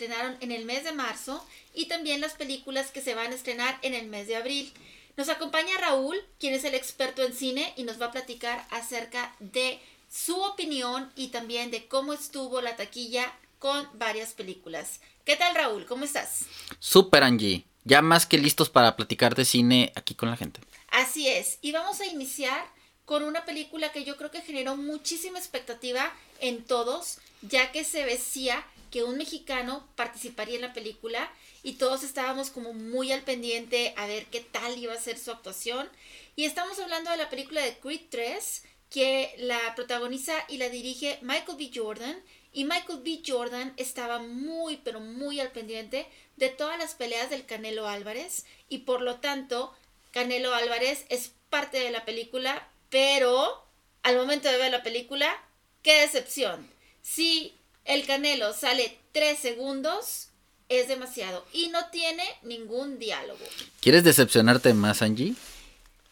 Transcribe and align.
estrenaron 0.00 0.38
en 0.40 0.50
el 0.50 0.64
mes 0.64 0.84
de 0.84 0.92
marzo 0.92 1.46
y 1.74 1.84
también 1.84 2.22
las 2.22 2.32
películas 2.32 2.90
que 2.90 3.02
se 3.02 3.14
van 3.14 3.32
a 3.32 3.34
estrenar 3.34 3.78
en 3.82 3.92
el 3.92 4.06
mes 4.06 4.26
de 4.26 4.36
abril. 4.36 4.72
Nos 5.18 5.28
acompaña 5.28 5.76
Raúl, 5.76 6.16
quien 6.38 6.54
es 6.54 6.64
el 6.64 6.74
experto 6.74 7.22
en 7.22 7.34
cine 7.34 7.74
y 7.76 7.82
nos 7.82 8.00
va 8.00 8.06
a 8.06 8.10
platicar 8.10 8.66
acerca 8.70 9.34
de 9.40 9.78
su 10.10 10.40
opinión 10.40 11.12
y 11.16 11.28
también 11.28 11.70
de 11.70 11.86
cómo 11.86 12.14
estuvo 12.14 12.62
la 12.62 12.76
taquilla 12.76 13.30
con 13.58 13.86
varias 13.98 14.32
películas. 14.32 15.00
¿Qué 15.26 15.36
tal 15.36 15.54
Raúl? 15.54 15.84
¿Cómo 15.84 16.06
estás? 16.06 16.46
Super 16.78 17.22
Angie, 17.22 17.66
ya 17.84 18.00
más 18.00 18.24
que 18.24 18.38
listos 18.38 18.70
para 18.70 18.96
platicar 18.96 19.34
de 19.34 19.44
cine 19.44 19.92
aquí 19.96 20.14
con 20.14 20.30
la 20.30 20.38
gente. 20.38 20.60
Así 20.88 21.28
es, 21.28 21.58
y 21.60 21.72
vamos 21.72 22.00
a 22.00 22.06
iniciar 22.06 22.66
con 23.04 23.22
una 23.22 23.44
película 23.44 23.92
que 23.92 24.04
yo 24.04 24.16
creo 24.16 24.30
que 24.30 24.40
generó 24.40 24.78
muchísima 24.78 25.38
expectativa 25.38 26.10
en 26.40 26.64
todos, 26.64 27.18
ya 27.42 27.70
que 27.70 27.84
se 27.84 28.06
decía 28.06 28.64
que 28.90 29.04
un 29.04 29.16
mexicano 29.16 29.88
participaría 29.96 30.56
en 30.56 30.62
la 30.62 30.72
película 30.72 31.32
y 31.62 31.74
todos 31.74 32.02
estábamos 32.02 32.50
como 32.50 32.72
muy 32.72 33.12
al 33.12 33.22
pendiente 33.22 33.94
a 33.96 34.06
ver 34.06 34.26
qué 34.26 34.40
tal 34.40 34.76
iba 34.78 34.94
a 34.94 35.00
ser 35.00 35.18
su 35.18 35.30
actuación. 35.30 35.88
Y 36.36 36.44
estamos 36.44 36.78
hablando 36.78 37.10
de 37.10 37.16
la 37.16 37.30
película 37.30 37.62
de 37.62 37.76
Creed 37.78 38.02
3, 38.10 38.62
que 38.90 39.34
la 39.38 39.74
protagoniza 39.74 40.34
y 40.48 40.56
la 40.56 40.68
dirige 40.68 41.18
Michael 41.22 41.58
B. 41.58 41.70
Jordan. 41.74 42.22
Y 42.52 42.64
Michael 42.64 43.00
B. 43.04 43.22
Jordan 43.24 43.72
estaba 43.76 44.18
muy, 44.18 44.78
pero 44.78 44.98
muy 44.98 45.38
al 45.38 45.52
pendiente 45.52 46.06
de 46.36 46.48
todas 46.48 46.78
las 46.78 46.94
peleas 46.94 47.30
del 47.30 47.46
Canelo 47.46 47.86
Álvarez. 47.86 48.44
Y 48.68 48.78
por 48.78 49.02
lo 49.02 49.20
tanto, 49.20 49.72
Canelo 50.10 50.52
Álvarez 50.54 51.04
es 51.10 51.32
parte 51.48 51.78
de 51.78 51.90
la 51.90 52.04
película, 52.04 52.68
pero 52.88 53.64
al 54.02 54.16
momento 54.16 54.48
de 54.50 54.56
ver 54.56 54.72
la 54.72 54.82
película, 54.82 55.36
qué 55.82 56.00
decepción. 56.00 56.68
Si 57.02 57.54
el 57.84 58.06
Canelo 58.06 58.52
sale 58.52 58.98
tres 59.12 59.38
segundos, 59.38 60.28
es 60.68 60.88
demasiado. 60.88 61.44
Y 61.52 61.68
no 61.68 61.86
tiene 61.90 62.24
ningún 62.42 62.98
diálogo. 62.98 63.44
¿Quieres 63.80 64.04
decepcionarte 64.04 64.74
más, 64.74 65.02
Angie? 65.02 65.34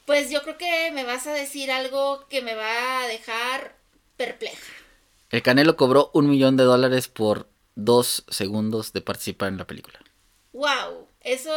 Pues 0.06 0.30
yo 0.30 0.42
creo 0.42 0.56
que 0.56 0.90
me 0.92 1.04
vas 1.04 1.26
a 1.26 1.32
decir 1.32 1.70
algo 1.70 2.26
que 2.28 2.42
me 2.42 2.54
va 2.54 3.02
a 3.02 3.06
dejar 3.08 3.76
perpleja. 4.16 4.72
El 5.30 5.42
Canelo 5.42 5.76
cobró 5.76 6.10
un 6.14 6.30
millón 6.30 6.56
de 6.56 6.64
dólares 6.64 7.08
por 7.08 7.48
dos 7.74 8.24
segundos 8.28 8.92
de 8.92 9.02
participar 9.02 9.48
en 9.48 9.58
la 9.58 9.66
película. 9.66 10.00
¡Wow! 10.52 11.06
Eso. 11.20 11.52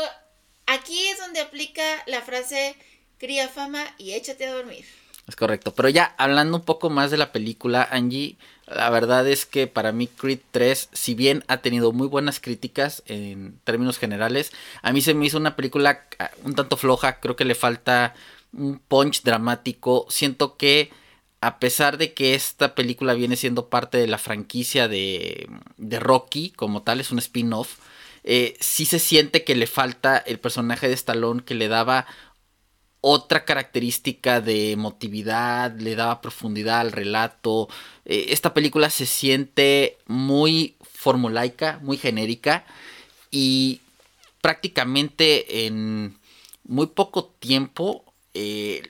Aquí 0.65 1.07
es 1.07 1.17
donde 1.17 1.39
aplica 1.39 1.81
la 2.05 2.21
frase 2.21 2.75
cría 3.17 3.47
fama 3.47 3.83
y 3.97 4.13
échate 4.13 4.45
a 4.47 4.53
dormir. 4.53 4.85
Es 5.27 5.35
correcto. 5.35 5.73
Pero 5.73 5.89
ya 5.89 6.15
hablando 6.17 6.57
un 6.57 6.65
poco 6.65 6.89
más 6.89 7.11
de 7.11 7.17
la 7.17 7.31
película, 7.31 7.87
Angie, 7.89 8.37
la 8.67 8.89
verdad 8.89 9.27
es 9.27 9.45
que 9.45 9.67
para 9.67 9.91
mí 9.91 10.07
Creed 10.07 10.39
3, 10.51 10.89
si 10.93 11.13
bien 11.13 11.43
ha 11.47 11.57
tenido 11.57 11.91
muy 11.91 12.07
buenas 12.07 12.39
críticas 12.39 13.03
en 13.05 13.59
términos 13.63 13.97
generales, 13.97 14.51
a 14.81 14.93
mí 14.93 15.01
se 15.01 15.13
me 15.13 15.25
hizo 15.25 15.37
una 15.37 15.55
película 15.55 16.01
ah, 16.19 16.31
un 16.43 16.55
tanto 16.55 16.77
floja, 16.77 17.19
creo 17.19 17.35
que 17.35 17.45
le 17.45 17.55
falta 17.55 18.13
un 18.53 18.79
punch 18.79 19.23
dramático. 19.23 20.05
Siento 20.09 20.57
que 20.57 20.91
a 21.41 21.59
pesar 21.59 21.97
de 21.97 22.13
que 22.13 22.35
esta 22.35 22.75
película 22.75 23.13
viene 23.13 23.35
siendo 23.35 23.67
parte 23.67 23.97
de 23.97 24.07
la 24.07 24.19
franquicia 24.19 24.87
de, 24.87 25.49
de 25.77 25.99
Rocky 25.99 26.51
como 26.51 26.83
tal, 26.83 26.99
es 26.99 27.11
un 27.11 27.19
spin-off, 27.19 27.77
eh, 28.23 28.55
sí 28.59 28.85
se 28.85 28.99
siente 28.99 29.43
que 29.43 29.55
le 29.55 29.65
falta 29.65 30.17
el 30.17 30.39
personaje 30.39 30.87
de 30.87 30.93
Stallone 30.93 31.43
que 31.43 31.55
le 31.55 31.67
daba 31.67 32.05
otra 33.01 33.45
característica 33.45 34.41
de 34.41 34.71
emotividad, 34.71 35.75
le 35.79 35.95
daba 35.95 36.21
profundidad 36.21 36.79
al 36.79 36.91
relato. 36.91 37.67
Eh, 38.05 38.27
esta 38.29 38.53
película 38.53 38.89
se 38.89 39.07
siente 39.07 39.97
muy 40.05 40.75
formulaica, 40.81 41.79
muy 41.81 41.97
genérica 41.97 42.63
y 43.31 43.81
prácticamente 44.41 45.65
en 45.65 46.17
muy 46.63 46.87
poco 46.87 47.25
tiempo 47.25 48.05
eh, 48.33 48.83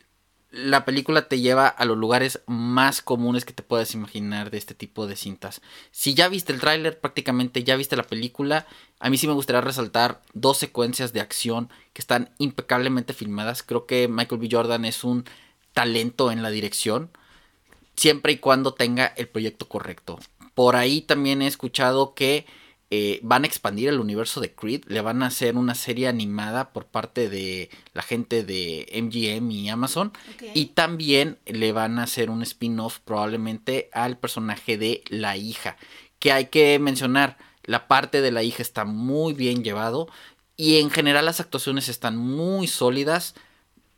la 0.51 0.83
película 0.83 1.29
te 1.29 1.39
lleva 1.39 1.67
a 1.67 1.85
los 1.85 1.97
lugares 1.97 2.41
más 2.45 3.01
comunes 3.01 3.45
que 3.45 3.53
te 3.53 3.63
puedas 3.63 3.93
imaginar 3.93 4.51
de 4.51 4.57
este 4.57 4.73
tipo 4.73 5.07
de 5.07 5.15
cintas. 5.15 5.61
Si 5.91 6.13
ya 6.13 6.27
viste 6.27 6.51
el 6.51 6.59
tráiler, 6.59 6.99
prácticamente 6.99 7.63
ya 7.63 7.77
viste 7.77 7.95
la 7.95 8.03
película, 8.03 8.67
a 8.99 9.09
mí 9.09 9.17
sí 9.17 9.27
me 9.27 9.33
gustaría 9.33 9.61
resaltar 9.61 10.21
dos 10.33 10.57
secuencias 10.57 11.13
de 11.13 11.21
acción 11.21 11.69
que 11.93 12.01
están 12.01 12.31
impecablemente 12.37 13.13
filmadas. 13.13 13.63
Creo 13.63 13.85
que 13.85 14.09
Michael 14.09 14.41
B. 14.41 14.49
Jordan 14.51 14.83
es 14.83 15.05
un 15.05 15.23
talento 15.71 16.31
en 16.31 16.43
la 16.43 16.49
dirección, 16.49 17.11
siempre 17.95 18.33
y 18.33 18.37
cuando 18.37 18.73
tenga 18.73 19.05
el 19.05 19.29
proyecto 19.29 19.69
correcto. 19.69 20.19
Por 20.53 20.75
ahí 20.75 20.99
también 21.01 21.41
he 21.41 21.47
escuchado 21.47 22.13
que 22.13 22.45
eh, 22.93 23.21
van 23.23 23.45
a 23.45 23.47
expandir 23.47 23.87
el 23.87 24.01
universo 24.01 24.41
de 24.41 24.53
Creed, 24.53 24.83
le 24.87 24.99
van 24.99 25.23
a 25.23 25.27
hacer 25.27 25.55
una 25.55 25.75
serie 25.75 26.09
animada 26.09 26.73
por 26.73 26.87
parte 26.87 27.29
de 27.29 27.69
la 27.93 28.01
gente 28.01 28.43
de 28.43 28.85
MGM 29.01 29.49
y 29.49 29.69
Amazon 29.69 30.11
y 30.53 30.65
también 30.67 31.39
le 31.45 31.71
van 31.71 31.99
a 31.99 32.03
hacer 32.03 32.29
un 32.29 32.41
spin-off 32.41 32.99
probablemente 32.99 33.89
al 33.93 34.17
personaje 34.17 34.77
de 34.77 35.05
la 35.07 35.37
hija, 35.37 35.77
que 36.19 36.33
hay 36.33 36.47
que 36.47 36.77
mencionar, 36.79 37.37
la 37.63 37.87
parte 37.87 38.19
de 38.19 38.31
la 38.31 38.43
hija 38.43 38.61
está 38.61 38.83
muy 38.83 39.33
bien 39.33 39.63
llevado 39.63 40.09
y 40.57 40.79
en 40.79 40.89
general 40.89 41.23
las 41.23 41.39
actuaciones 41.39 41.87
están 41.87 42.17
muy 42.17 42.67
sólidas, 42.67 43.35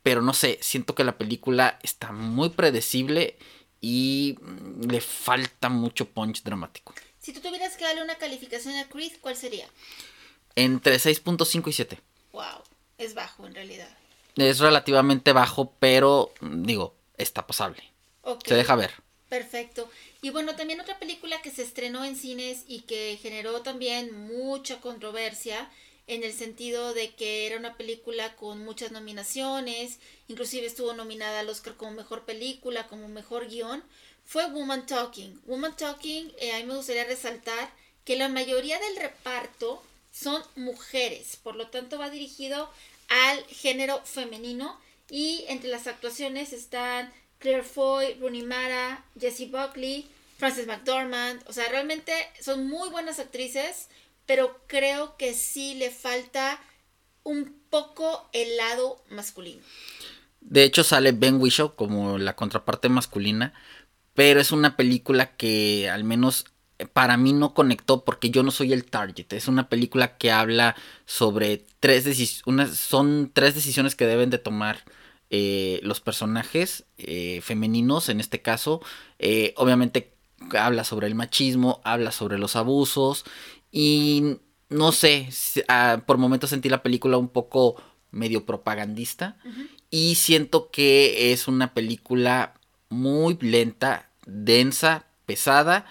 pero 0.04 0.22
no 0.22 0.34
sé, 0.34 0.60
siento 0.62 0.94
que 0.94 1.02
la 1.02 1.18
película 1.18 1.80
está 1.82 2.12
muy 2.12 2.50
predecible 2.50 3.38
y 3.80 4.38
le 4.86 5.00
falta 5.00 5.68
mucho 5.68 6.08
punch 6.08 6.44
dramático. 6.44 6.94
Si 7.24 7.32
tú 7.32 7.40
tuvieras 7.40 7.78
que 7.78 7.84
darle 7.84 8.02
una 8.02 8.16
calificación 8.16 8.76
a 8.76 8.86
Creed, 8.86 9.12
¿cuál 9.22 9.34
sería? 9.34 9.66
Entre 10.56 10.96
6.5 10.96 11.68
y 11.68 11.72
7. 11.72 11.98
Wow, 12.32 12.60
es 12.98 13.14
bajo 13.14 13.46
en 13.46 13.54
realidad. 13.54 13.88
Es 14.36 14.58
relativamente 14.58 15.32
bajo, 15.32 15.72
pero 15.78 16.34
digo, 16.42 16.94
está 17.16 17.46
pasable. 17.46 17.82
Se 18.44 18.54
deja 18.54 18.76
ver. 18.76 18.92
Perfecto. 19.30 19.90
Y 20.20 20.28
bueno, 20.28 20.54
también 20.54 20.82
otra 20.82 20.98
película 20.98 21.40
que 21.40 21.50
se 21.50 21.62
estrenó 21.62 22.04
en 22.04 22.16
cines 22.16 22.64
y 22.68 22.82
que 22.82 23.18
generó 23.22 23.62
también 23.62 24.26
mucha 24.26 24.82
controversia 24.82 25.70
en 26.06 26.22
el 26.22 26.32
sentido 26.32 26.92
de 26.94 27.14
que 27.14 27.46
era 27.46 27.58
una 27.58 27.76
película 27.76 28.36
con 28.36 28.64
muchas 28.64 28.92
nominaciones, 28.92 29.98
inclusive 30.28 30.66
estuvo 30.66 30.92
nominada 30.92 31.40
al 31.40 31.48
Oscar 31.48 31.74
como 31.76 31.92
mejor 31.92 32.24
película, 32.24 32.86
como 32.86 33.08
mejor 33.08 33.48
guion, 33.48 33.82
fue 34.24 34.50
Woman 34.50 34.86
Talking. 34.86 35.40
Woman 35.46 35.76
Talking, 35.76 36.32
eh, 36.38 36.52
a 36.52 36.58
mí 36.58 36.64
me 36.64 36.76
gustaría 36.76 37.04
resaltar 37.04 37.70
que 38.04 38.16
la 38.16 38.28
mayoría 38.28 38.78
del 38.78 38.96
reparto 38.96 39.82
son 40.12 40.42
mujeres, 40.56 41.36
por 41.42 41.56
lo 41.56 41.68
tanto 41.68 41.98
va 41.98 42.10
dirigido 42.10 42.70
al 43.08 43.44
género 43.46 44.02
femenino 44.04 44.78
y 45.10 45.44
entre 45.48 45.70
las 45.70 45.86
actuaciones 45.86 46.52
están 46.52 47.12
Claire 47.38 47.62
Foy, 47.62 48.14
Rooney 48.14 48.42
Mara, 48.42 49.04
Jessie 49.18 49.46
Buckley, 49.46 50.08
Frances 50.38 50.66
McDormand, 50.66 51.42
o 51.46 51.52
sea, 51.52 51.68
realmente 51.68 52.12
son 52.40 52.66
muy 52.66 52.88
buenas 52.90 53.18
actrices, 53.18 53.88
pero 54.26 54.60
creo 54.66 55.16
que 55.16 55.34
sí 55.34 55.74
le 55.74 55.90
falta 55.90 56.60
un 57.22 57.54
poco 57.70 58.28
el 58.32 58.56
lado 58.56 59.02
masculino. 59.10 59.62
De 60.40 60.62
hecho 60.62 60.84
sale 60.84 61.12
Ben 61.12 61.40
Whishaw 61.40 61.74
como 61.74 62.18
la 62.18 62.36
contraparte 62.36 62.88
masculina, 62.88 63.54
pero 64.14 64.40
es 64.40 64.52
una 64.52 64.76
película 64.76 65.36
que 65.36 65.88
al 65.90 66.04
menos 66.04 66.44
para 66.92 67.16
mí 67.16 67.32
no 67.32 67.54
conectó 67.54 68.04
porque 68.04 68.30
yo 68.30 68.42
no 68.42 68.50
soy 68.50 68.72
el 68.72 68.84
target. 68.84 69.32
Es 69.32 69.48
una 69.48 69.68
película 69.68 70.16
que 70.16 70.30
habla 70.30 70.76
sobre 71.06 71.64
tres 71.80 72.04
decisiones, 72.04 72.76
son 72.76 73.30
tres 73.32 73.54
decisiones 73.54 73.94
que 73.94 74.06
deben 74.06 74.30
de 74.30 74.38
tomar 74.38 74.84
eh, 75.30 75.80
los 75.82 76.00
personajes 76.00 76.84
eh, 76.98 77.40
femeninos 77.42 78.08
en 78.08 78.20
este 78.20 78.42
caso. 78.42 78.80
Eh, 79.18 79.54
obviamente 79.56 80.12
habla 80.58 80.84
sobre 80.84 81.06
el 81.06 81.14
machismo, 81.14 81.80
habla 81.84 82.12
sobre 82.12 82.38
los 82.38 82.56
abusos 82.56 83.24
y 83.76 84.36
no 84.68 84.92
sé, 84.92 85.28
ah, 85.66 86.00
por 86.06 86.16
momentos 86.16 86.50
sentí 86.50 86.68
la 86.68 86.84
película 86.84 87.18
un 87.18 87.28
poco 87.28 87.74
medio 88.12 88.46
propagandista 88.46 89.36
y 89.90 90.14
siento 90.14 90.70
que 90.70 91.32
es 91.32 91.48
una 91.48 91.74
película 91.74 92.54
muy 92.88 93.36
lenta, 93.40 94.10
densa, 94.26 95.06
pesada 95.26 95.86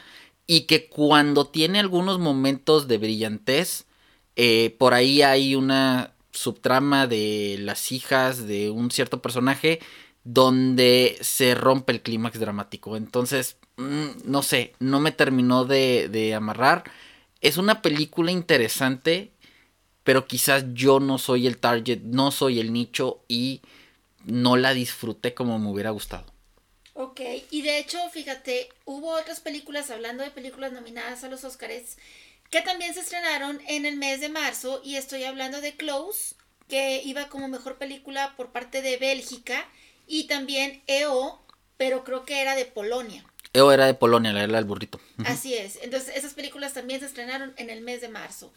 y 0.47 0.61
que 0.61 0.87
cuando 0.87 1.47
tiene 1.47 1.81
algunos 1.81 2.19
momentos 2.19 2.87
de 2.87 2.99
brillantez, 2.99 3.85
eh, 4.37 4.73
por 4.79 4.93
ahí 4.93 5.21
hay 5.21 5.55
una 5.55 6.13
subtrama 6.31 7.05
de 7.05 7.57
las 7.59 7.91
hijas 7.91 8.47
de 8.47 8.69
un 8.69 8.91
cierto 8.91 9.21
personaje 9.21 9.81
donde 10.23 11.17
se 11.19 11.53
rompe 11.53 11.91
el 11.91 12.01
clímax 12.01 12.39
dramático. 12.39 12.95
Entonces, 12.95 13.57
mm, 13.75 14.23
no 14.23 14.41
sé, 14.41 14.73
no 14.79 15.01
me 15.01 15.11
terminó 15.11 15.65
de, 15.65 16.07
de 16.07 16.33
amarrar. 16.33 16.85
Es 17.43 17.57
una 17.57 17.81
película 17.81 18.31
interesante, 18.31 19.33
pero 20.05 20.27
quizás 20.27 20.63
yo 20.73 21.01
no 21.01 21.17
soy 21.17 21.45
el 21.45 21.57
target, 21.57 21.99
no 22.03 22.31
soy 22.31 22.61
el 22.61 22.71
nicho 22.71 23.21
y 23.27 23.61
no 24.23 24.55
la 24.55 24.73
disfruté 24.73 25.33
como 25.33 25.59
me 25.59 25.69
hubiera 25.69 25.89
gustado. 25.89 26.25
Ok, 26.93 27.19
y 27.51 27.61
de 27.63 27.79
hecho, 27.79 27.99
fíjate, 28.11 28.69
hubo 28.85 29.09
otras 29.09 29.41
películas, 29.41 29.91
hablando 29.91 30.23
de 30.23 30.31
películas 30.31 30.71
nominadas 30.71 31.25
a 31.25 31.27
los 31.27 31.43
Oscars, 31.43 31.97
que 32.49 32.61
también 32.61 32.93
se 32.93 33.01
estrenaron 33.01 33.59
en 33.67 33.85
el 33.85 33.97
mes 33.97 34.21
de 34.21 34.29
marzo, 34.29 34.79
y 34.81 34.95
estoy 34.95 35.25
hablando 35.25 35.59
de 35.59 35.75
Close, 35.75 36.35
que 36.69 37.01
iba 37.03 37.27
como 37.27 37.49
mejor 37.49 37.77
película 37.77 38.35
por 38.37 38.53
parte 38.53 38.81
de 38.81 38.95
Bélgica, 38.95 39.67
y 40.07 40.27
también 40.27 40.81
EO, 40.87 41.41
pero 41.75 42.05
creo 42.05 42.23
que 42.23 42.41
era 42.41 42.55
de 42.55 42.63
Polonia. 42.63 43.25
EO 43.53 43.71
era 43.71 43.85
de 43.85 43.93
Polonia, 43.93 44.33
la 44.33 44.43
era 44.43 44.55
del 44.57 44.65
burrito. 44.65 44.99
Así 45.25 45.53
es, 45.53 45.79
entonces 45.81 46.15
esas 46.15 46.33
películas 46.33 46.73
también 46.73 46.99
se 46.99 47.05
estrenaron 47.05 47.53
en 47.57 47.69
el 47.69 47.81
mes 47.81 48.01
de 48.01 48.09
marzo. 48.09 48.51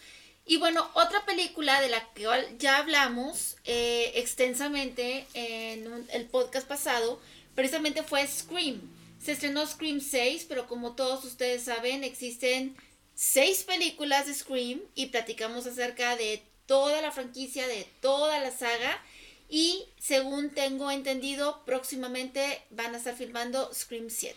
Y 0.49 0.59
bueno, 0.59 0.89
otra 0.95 1.25
película 1.27 1.81
de 1.81 1.89
la 1.89 2.09
que 2.15 2.27
ya 2.59 2.79
hablamos 2.79 3.57
eh, 3.65 4.13
extensamente 4.15 5.27
en 5.35 6.07
el 6.13 6.27
podcast 6.27 6.69
pasado, 6.69 7.21
precisamente 7.57 8.05
fue 8.05 8.27
Scream. 8.27 8.81
Se 9.21 9.33
estrenó 9.33 9.67
Scream 9.67 10.01
6, 10.01 10.47
pero 10.49 10.69
como 10.69 10.95
todos 10.95 11.25
ustedes 11.25 11.65
saben, 11.65 12.05
existen 12.05 12.77
seis 13.17 13.65
películas 13.65 14.27
de 14.27 14.35
Scream 14.35 14.81
y 14.95 15.07
platicamos 15.07 15.67
acerca 15.67 16.15
de 16.15 16.43
toda 16.67 17.03
la 17.03 17.11
franquicia, 17.11 17.67
de 17.67 17.85
toda 18.01 18.39
la 18.39 18.53
saga. 18.53 19.03
Y 19.49 19.85
según 19.99 20.51
tengo 20.51 20.91
entendido, 20.91 21.63
próximamente 21.65 22.63
van 22.71 22.95
a 22.95 22.99
estar 22.99 23.15
filmando 23.15 23.71
Scream 23.73 24.07
7. 24.09 24.37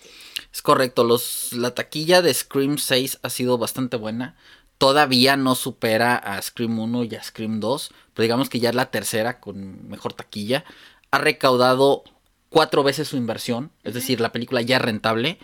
Es 0.53 0.61
correcto, 0.61 1.03
los, 1.03 1.53
la 1.53 1.73
taquilla 1.73 2.21
de 2.21 2.33
Scream 2.33 2.77
6 2.77 3.19
ha 3.23 3.29
sido 3.29 3.57
bastante 3.57 3.97
buena 3.97 4.35
todavía 4.79 5.35
no 5.37 5.53
supera 5.53 6.15
a 6.15 6.41
Scream 6.41 6.79
1 6.79 7.03
y 7.03 7.15
a 7.15 7.21
Scream 7.21 7.59
2, 7.59 7.91
pero 8.13 8.23
digamos 8.23 8.49
que 8.49 8.59
ya 8.59 8.69
es 8.69 8.75
la 8.75 8.89
tercera 8.89 9.39
con 9.39 9.87
mejor 9.87 10.13
taquilla. 10.13 10.63
Ha 11.11 11.19
recaudado 11.19 12.03
cuatro 12.49 12.81
veces 12.81 13.09
su 13.09 13.17
inversión, 13.17 13.71
es 13.83 13.93
decir, 13.93 14.21
la 14.21 14.31
película 14.31 14.61
ya 14.61 14.77
es 14.77 14.81
rentable 14.81 15.37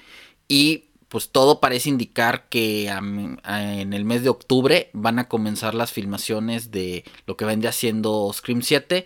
y 0.47 0.85
pues 1.09 1.29
todo 1.29 1.59
parece 1.59 1.89
indicar 1.89 2.47
que 2.49 2.87
en 2.87 3.93
el 3.93 4.05
mes 4.05 4.23
de 4.23 4.29
octubre 4.29 4.89
van 4.93 5.19
a 5.19 5.27
comenzar 5.27 5.75
las 5.75 5.91
filmaciones 5.91 6.71
de 6.71 7.03
lo 7.27 7.37
que 7.37 7.45
vendría 7.45 7.71
siendo 7.73 8.31
Scream 8.33 8.61
7 8.61 9.05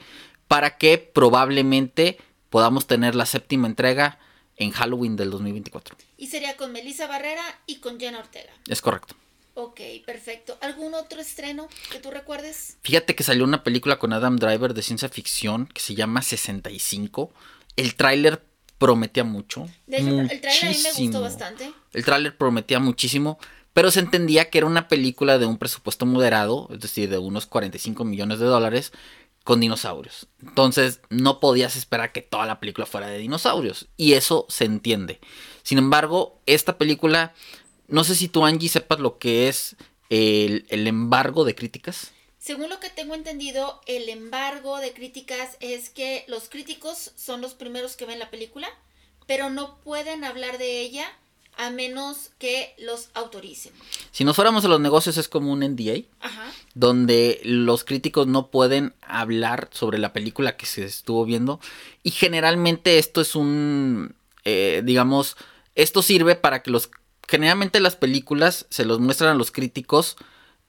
para 0.49 0.77
que 0.77 0.97
probablemente 0.97 2.17
podamos 2.49 2.87
tener 2.87 3.13
la 3.13 3.27
séptima 3.27 3.67
entrega 3.67 4.19
en 4.57 4.71
Halloween 4.71 5.15
del 5.15 5.29
2024. 5.29 5.95
Y 6.17 6.27
sería 6.27 6.57
con 6.57 6.73
Melissa 6.73 7.07
Barrera 7.07 7.43
y 7.67 7.75
con 7.75 7.99
Jenna 7.99 8.19
Ortega. 8.19 8.51
Es 8.67 8.81
correcto. 8.81 9.15
Ok, 9.53 9.79
perfecto. 10.05 10.57
¿Algún 10.61 10.95
otro 10.95 11.21
estreno 11.21 11.69
que 11.91 11.99
tú 11.99 12.09
recuerdes? 12.09 12.77
Fíjate 12.81 13.13
que 13.13 13.23
salió 13.23 13.43
una 13.43 13.63
película 13.63 13.99
con 13.99 14.11
Adam 14.11 14.37
Driver 14.37 14.73
de 14.73 14.81
ciencia 14.81 15.07
ficción 15.07 15.67
que 15.67 15.81
se 15.81 15.93
llama 15.93 16.23
65. 16.23 17.31
El 17.75 17.95
tráiler 17.95 18.41
prometía 18.79 19.23
mucho. 19.23 19.67
De 19.85 19.97
hecho, 19.97 20.19
el 20.19 20.41
tráiler 20.41 20.65
a 20.65 20.69
mí 20.69 20.77
me 20.83 21.03
gustó 21.03 21.21
bastante. 21.21 21.71
El 21.93 22.05
tráiler 22.05 22.35
prometía 22.35 22.79
muchísimo, 22.79 23.37
pero 23.73 23.91
se 23.91 23.99
entendía 23.99 24.49
que 24.49 24.57
era 24.57 24.67
una 24.67 24.87
película 24.87 25.37
de 25.37 25.45
un 25.45 25.57
presupuesto 25.57 26.07
moderado, 26.07 26.67
es 26.71 26.79
decir, 26.79 27.09
de 27.09 27.19
unos 27.19 27.45
45 27.45 28.03
millones 28.03 28.39
de 28.39 28.45
dólares, 28.45 28.91
con 29.49 29.59
dinosaurios. 29.59 30.27
Entonces, 30.43 31.01
no 31.09 31.39
podías 31.39 31.75
esperar 31.75 32.11
que 32.11 32.21
toda 32.21 32.45
la 32.45 32.59
película 32.59 32.85
fuera 32.85 33.07
de 33.07 33.17
dinosaurios. 33.17 33.87
Y 33.97 34.13
eso 34.13 34.45
se 34.47 34.65
entiende. 34.65 35.19
Sin 35.63 35.79
embargo, 35.79 36.39
esta 36.45 36.77
película 36.77 37.33
no 37.89 38.03
sé 38.03 38.13
si 38.13 38.27
tú, 38.27 38.45
Angie, 38.45 38.69
sepas 38.69 38.99
lo 38.99 39.17
que 39.17 39.47
es 39.47 39.75
el, 40.11 40.65
embargo 40.69 41.43
de 41.45 41.55
críticas. 41.55 42.11
Según 42.37 42.69
lo 42.69 42.79
que 42.79 42.91
tengo 42.91 43.15
entendido, 43.15 43.81
el 43.87 44.07
embargo 44.09 44.77
de 44.77 44.93
críticas 44.93 45.57
es 45.59 45.89
que 45.89 46.23
los 46.27 46.47
críticos 46.47 47.11
son 47.15 47.41
los 47.41 47.55
primeros 47.55 47.97
que 47.97 48.05
ven 48.05 48.19
la 48.19 48.29
película, 48.29 48.69
pero 49.25 49.49
no 49.49 49.77
pueden 49.79 50.23
hablar 50.23 50.59
de 50.59 50.81
ella 50.81 51.07
a 51.57 51.71
menos 51.71 52.29
que 52.37 52.75
los 52.77 53.09
autoricen. 53.15 53.73
Si 54.11 54.23
nos 54.23 54.35
fuéramos 54.35 54.63
a 54.63 54.67
los 54.67 54.79
negocios 54.79 55.17
es 55.17 55.27
como 55.27 55.51
un 55.51 55.61
NDA, 55.61 56.03
donde 56.79 57.41
los 57.43 57.83
críticos 57.83 58.25
no 58.27 58.47
pueden 58.47 58.93
hablar 59.01 59.69
sobre 59.71 59.97
la 59.97 60.13
película 60.13 60.55
que 60.55 60.65
se 60.65 60.85
estuvo 60.85 61.25
viendo 61.25 61.59
y 62.03 62.11
generalmente 62.11 62.99
esto 62.99 63.19
es 63.19 63.35
un, 63.35 64.15
eh, 64.45 64.81
digamos, 64.85 65.35
esto 65.75 66.01
sirve 66.01 66.35
para 66.35 66.63
que 66.63 66.71
los 66.71 66.89
generalmente 67.27 67.81
las 67.81 67.97
películas 67.97 68.65
se 68.69 68.85
los 68.85 68.99
muestran 68.99 69.31
a 69.31 69.33
los 69.33 69.51
críticos 69.51 70.15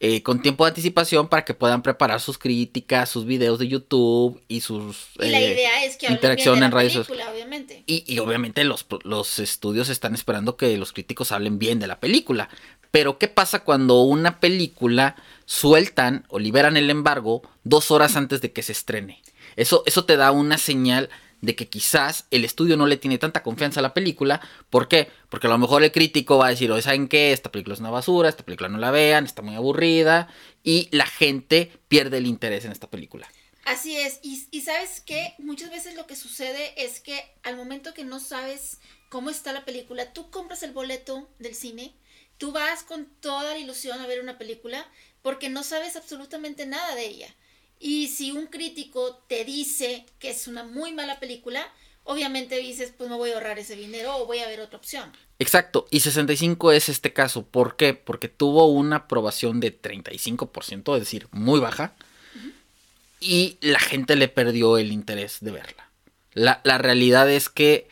eh, 0.00 0.22
con 0.22 0.42
tiempo 0.42 0.64
de 0.64 0.70
anticipación 0.70 1.28
para 1.28 1.44
que 1.44 1.54
puedan 1.54 1.82
preparar 1.82 2.20
sus 2.20 2.38
críticas, 2.38 3.08
sus 3.08 3.24
videos 3.24 3.58
de 3.60 3.68
YouTube 3.68 4.40
y 4.48 4.62
sus 4.62 5.10
y 5.18 5.28
la 5.28 5.40
eh, 5.40 5.52
idea 5.52 5.84
es 5.84 5.96
que 5.96 6.06
interacción 6.08 6.62
en 6.62 6.72
redes 6.72 6.96
obviamente. 6.96 7.84
Y, 7.86 8.02
y 8.12 8.18
obviamente 8.18 8.64
los, 8.64 8.84
los 9.04 9.38
estudios 9.38 9.90
están 9.90 10.14
esperando 10.14 10.56
que 10.56 10.76
los 10.76 10.92
críticos 10.92 11.30
hablen 11.30 11.60
bien 11.60 11.78
de 11.78 11.86
la 11.86 12.00
película. 12.00 12.48
Pero 12.90 13.18
¿qué 13.18 13.28
pasa 13.28 13.60
cuando 13.60 14.02
una 14.02 14.40
película 14.40 15.16
sueltan 15.44 16.24
o 16.28 16.38
liberan 16.38 16.76
el 16.76 16.90
embargo 16.90 17.42
dos 17.64 17.90
horas 17.90 18.16
antes 18.16 18.40
de 18.40 18.52
que 18.52 18.62
se 18.62 18.72
estrene? 18.72 19.22
Eso, 19.56 19.82
eso 19.86 20.04
te 20.04 20.16
da 20.16 20.32
una 20.32 20.58
señal 20.58 21.10
de 21.40 21.56
que 21.56 21.68
quizás 21.68 22.26
el 22.30 22.44
estudio 22.44 22.76
no 22.76 22.86
le 22.86 22.96
tiene 22.96 23.18
tanta 23.18 23.42
confianza 23.42 23.80
a 23.80 23.82
la 23.82 23.94
película. 23.94 24.40
¿Por 24.68 24.88
qué? 24.88 25.08
Porque 25.28 25.46
a 25.46 25.50
lo 25.50 25.58
mejor 25.58 25.82
el 25.82 25.92
crítico 25.92 26.38
va 26.38 26.46
a 26.46 26.50
decir, 26.50 26.70
¿saben 26.82 27.08
qué? 27.08 27.32
Esta 27.32 27.50
película 27.50 27.74
es 27.74 27.80
una 27.80 27.90
basura, 27.90 28.28
esta 28.28 28.44
película 28.44 28.68
no 28.68 28.78
la 28.78 28.90
vean, 28.90 29.24
está 29.24 29.42
muy 29.42 29.54
aburrida. 29.54 30.28
Y 30.62 30.88
la 30.90 31.06
gente 31.06 31.72
pierde 31.88 32.18
el 32.18 32.26
interés 32.26 32.64
en 32.64 32.72
esta 32.72 32.90
película. 32.90 33.28
Así 33.64 33.96
es. 33.96 34.20
Y, 34.22 34.48
y 34.50 34.62
sabes 34.62 35.00
qué? 35.00 35.34
Muchas 35.38 35.70
veces 35.70 35.94
lo 35.94 36.06
que 36.06 36.16
sucede 36.16 36.74
es 36.76 37.00
que 37.00 37.22
al 37.42 37.56
momento 37.56 37.94
que 37.94 38.04
no 38.04 38.20
sabes 38.20 38.78
cómo 39.08 39.30
está 39.30 39.52
la 39.52 39.64
película, 39.64 40.12
tú 40.12 40.30
compras 40.30 40.62
el 40.62 40.72
boleto 40.72 41.28
del 41.38 41.54
cine, 41.54 41.94
tú 42.40 42.52
vas 42.52 42.82
con 42.82 43.06
toda 43.20 43.52
la 43.52 43.58
ilusión 43.58 44.00
a 44.00 44.06
ver 44.06 44.20
una 44.20 44.38
película 44.38 44.86
porque 45.20 45.50
no 45.50 45.62
sabes 45.62 45.94
absolutamente 45.94 46.64
nada 46.64 46.94
de 46.94 47.06
ella. 47.06 47.28
Y 47.78 48.08
si 48.08 48.32
un 48.32 48.46
crítico 48.46 49.22
te 49.28 49.44
dice 49.44 50.06
que 50.18 50.30
es 50.30 50.48
una 50.48 50.64
muy 50.64 50.92
mala 50.92 51.20
película, 51.20 51.70
obviamente 52.02 52.56
dices, 52.56 52.94
pues 52.96 53.10
no 53.10 53.18
voy 53.18 53.30
a 53.30 53.34
ahorrar 53.34 53.58
ese 53.58 53.76
dinero 53.76 54.16
o 54.16 54.26
voy 54.26 54.38
a 54.38 54.48
ver 54.48 54.60
otra 54.60 54.78
opción. 54.78 55.12
Exacto, 55.38 55.86
y 55.90 56.00
65 56.00 56.72
es 56.72 56.88
este 56.88 57.12
caso. 57.12 57.44
¿Por 57.44 57.76
qué? 57.76 57.92
Porque 57.92 58.28
tuvo 58.28 58.66
una 58.68 58.96
aprobación 58.96 59.60
de 59.60 59.78
35%, 59.78 60.94
es 60.94 61.00
decir, 61.00 61.28
muy 61.32 61.60
baja, 61.60 61.94
y 63.20 63.58
la 63.60 63.80
gente 63.80 64.16
le 64.16 64.28
perdió 64.28 64.78
el 64.78 64.92
interés 64.92 65.38
de 65.42 65.50
verla. 65.50 65.90
La, 66.32 66.62
la 66.64 66.78
realidad 66.78 67.30
es 67.30 67.50
que 67.50 67.88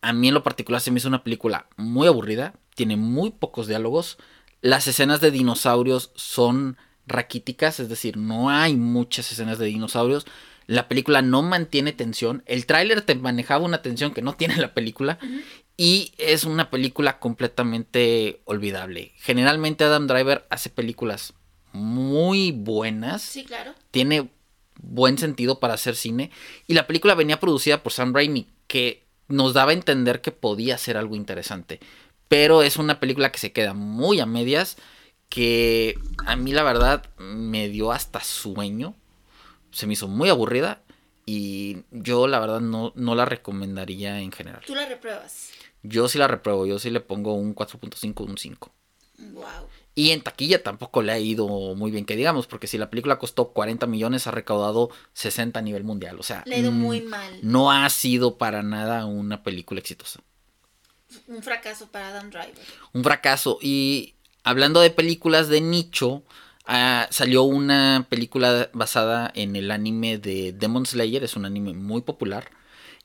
a 0.00 0.12
mí 0.12 0.28
en 0.28 0.34
lo 0.34 0.42
particular 0.42 0.80
se 0.80 0.90
me 0.90 0.98
hizo 0.98 1.06
una 1.06 1.22
película 1.22 1.66
muy 1.76 2.08
aburrida, 2.08 2.54
tiene 2.74 2.96
muy 2.96 3.30
pocos 3.30 3.66
diálogos, 3.66 4.18
las 4.60 4.86
escenas 4.86 5.20
de 5.20 5.30
dinosaurios 5.30 6.10
son 6.14 6.78
raquíticas, 7.06 7.80
es 7.80 7.88
decir, 7.88 8.16
no 8.16 8.50
hay 8.50 8.76
muchas 8.76 9.30
escenas 9.30 9.58
de 9.58 9.66
dinosaurios. 9.66 10.26
La 10.66 10.88
película 10.88 11.20
no 11.20 11.42
mantiene 11.42 11.92
tensión. 11.92 12.42
El 12.46 12.64
tráiler 12.64 13.02
te 13.02 13.14
manejaba 13.14 13.64
una 13.66 13.82
tensión 13.82 14.14
que 14.14 14.22
no 14.22 14.34
tiene 14.34 14.56
la 14.56 14.72
película. 14.72 15.18
Y 15.76 16.14
es 16.18 16.44
una 16.44 16.70
película 16.70 17.18
completamente 17.18 18.40
olvidable. 18.44 19.12
Generalmente 19.16 19.84
Adam 19.84 20.06
Driver 20.06 20.46
hace 20.48 20.70
películas 20.70 21.34
muy 21.72 22.52
buenas. 22.52 23.22
Sí, 23.22 23.44
claro. 23.44 23.74
Tiene 23.90 24.30
buen 24.80 25.18
sentido 25.18 25.60
para 25.60 25.74
hacer 25.74 25.96
cine. 25.96 26.30
Y 26.66 26.74
la 26.74 26.86
película 26.86 27.14
venía 27.14 27.40
producida 27.40 27.82
por 27.82 27.92
Sam 27.92 28.14
Raimi, 28.14 28.46
que 28.66 29.04
nos 29.28 29.52
daba 29.52 29.72
a 29.72 29.74
entender 29.74 30.20
que 30.20 30.32
podía 30.32 30.78
ser 30.78 30.96
algo 30.96 31.16
interesante. 31.16 31.80
Pero 32.28 32.62
es 32.62 32.76
una 32.76 33.00
película 33.00 33.30
que 33.30 33.38
se 33.38 33.52
queda 33.52 33.74
muy 33.74 34.20
a 34.20 34.26
medias 34.26 34.76
que 35.28 35.98
a 36.26 36.36
mí 36.36 36.52
la 36.52 36.62
verdad 36.62 37.04
me 37.18 37.68
dio 37.68 37.92
hasta 37.92 38.20
sueño. 38.20 38.94
Se 39.72 39.86
me 39.86 39.94
hizo 39.94 40.08
muy 40.08 40.28
aburrida 40.28 40.82
y 41.26 41.78
yo 41.90 42.26
la 42.28 42.38
verdad 42.38 42.60
no, 42.60 42.92
no 42.94 43.14
la 43.14 43.24
recomendaría 43.24 44.20
en 44.20 44.30
general. 44.30 44.62
¿Tú 44.66 44.74
la 44.74 44.86
repruebas? 44.86 45.50
Yo 45.82 46.08
sí 46.08 46.18
la 46.18 46.28
repruebo, 46.28 46.66
yo 46.66 46.78
sí 46.78 46.90
le 46.90 47.00
pongo 47.00 47.34
un 47.34 47.54
4.5, 47.54 48.24
un 48.24 48.38
5. 48.38 48.72
Wow. 49.18 49.44
Y 49.94 50.10
en 50.10 50.22
taquilla 50.22 50.62
tampoco 50.62 51.02
le 51.02 51.12
ha 51.12 51.18
ido 51.18 51.46
muy 51.74 51.90
bien, 51.90 52.04
que 52.04 52.16
digamos, 52.16 52.46
porque 52.46 52.66
si 52.66 52.78
la 52.78 52.90
película 52.90 53.18
costó 53.18 53.48
40 53.50 53.86
millones, 53.86 54.26
ha 54.26 54.32
recaudado 54.32 54.90
60 55.12 55.58
a 55.58 55.62
nivel 55.62 55.84
mundial. 55.84 56.18
O 56.18 56.22
sea, 56.22 56.42
le 56.46 56.56
ha 56.56 56.58
ido 56.58 56.72
muy 56.72 57.00
mal. 57.00 57.38
No 57.42 57.70
ha 57.70 57.88
sido 57.90 58.38
para 58.38 58.62
nada 58.62 59.04
una 59.06 59.42
película 59.42 59.80
exitosa. 59.80 60.20
Un 61.28 61.42
fracaso 61.42 61.86
para 61.88 62.08
Adam 62.08 62.30
Driver. 62.30 62.64
Un 62.92 63.04
fracaso. 63.04 63.58
Y 63.60 64.14
hablando 64.42 64.80
de 64.80 64.90
películas 64.90 65.48
de 65.48 65.60
nicho, 65.60 66.22
ah, 66.66 67.08
salió 67.10 67.42
una 67.42 68.06
película 68.08 68.70
basada 68.72 69.30
en 69.34 69.56
el 69.56 69.70
anime 69.70 70.18
de 70.18 70.52
Demon 70.52 70.86
Slayer, 70.86 71.24
es 71.24 71.36
un 71.36 71.44
anime 71.44 71.72
muy 71.72 72.02
popular. 72.02 72.50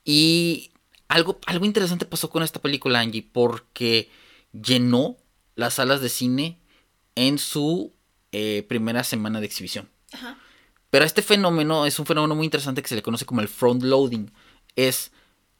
Y 0.03 0.71
algo, 1.07 1.39
algo 1.45 1.65
interesante 1.65 2.05
pasó 2.05 2.29
con 2.29 2.43
esta 2.43 2.61
película, 2.61 2.99
Angie, 2.99 3.27
porque 3.31 4.09
llenó 4.53 5.17
las 5.55 5.75
salas 5.75 6.01
de 6.01 6.09
cine 6.09 6.59
en 7.15 7.37
su 7.37 7.93
eh, 8.31 8.65
primera 8.67 9.03
semana 9.03 9.39
de 9.39 9.45
exhibición. 9.45 9.89
Pero 10.89 11.05
este 11.05 11.21
fenómeno 11.21 11.85
es 11.85 11.99
un 11.99 12.05
fenómeno 12.05 12.35
muy 12.35 12.45
interesante 12.45 12.81
que 12.81 12.87
se 12.87 12.95
le 12.95 13.03
conoce 13.03 13.25
como 13.25 13.41
el 13.41 13.47
front 13.47 13.83
loading. 13.83 14.31
Es 14.75 15.11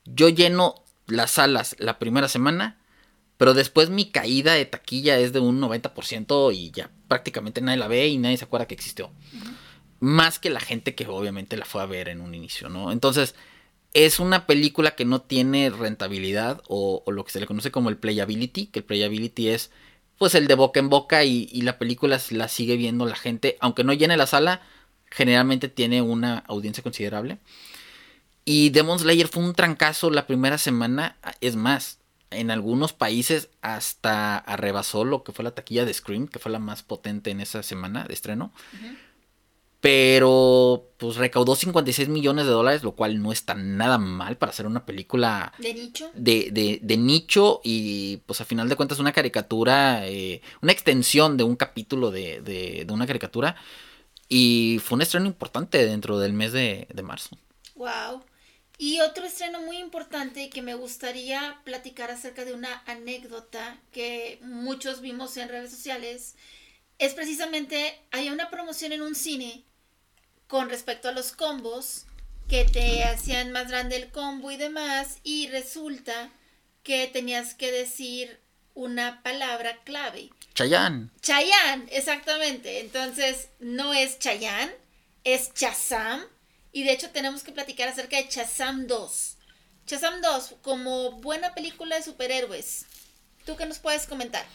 yo 0.06 0.29
lleno 0.29 0.75
las 1.10 1.32
salas 1.32 1.75
la 1.80 2.00
primera 2.00 2.28
semana, 2.28 2.78
pero 3.38 3.54
después 3.54 3.89
mi 3.89 4.12
caída 4.12 4.54
de 4.54 4.66
taquilla 4.66 5.18
es 5.18 5.34
de 5.34 5.39
un 5.39 5.62
90% 5.62 6.54
y 6.54 6.72
ya 6.72 6.92
prácticamente 7.08 7.62
nadie 7.62 7.78
la 7.78 7.88
ve 7.88 8.08
y 8.08 8.18
nadie 8.18 8.38
se 8.38 8.46
acuerda 8.46 8.68
que 8.68 8.75
existió. 8.75 9.12
Más 10.00 10.39
que 10.39 10.50
la 10.50 10.60
gente 10.60 10.96
que 10.96 11.08
obviamente 11.08 11.58
la 11.58 11.66
fue 11.66 11.82
a 11.82 11.86
ver 11.86 12.10
en 12.10 12.22
un 12.22 12.36
inicio, 12.36 12.70
¿no? 12.70 12.92
Entonces, 12.92 13.36
es 13.94 14.20
una 14.20 14.46
película 14.46 14.92
que 14.92 15.06
no 15.06 15.22
tiene 15.22 15.70
rentabilidad 15.70 16.62
o, 16.68 17.04
lo 17.08 17.25
que 17.25 17.32
se 17.32 17.39
le 17.39 17.48
conoce 17.48 17.72
como 17.72 17.89
el 17.89 17.98
playability, 17.98 18.68
que 18.68 18.80
el 18.80 18.86
playability 18.86 19.50
es 19.50 19.72
pues 20.18 20.36
el 20.36 20.48
de 20.48 20.56
boca 20.56 20.82
en 20.82 20.89
boca 20.89 21.24
y, 21.24 21.48
y, 21.51 21.62
la 21.62 21.78
película 21.78 22.20
la 22.32 22.50
sigue 22.50 22.75
viendo 22.75 23.06
la 23.06 23.16
gente, 23.16 23.58
aunque 23.62 23.86
no 23.86 23.94
llene 23.94 24.18
la 24.18 24.28
sala, 24.28 24.62
generalmente 25.10 25.70
tiene 25.70 26.01
una 26.01 26.39
audiencia 26.39 26.84
considerable. 26.84 27.39
Y 28.51 28.72
Demon 28.72 28.98
Slayer 28.98 29.27
fue 29.27 29.44
un 29.44 29.53
trancazo 29.53 30.10
la 30.10 30.25
primera 30.25 30.58
semana, 30.58 31.18
es 31.39 31.56
más, 31.56 32.00
en 32.32 32.50
algunos 32.50 32.94
países 32.94 33.50
hasta 33.62 34.39
arrebasó 34.39 35.06
lo 35.06 35.24
que 35.24 35.32
fue 35.32 35.44
la 35.44 35.53
taquilla 35.53 35.86
de 35.86 35.94
Scream, 35.94 36.27
que 36.27 36.39
fue 36.39 36.51
la 36.51 36.58
más 36.58 36.82
potente 36.82 37.29
en 37.29 37.41
esa 37.41 37.62
semana 37.62 38.06
de 38.06 38.13
estreno. 38.15 38.51
Pero 39.82 40.89
pues 40.98 41.18
recaudó 41.18 41.56
56 41.56 42.10
millones 42.10 42.48
de 42.48 42.51
dólares, 42.51 42.82
lo 42.82 42.94
cual 42.94 43.22
no 43.22 43.32
está 43.32 43.53
nada 43.53 44.00
mal 44.00 44.36
para 44.36 44.50
hacer 44.50 44.65
una 44.65 44.84
película 44.84 45.53
de 45.60 45.75
nicho. 45.75 46.10
De, 46.15 46.79
de, 46.82 46.98
nicho 46.98 47.62
y 47.63 48.18
pues 48.25 48.41
a 48.41 48.46
final 48.46 48.68
de 48.68 48.75
cuentas 48.75 48.98
una 48.98 49.12
caricatura, 49.12 50.08
eh, 50.08 50.41
una 50.63 50.72
extensión 50.72 51.38
de 51.38 51.44
un 51.44 51.56
capítulo 51.56 52.10
de, 52.10 52.41
de, 52.41 52.91
una 52.91 53.06
caricatura. 53.06 53.58
Y 54.27 54.82
fue 54.84 54.96
un 54.96 55.03
estreno 55.03 55.27
importante 55.27 55.86
dentro 55.86 56.18
del 56.18 56.34
mes 56.34 56.51
de, 56.51 56.88
marzo. 57.03 57.38
Wow. 57.75 58.24
Y 58.81 59.01
otro 59.01 59.25
estreno 59.25 59.62
muy 59.62 59.77
importante 59.77 60.50
que 60.50 60.62
me 60.62 60.74
gustaría 60.74 61.59
platicar 61.65 62.12
acerca 62.12 62.45
de 62.45 62.53
una 62.53 62.81
anécdota 62.86 63.77
que 63.91 64.39
muchos 64.41 65.01
vimos 65.01 65.36
en 65.36 65.50
redes 65.50 65.69
sociales 65.69 66.36
es 66.98 67.13
precisamente, 67.13 68.00
hay 68.12 68.29
una 68.29 68.50
promoción 68.50 68.93
en 68.93 69.01
un 69.01 69.15
cine 69.15 69.65
con 70.48 70.69
respecto 70.69 71.09
a 71.09 71.12
los 71.12 71.33
combos 71.33 72.05
que 72.48 72.63
te 72.63 73.03
hacían 73.03 73.51
más 73.51 73.67
grande 73.67 73.98
el 73.98 74.12
combo 74.12 74.50
y 74.50 74.55
demás 74.55 75.19
y 75.24 75.50
resulta 75.50 76.31
que 76.81 77.07
tenías 77.07 77.55
que 77.55 77.74
decir 77.74 78.39
una 78.75 79.21
palabra 79.24 79.77
clave. 79.83 80.29
Chayán. 80.53 81.12
Chayán, 81.21 81.88
exactamente. 81.91 82.79
Entonces, 82.79 83.50
no 83.59 83.93
es 83.93 84.19
Chayán, 84.19 84.71
es 85.25 85.53
Chazam. 85.53 86.21
Y 86.71 86.83
de 86.83 86.93
hecho 86.93 87.09
tenemos 87.09 87.43
que 87.43 87.51
platicar 87.51 87.89
acerca 87.89 88.17
de 88.17 88.27
Chazam 88.27 88.88
2. 88.88 89.38
Chazam 89.85 90.21
2, 90.21 90.55
como 90.61 91.13
buena 91.13 91.53
película 91.53 91.95
de 91.95 92.03
superhéroes. 92.03 92.85
¿Tú 93.45 93.55
qué 93.55 93.65
nos 93.65 93.79
puedes 93.79 94.05
comentar? 94.05 94.45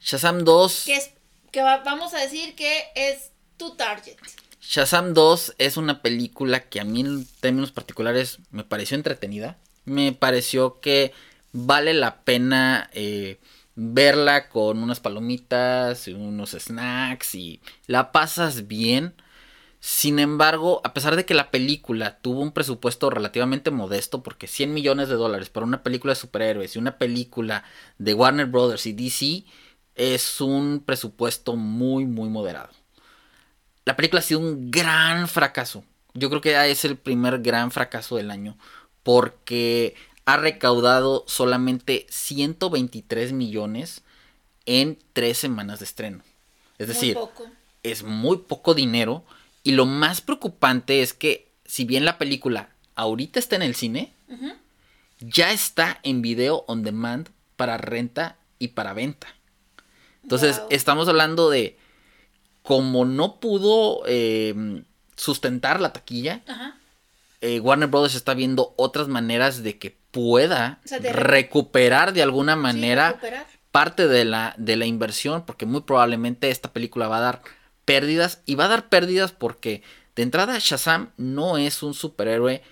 Shazam 0.00 0.44
2. 0.44 0.82
Que, 0.84 0.96
es, 0.96 1.10
que 1.50 1.62
vamos 1.62 2.12
a 2.12 2.18
decir 2.18 2.54
que 2.54 2.84
es 2.94 3.30
tu 3.56 3.74
target. 3.74 4.16
Shazam 4.60 5.14
2 5.14 5.54
es 5.58 5.76
una 5.76 6.02
película 6.02 6.60
que 6.60 6.80
a 6.80 6.84
mí 6.84 7.00
en 7.00 7.26
términos 7.40 7.72
particulares 7.72 8.38
me 8.50 8.64
pareció 8.64 8.96
entretenida. 8.96 9.58
Me 9.84 10.12
pareció 10.12 10.80
que 10.80 11.12
vale 11.52 11.94
la 11.94 12.22
pena 12.22 12.88
eh, 12.92 13.40
verla 13.74 14.48
con 14.48 14.82
unas 14.82 15.00
palomitas, 15.00 16.06
unos 16.08 16.50
snacks 16.50 17.34
y 17.34 17.60
la 17.86 18.12
pasas 18.12 18.66
bien. 18.66 19.14
Sin 19.84 20.20
embargo, 20.20 20.80
a 20.84 20.94
pesar 20.94 21.16
de 21.16 21.26
que 21.26 21.34
la 21.34 21.50
película 21.50 22.18
tuvo 22.18 22.40
un 22.40 22.52
presupuesto 22.52 23.10
relativamente 23.10 23.72
modesto, 23.72 24.22
porque 24.22 24.46
100 24.46 24.72
millones 24.72 25.08
de 25.08 25.16
dólares 25.16 25.50
para 25.50 25.66
una 25.66 25.82
película 25.82 26.12
de 26.12 26.20
superhéroes 26.20 26.76
y 26.76 26.78
una 26.78 26.98
película 26.98 27.64
de 27.98 28.14
Warner 28.14 28.46
Brothers 28.46 28.86
y 28.86 28.92
DC 28.92 29.44
es 29.96 30.40
un 30.40 30.84
presupuesto 30.86 31.56
muy, 31.56 32.06
muy 32.06 32.28
moderado. 32.28 32.70
La 33.84 33.96
película 33.96 34.20
ha 34.20 34.22
sido 34.22 34.38
un 34.38 34.70
gran 34.70 35.26
fracaso. 35.26 35.82
Yo 36.14 36.30
creo 36.30 36.40
que 36.40 36.70
es 36.70 36.84
el 36.84 36.96
primer 36.96 37.40
gran 37.42 37.72
fracaso 37.72 38.14
del 38.14 38.30
año, 38.30 38.56
porque 39.02 39.96
ha 40.26 40.36
recaudado 40.36 41.24
solamente 41.26 42.06
123 42.08 43.32
millones 43.32 44.02
en 44.64 44.96
tres 45.12 45.38
semanas 45.38 45.80
de 45.80 45.86
estreno. 45.86 46.22
Es 46.78 46.86
decir, 46.86 47.18
es 47.82 48.04
muy 48.04 48.36
poco 48.36 48.74
dinero. 48.74 49.24
Y 49.62 49.72
lo 49.72 49.86
más 49.86 50.20
preocupante 50.20 51.02
es 51.02 51.12
que, 51.12 51.52
si 51.64 51.84
bien 51.84 52.04
la 52.04 52.18
película 52.18 52.70
ahorita 52.94 53.38
está 53.38 53.56
en 53.56 53.62
el 53.62 53.74
cine, 53.74 54.12
ya 55.20 55.52
está 55.52 56.00
en 56.02 56.22
video 56.22 56.64
on 56.66 56.82
demand 56.82 57.28
para 57.56 57.78
renta 57.78 58.36
y 58.58 58.68
para 58.68 58.92
venta. 58.92 59.28
Entonces, 60.22 60.62
estamos 60.70 61.08
hablando 61.08 61.50
de 61.50 61.78
como 62.62 63.04
no 63.04 63.40
pudo 63.40 64.02
eh, 64.06 64.84
sustentar 65.16 65.80
la 65.80 65.92
taquilla, 65.92 66.42
eh, 67.40 67.58
Warner 67.60 67.88
Brothers 67.88 68.14
está 68.14 68.34
viendo 68.34 68.72
otras 68.76 69.08
maneras 69.08 69.62
de 69.62 69.78
que 69.78 69.96
pueda 70.12 70.80
recuperar 71.12 72.12
de 72.12 72.22
alguna 72.22 72.54
manera 72.54 73.18
parte 73.72 74.06
de 74.06 74.24
la, 74.24 74.54
de 74.58 74.76
la 74.76 74.86
inversión, 74.86 75.44
porque 75.44 75.66
muy 75.66 75.80
probablemente 75.80 76.50
esta 76.50 76.72
película 76.72 77.08
va 77.08 77.16
a 77.16 77.20
dar 77.20 77.42
pérdidas, 77.92 78.40
y 78.46 78.54
va 78.54 78.64
a 78.64 78.68
dar 78.68 78.88
pérdidas 78.88 79.32
porque 79.32 79.82
de 80.16 80.22
entrada 80.22 80.56
Shazam 80.58 81.10
no 81.18 81.58
es 81.58 81.82
un 81.82 81.92
superhéroe 81.92 82.62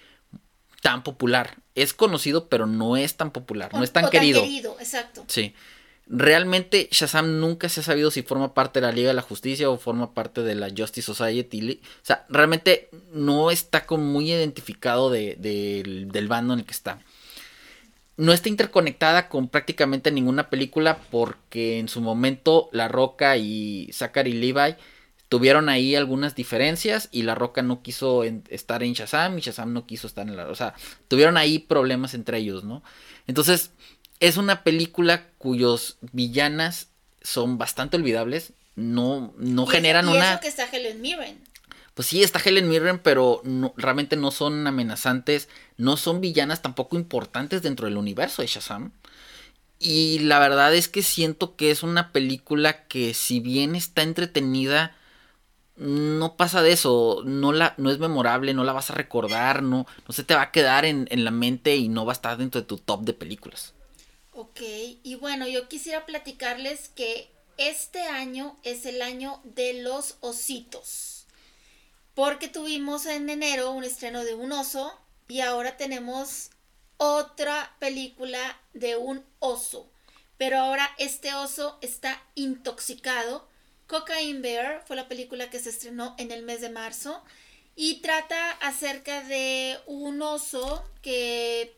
tan 0.80 1.02
popular. 1.02 1.58
Es 1.74 1.92
conocido, 1.92 2.48
pero 2.48 2.66
no 2.66 2.96
es 2.96 3.18
tan 3.18 3.30
popular, 3.30 3.70
no 3.74 3.84
es 3.84 3.92
tan, 3.92 4.08
querido. 4.08 4.40
querido. 4.40 4.76
Exacto. 4.80 5.24
Sí. 5.28 5.54
Realmente 6.06 6.88
Shazam 6.90 7.38
nunca 7.38 7.68
se 7.68 7.80
ha 7.80 7.82
sabido 7.82 8.10
si 8.10 8.22
forma 8.22 8.54
parte 8.54 8.80
de 8.80 8.86
la 8.86 8.92
Liga 8.92 9.08
de 9.08 9.14
la 9.14 9.20
Justicia 9.20 9.68
o 9.68 9.76
forma 9.76 10.14
parte 10.14 10.40
de 10.40 10.54
la 10.54 10.70
Justice 10.74 11.02
Society. 11.02 11.82
O 11.84 12.04
sea, 12.06 12.24
realmente 12.30 12.88
no 13.12 13.50
está 13.50 13.84
como 13.84 14.04
muy 14.04 14.32
identificado 14.32 15.10
del 15.10 16.26
bando 16.28 16.54
en 16.54 16.60
el 16.60 16.64
que 16.64 16.72
está 16.72 16.98
no 18.20 18.34
está 18.34 18.50
interconectada 18.50 19.30
con 19.30 19.48
prácticamente 19.48 20.10
ninguna 20.10 20.50
película 20.50 20.98
porque 21.10 21.78
en 21.78 21.88
su 21.88 22.02
momento 22.02 22.68
La 22.70 22.86
Roca 22.86 23.38
y 23.38 23.88
Zachary 23.94 24.34
Levi 24.34 24.76
tuvieron 25.30 25.68
ahí 25.68 25.94
algunas 25.94 26.34
diferencias 26.34 27.08
y 27.12 27.22
La 27.22 27.34
Roca 27.34 27.62
no 27.62 27.82
quiso 27.82 28.24
estar 28.24 28.82
en 28.82 28.92
Shazam 28.92 29.38
y 29.38 29.40
Shazam 29.40 29.72
no 29.72 29.86
quiso 29.86 30.08
estar 30.08 30.28
en 30.28 30.36
la... 30.36 30.48
O 30.48 30.54
sea, 30.56 30.74
tuvieron 31.08 31.38
ahí 31.38 31.60
problemas 31.60 32.14
entre 32.14 32.38
ellos, 32.38 32.64
¿no? 32.64 32.82
Entonces, 33.28 33.70
es 34.18 34.36
una 34.36 34.64
película 34.64 35.28
cuyos 35.38 35.98
villanas 36.12 36.88
son 37.22 37.58
bastante 37.58 37.96
olvidables, 37.96 38.54
no, 38.74 39.32
no 39.38 39.66
generan 39.66 40.08
y 40.08 40.16
una... 40.16 40.32
Eso 40.32 40.40
que 40.40 40.48
está 40.48 40.68
Helen 40.70 41.00
Mirren 41.00 41.50
pues 41.94 42.08
sí, 42.08 42.22
está 42.22 42.40
Helen 42.42 42.68
Mirren, 42.68 42.98
pero 42.98 43.42
realmente 43.76 44.16
no 44.16 44.30
son 44.30 44.66
amenazantes, 44.66 45.48
no 45.76 45.98
son 45.98 46.22
villanas 46.22 46.62
tampoco 46.62 46.96
importantes 46.96 47.60
dentro 47.60 47.86
del 47.86 47.98
universo 47.98 48.40
de 48.40 48.48
Shazam. 48.48 48.92
Y 49.78 50.20
la 50.20 50.38
verdad 50.38 50.74
es 50.74 50.88
que 50.88 51.02
siento 51.02 51.56
que 51.56 51.70
es 51.70 51.82
una 51.82 52.10
película 52.10 52.86
que 52.86 53.12
si 53.12 53.40
bien 53.40 53.74
está 53.74 54.00
entretenida, 54.02 54.96
no 55.80 56.36
pasa 56.36 56.62
de 56.62 56.72
eso, 56.72 57.22
no, 57.24 57.52
la, 57.52 57.74
no 57.76 57.90
es 57.90 57.98
memorable, 57.98 58.54
no 58.54 58.64
la 58.64 58.72
vas 58.72 58.90
a 58.90 58.94
recordar, 58.94 59.62
no, 59.62 59.86
no 60.06 60.12
se 60.12 60.24
te 60.24 60.34
va 60.34 60.42
a 60.42 60.52
quedar 60.52 60.84
en, 60.84 61.08
en 61.10 61.24
la 61.24 61.30
mente 61.30 61.76
y 61.76 61.88
no 61.88 62.04
va 62.04 62.12
a 62.12 62.14
estar 62.14 62.36
dentro 62.36 62.60
de 62.60 62.66
tu 62.66 62.78
top 62.78 63.02
de 63.02 63.14
películas. 63.14 63.74
Ok, 64.32 64.60
y 65.02 65.16
bueno, 65.16 65.48
yo 65.48 65.68
quisiera 65.68 66.06
platicarles 66.06 66.88
que 66.88 67.30
este 67.56 68.02
año 68.02 68.56
es 68.62 68.86
el 68.86 69.02
año 69.02 69.40
de 69.44 69.82
los 69.82 70.16
ositos 70.20 71.20
porque 72.20 72.48
tuvimos 72.48 73.06
en 73.06 73.30
enero 73.30 73.70
un 73.70 73.82
estreno 73.82 74.24
de 74.24 74.34
un 74.34 74.52
oso 74.52 74.92
y 75.26 75.40
ahora 75.40 75.78
tenemos 75.78 76.50
otra 76.96 77.74
película 77.78 78.60
de 78.74 78.96
un 78.96 79.24
oso. 79.38 79.88
Pero 80.36 80.58
ahora 80.58 80.90
este 80.98 81.32
oso 81.34 81.78
está 81.80 82.22
intoxicado. 82.34 83.48
Cocaine 83.90 84.40
Bear 84.40 84.84
fue 84.86 84.94
la 84.94 85.08
película 85.08 85.50
que 85.50 85.58
se 85.58 85.70
estrenó 85.70 86.14
en 86.16 86.30
el 86.30 86.44
mes 86.44 86.60
de 86.60 86.70
marzo 86.70 87.24
y 87.74 88.00
trata 88.02 88.52
acerca 88.52 89.22
de 89.22 89.80
un 89.86 90.22
oso 90.22 90.88
que 91.02 91.76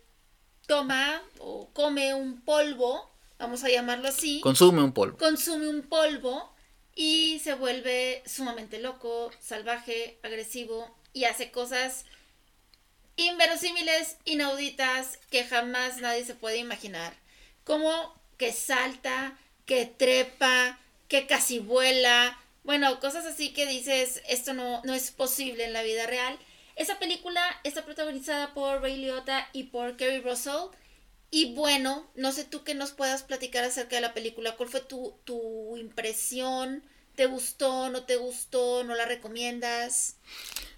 toma 0.66 1.22
o 1.38 1.70
come 1.72 2.12
un 2.12 2.42
polvo, 2.42 3.10
vamos 3.38 3.64
a 3.64 3.70
llamarlo 3.70 4.08
así. 4.08 4.40
Consume 4.42 4.82
un 4.82 4.92
polvo. 4.92 5.16
Consume 5.16 5.70
un 5.70 5.80
polvo 5.80 6.54
y 6.94 7.40
se 7.42 7.54
vuelve 7.54 8.22
sumamente 8.26 8.78
loco, 8.78 9.30
salvaje, 9.40 10.18
agresivo 10.22 10.94
y 11.14 11.24
hace 11.24 11.50
cosas 11.50 12.04
inverosímiles, 13.16 14.18
inauditas, 14.26 15.18
que 15.30 15.44
jamás 15.44 15.96
nadie 16.02 16.26
se 16.26 16.34
puede 16.34 16.58
imaginar. 16.58 17.14
Como 17.64 18.12
que 18.36 18.52
salta, 18.52 19.38
que 19.64 19.86
trepa, 19.86 20.78
que 21.12 21.26
casi 21.26 21.58
vuela, 21.58 22.38
bueno, 22.64 22.98
cosas 22.98 23.26
así 23.26 23.52
que 23.52 23.66
dices, 23.66 24.22
esto 24.30 24.54
no, 24.54 24.80
no 24.82 24.94
es 24.94 25.10
posible 25.10 25.66
en 25.66 25.74
la 25.74 25.82
vida 25.82 26.06
real. 26.06 26.38
Esa 26.74 26.98
película 26.98 27.42
está 27.64 27.84
protagonizada 27.84 28.54
por 28.54 28.80
Ray 28.80 28.96
Liotta 28.96 29.46
y 29.52 29.64
por 29.64 29.98
Kerry 29.98 30.22
Russell 30.22 30.70
Y 31.30 31.54
bueno, 31.54 32.10
no 32.14 32.32
sé 32.32 32.44
tú 32.44 32.64
qué 32.64 32.74
nos 32.74 32.92
puedas 32.92 33.24
platicar 33.24 33.62
acerca 33.62 33.96
de 33.96 34.00
la 34.00 34.14
película. 34.14 34.56
¿Cuál 34.56 34.70
fue 34.70 34.80
tu, 34.80 35.14
tu 35.24 35.76
impresión? 35.76 36.82
¿Te 37.14 37.26
gustó? 37.26 37.90
¿No 37.90 38.04
te 38.04 38.16
gustó? 38.16 38.82
¿No 38.82 38.94
la 38.94 39.04
recomiendas? 39.04 40.16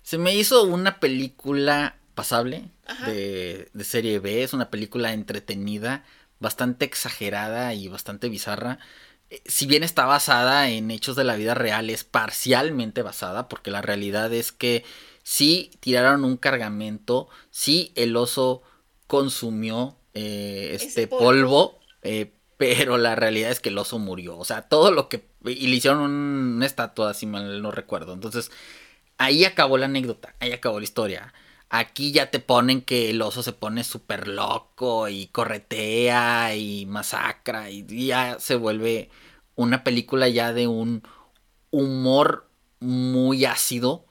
Se 0.03 0.19
me 0.19 0.35
hizo 0.35 0.64
una 0.64 0.99
película 0.99 1.97
pasable 2.17 2.71
de, 3.07 3.69
de, 3.73 3.85
serie 3.85 4.19
B. 4.19 4.43
Es 4.43 4.53
una 4.53 4.69
película 4.69 5.12
entretenida, 5.12 6.05
bastante 6.41 6.85
exagerada 6.87 7.73
y 7.73 7.87
bastante 7.87 8.29
bizarra. 8.29 8.81
Eh, 9.31 9.43
si 9.47 9.66
bien 9.66 9.83
está 9.83 10.07
basada 10.07 10.69
en 10.71 10.90
hechos 10.90 11.16
de 11.16 11.25
la 11.25 11.37
vida 11.37 11.54
real, 11.54 11.90
es 11.90 12.04
parcialmente 12.04 13.02
basada, 13.02 13.49
porque 13.49 13.71
la 13.71 13.83
realidad 13.83 14.33
es 14.33 14.52
que 14.52 14.85
sí 15.23 15.71
tiraron 15.81 16.25
un 16.25 16.37
cargamento, 16.37 17.28
sí 17.50 17.93
el 17.97 18.16
oso 18.16 18.62
consumió 19.07 19.97
eh, 20.14 20.71
este 20.75 21.07
polvo, 21.09 21.78
eh, 22.02 22.33
pero 22.57 22.99
la 22.99 23.16
realidad 23.16 23.50
es 23.50 23.61
que 23.61 23.71
el 23.71 23.78
oso 23.78 23.99
murió. 23.99 24.38
O 24.38 24.45
sea, 24.45 24.62
todo 24.62 24.90
lo 24.90 25.09
que... 25.09 25.26
Y 25.45 25.66
le 25.66 25.76
hicieron 25.76 26.00
una 26.00 26.66
estatua, 26.66 27.12
si 27.14 27.26
mal 27.26 27.61
no 27.61 27.71
recuerdo. 27.71 28.12
Entonces, 28.14 28.50
ahí 29.19 29.45
acabó 29.45 29.76
la 29.78 29.87
anécdota, 29.87 30.35
ahí 30.40 30.52
acabó 30.52 30.78
la 30.78 30.85
historia. 30.85 31.35
Aquí 31.71 32.12
ya 32.12 32.30
te 32.30 32.38
ponen 32.40 32.83
que 32.83 33.11
el 33.11 33.23
oso 33.23 33.42
se 33.42 33.52
pone 33.52 33.85
súper 33.85 34.28
loco 34.28 35.09
y 35.09 35.26
corretea 35.28 36.54
y 36.56 36.87
masacra 36.87 37.71
y 37.71 38.06
ya 38.06 38.38
se 38.38 38.56
vuelve 38.56 39.11
una 39.56 39.85
película 39.85 40.28
ya 40.28 40.52
de 40.52 40.66
un 40.68 41.02
humor 41.71 42.49
muy 42.80 43.44
ácido. 43.44 44.06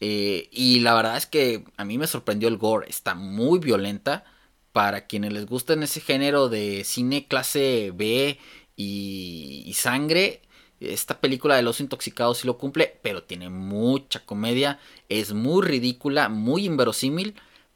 Eh, 0.00 0.48
y 0.52 0.80
la 0.80 0.94
verdad 0.94 1.16
es 1.16 1.26
que 1.26 1.64
a 1.76 1.84
mí 1.84 1.98
me 1.98 2.06
sorprendió 2.06 2.48
el 2.48 2.56
gore. 2.58 2.88
Está 2.88 3.14
muy 3.14 3.58
violenta 3.58 4.24
para 4.72 5.06
quienes 5.06 5.32
les 5.32 5.46
gusta 5.46 5.72
en 5.72 5.82
ese 5.82 6.00
género 6.00 6.48
de 6.48 6.84
cine 6.84 7.26
clase 7.26 7.92
B 7.94 8.38
y, 8.76 9.72
sangre, 9.74 10.42
esta 10.80 11.20
película 11.20 11.56
de 11.56 11.62
los 11.62 11.80
intoxicados 11.80 12.38
sí 12.38 12.46
lo 12.46 12.58
cumple, 12.58 12.98
pero 13.02 13.22
tiene 13.22 13.48
mucha 13.48 14.24
comedia, 14.24 14.80
es 15.08 15.32
muy 15.32 15.66
ridícula, 15.66 16.28
muy 16.28 16.66
inverosímil, 16.66 17.34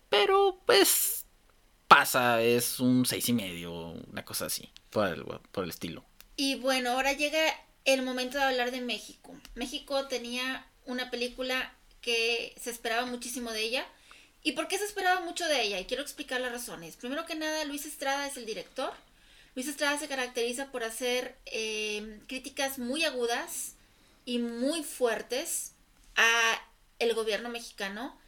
pero 0.08 0.58
pues 0.66 1.26
pasa, 1.86 2.42
es 2.42 2.80
un 2.80 3.06
seis 3.06 3.28
y 3.28 3.32
medio, 3.32 3.72
una 4.10 4.24
cosa 4.24 4.46
así, 4.46 4.70
por 4.90 5.08
el, 5.08 5.24
por 5.52 5.64
el 5.64 5.70
estilo. 5.70 6.04
Y 6.36 6.56
bueno, 6.56 6.90
ahora 6.90 7.12
llega 7.12 7.40
el 7.84 8.02
momento 8.02 8.38
de 8.38 8.44
hablar 8.44 8.70
de 8.70 8.80
México. 8.80 9.34
México 9.54 10.06
tenía 10.06 10.66
una 10.86 11.10
película 11.10 11.72
que 12.00 12.54
se 12.60 12.70
esperaba 12.70 13.06
muchísimo 13.06 13.52
de 13.52 13.62
ella, 13.62 13.86
¿Y 14.46 14.52
por 14.52 14.68
qué 14.68 14.76
se 14.76 14.84
esperaba 14.84 15.20
mucho 15.22 15.48
de 15.48 15.62
ella? 15.62 15.80
Y 15.80 15.86
quiero 15.86 16.02
explicar 16.02 16.38
las 16.38 16.52
razones. 16.52 16.96
Primero 16.96 17.24
que 17.24 17.34
nada, 17.34 17.64
Luis 17.64 17.86
Estrada 17.86 18.26
es 18.26 18.36
el 18.36 18.44
director. 18.44 18.92
Luis 19.54 19.68
Estrada 19.68 19.98
se 19.98 20.08
caracteriza 20.08 20.72
por 20.72 20.82
hacer 20.82 21.36
eh, 21.46 22.20
críticas 22.26 22.78
muy 22.78 23.04
agudas 23.04 23.76
y 24.24 24.38
muy 24.38 24.82
fuertes 24.82 25.72
a 26.16 26.60
el 26.98 27.14
gobierno 27.14 27.48
mexicano. 27.50 28.18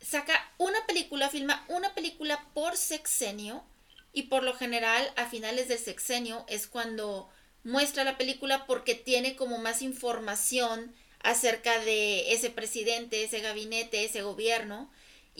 Saca 0.00 0.52
una 0.58 0.86
película, 0.86 1.28
filma 1.28 1.64
una 1.68 1.92
película 1.94 2.46
por 2.54 2.76
sexenio 2.76 3.64
y 4.12 4.24
por 4.24 4.44
lo 4.44 4.54
general 4.54 5.12
a 5.16 5.26
finales 5.26 5.68
del 5.68 5.78
sexenio 5.78 6.44
es 6.48 6.66
cuando 6.66 7.28
muestra 7.64 8.04
la 8.04 8.16
película 8.16 8.66
porque 8.66 8.94
tiene 8.94 9.34
como 9.36 9.58
más 9.58 9.82
información 9.82 10.94
acerca 11.22 11.80
de 11.80 12.32
ese 12.32 12.50
presidente, 12.50 13.24
ese 13.24 13.40
gabinete, 13.40 14.04
ese 14.04 14.22
gobierno 14.22 14.90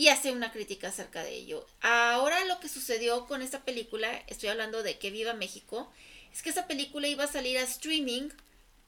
y 0.01 0.09
hace 0.09 0.33
una 0.33 0.51
crítica 0.51 0.89
acerca 0.89 1.23
de 1.23 1.35
ello. 1.35 1.67
Ahora 1.83 2.43
lo 2.47 2.59
que 2.59 2.71
sucedió 2.71 3.27
con 3.27 3.43
esta 3.43 3.67
película, 3.67 4.11
estoy 4.29 4.49
hablando 4.49 4.83
de 4.83 4.97
Que 4.97 5.11
Viva 5.11 5.35
México, 5.35 5.93
es 6.33 6.41
que 6.41 6.49
esa 6.49 6.67
película 6.67 7.07
iba 7.07 7.25
a 7.25 7.31
salir 7.31 7.59
a 7.59 7.65
streaming, 7.65 8.31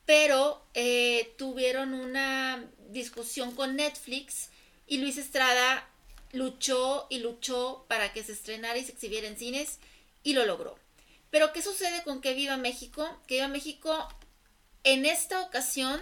pero 0.06 0.64
eh, 0.72 1.34
tuvieron 1.36 1.92
una 1.92 2.64
discusión 2.88 3.54
con 3.54 3.76
Netflix 3.76 4.48
y 4.86 4.96
Luis 4.96 5.18
Estrada 5.18 5.86
luchó 6.32 7.06
y 7.10 7.18
luchó 7.18 7.84
para 7.88 8.14
que 8.14 8.24
se 8.24 8.32
estrenara 8.32 8.78
y 8.78 8.84
se 8.86 8.92
exhibiera 8.92 9.28
en 9.28 9.36
cines 9.36 9.80
y 10.22 10.32
lo 10.32 10.46
logró. 10.46 10.78
Pero 11.30 11.52
¿qué 11.52 11.60
sucede 11.60 12.02
con 12.04 12.22
Que 12.22 12.32
Viva 12.32 12.56
México? 12.56 13.20
Que 13.26 13.34
Viva 13.34 13.48
México 13.48 14.08
en 14.82 15.04
esta 15.04 15.42
ocasión 15.42 16.00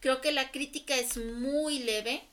creo 0.00 0.20
que 0.20 0.32
la 0.32 0.50
crítica 0.50 0.96
es 0.96 1.18
muy 1.18 1.78
leve 1.78 2.24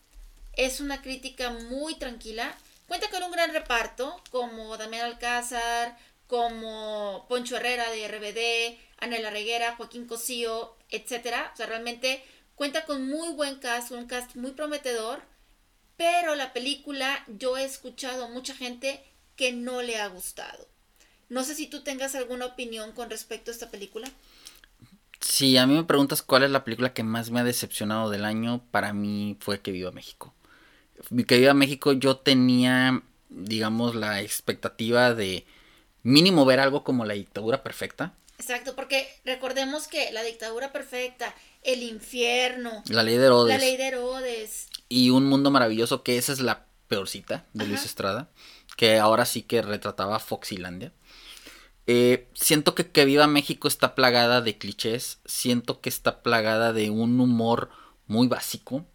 es 0.58 0.82
una 0.82 1.02
crítica 1.02 1.52
muy 1.52 1.96
tranquila. 1.96 2.54
Cuenta 2.88 3.10
con 3.10 3.24
un 3.24 3.32
gran 3.32 3.54
reparto, 3.54 4.22
como 4.32 4.76
Damián 4.76 5.06
Alcázar, 5.06 5.98
como 6.26 7.26
Poncho 7.30 7.56
Herrera 7.58 7.90
de 7.92 8.08
RBD, 8.08 8.78
Anela 8.98 9.30
Reguera, 9.30 9.76
Joaquín 9.76 10.08
Cosío, 10.08 10.76
etc. 10.90 11.36
O 11.54 11.58
sea, 11.58 11.68
realmente 11.68 12.24
cuenta 12.56 12.86
con 12.86 13.08
muy 13.08 13.30
buen 13.30 13.60
cast, 13.60 13.92
un 13.92 14.08
cast 14.08 14.36
muy 14.36 14.52
prometedor. 14.52 15.22
Pero 15.96 16.36
la 16.36 16.54
película 16.54 17.24
yo 17.28 17.58
he 17.58 17.64
escuchado 17.64 18.26
a 18.26 18.30
mucha 18.30 18.56
gente 18.56 19.04
que 19.36 19.54
no 19.54 19.82
le 19.82 19.98
ha 19.98 20.08
gustado. 20.08 20.68
No 21.30 21.44
sé 21.44 21.56
si 21.56 21.68
tú 21.68 21.84
tengas 21.84 22.16
alguna 22.16 22.46
opinión 22.46 22.94
con 22.94 23.10
respecto 23.10 23.52
a 23.52 23.54
esta 23.54 23.70
película. 23.70 24.10
Si 25.20 25.58
a 25.58 25.68
mí 25.68 25.76
me 25.76 25.84
preguntas 25.84 26.22
cuál 26.22 26.44
es 26.44 26.52
la 26.52 26.64
película 26.64 26.94
que 26.94 27.04
más 27.04 27.32
me 27.32 27.40
ha 27.40 27.44
decepcionado 27.44 28.10
del 28.10 28.26
año, 28.26 28.64
para 28.72 28.94
mí 28.94 29.38
fue 29.40 29.60
Que 29.62 29.72
Viva 29.72 29.92
México 29.92 30.34
mi 31.10 31.24
querida 31.24 31.54
México, 31.54 31.94
yo 31.94 32.18
tenía, 32.18 33.04
digamos, 33.30 33.96
la 33.96 34.22
expectativa 34.22 35.14
de 35.14 35.46
mínimo 36.04 36.46
ver 36.46 36.60
algo 36.60 36.84
como 36.84 37.06
la 37.06 37.14
dictadura 37.14 37.64
perfecta. 37.64 38.14
Exacto, 38.40 38.76
porque 38.76 39.08
recordemos 39.26 39.88
que 39.88 40.12
la 40.12 40.22
dictadura 40.24 40.72
perfecta, 40.72 41.34
el 41.64 41.82
infierno, 41.82 42.84
la 42.88 43.04
ley 43.04 43.18
de 43.18 43.26
Herodes, 43.26 43.56
la 43.56 43.66
ley 43.66 43.78
de 43.78 43.88
Herodes 43.88 44.68
y 44.90 45.10
un 45.10 45.26
mundo 45.26 45.50
maravilloso 45.50 46.04
que 46.04 46.18
esa 46.18 46.34
es 46.34 46.40
la 46.40 46.66
peorcita 46.88 47.46
de 47.54 47.66
Luis 47.66 47.84
Estrada, 47.84 48.30
que 48.78 49.00
ahora 49.00 49.26
sí 49.26 49.42
que 49.42 49.62
retrataba 49.62 50.20
Foxilandia. 50.20 50.94
Eh, 51.88 52.28
siento 52.34 52.76
que 52.76 52.92
Que 52.92 53.06
Viva 53.06 53.28
México 53.28 53.68
está 53.68 53.96
plagada 53.96 54.42
de 54.42 54.58
clichés, 54.58 55.20
siento 55.26 55.82
que 55.82 55.90
está 55.90 56.22
plagada 56.22 56.74
de 56.74 56.90
un 56.90 57.20
humor 57.20 57.70
muy 58.08 58.28
básico, 58.28 58.86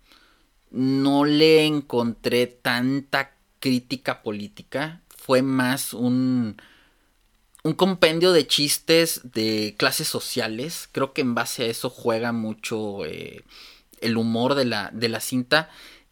no 0.72 1.24
le 1.24 1.64
encontré 1.64 2.46
tanta 2.46 3.34
crítica 3.60 4.22
política. 4.22 5.00
Fue 5.16 5.42
más 5.42 5.94
un, 5.94 6.56
un 7.62 7.72
compendio 7.74 8.32
de 8.32 8.46
chistes 8.46 9.20
de 9.22 9.74
clases 9.78 10.08
sociales. 10.08 10.88
Creo 10.90 11.12
que 11.12 11.20
en 11.20 11.34
base 11.34 11.64
a 11.64 11.66
eso 11.66 11.90
juega 11.90 12.32
mucho 12.32 13.04
eh, 13.04 13.44
el 14.00 14.16
humor 14.16 14.54
de 14.54 14.64
la, 14.64 14.90
de 14.92 15.08
la 15.08 15.20
cinta. 15.20 15.70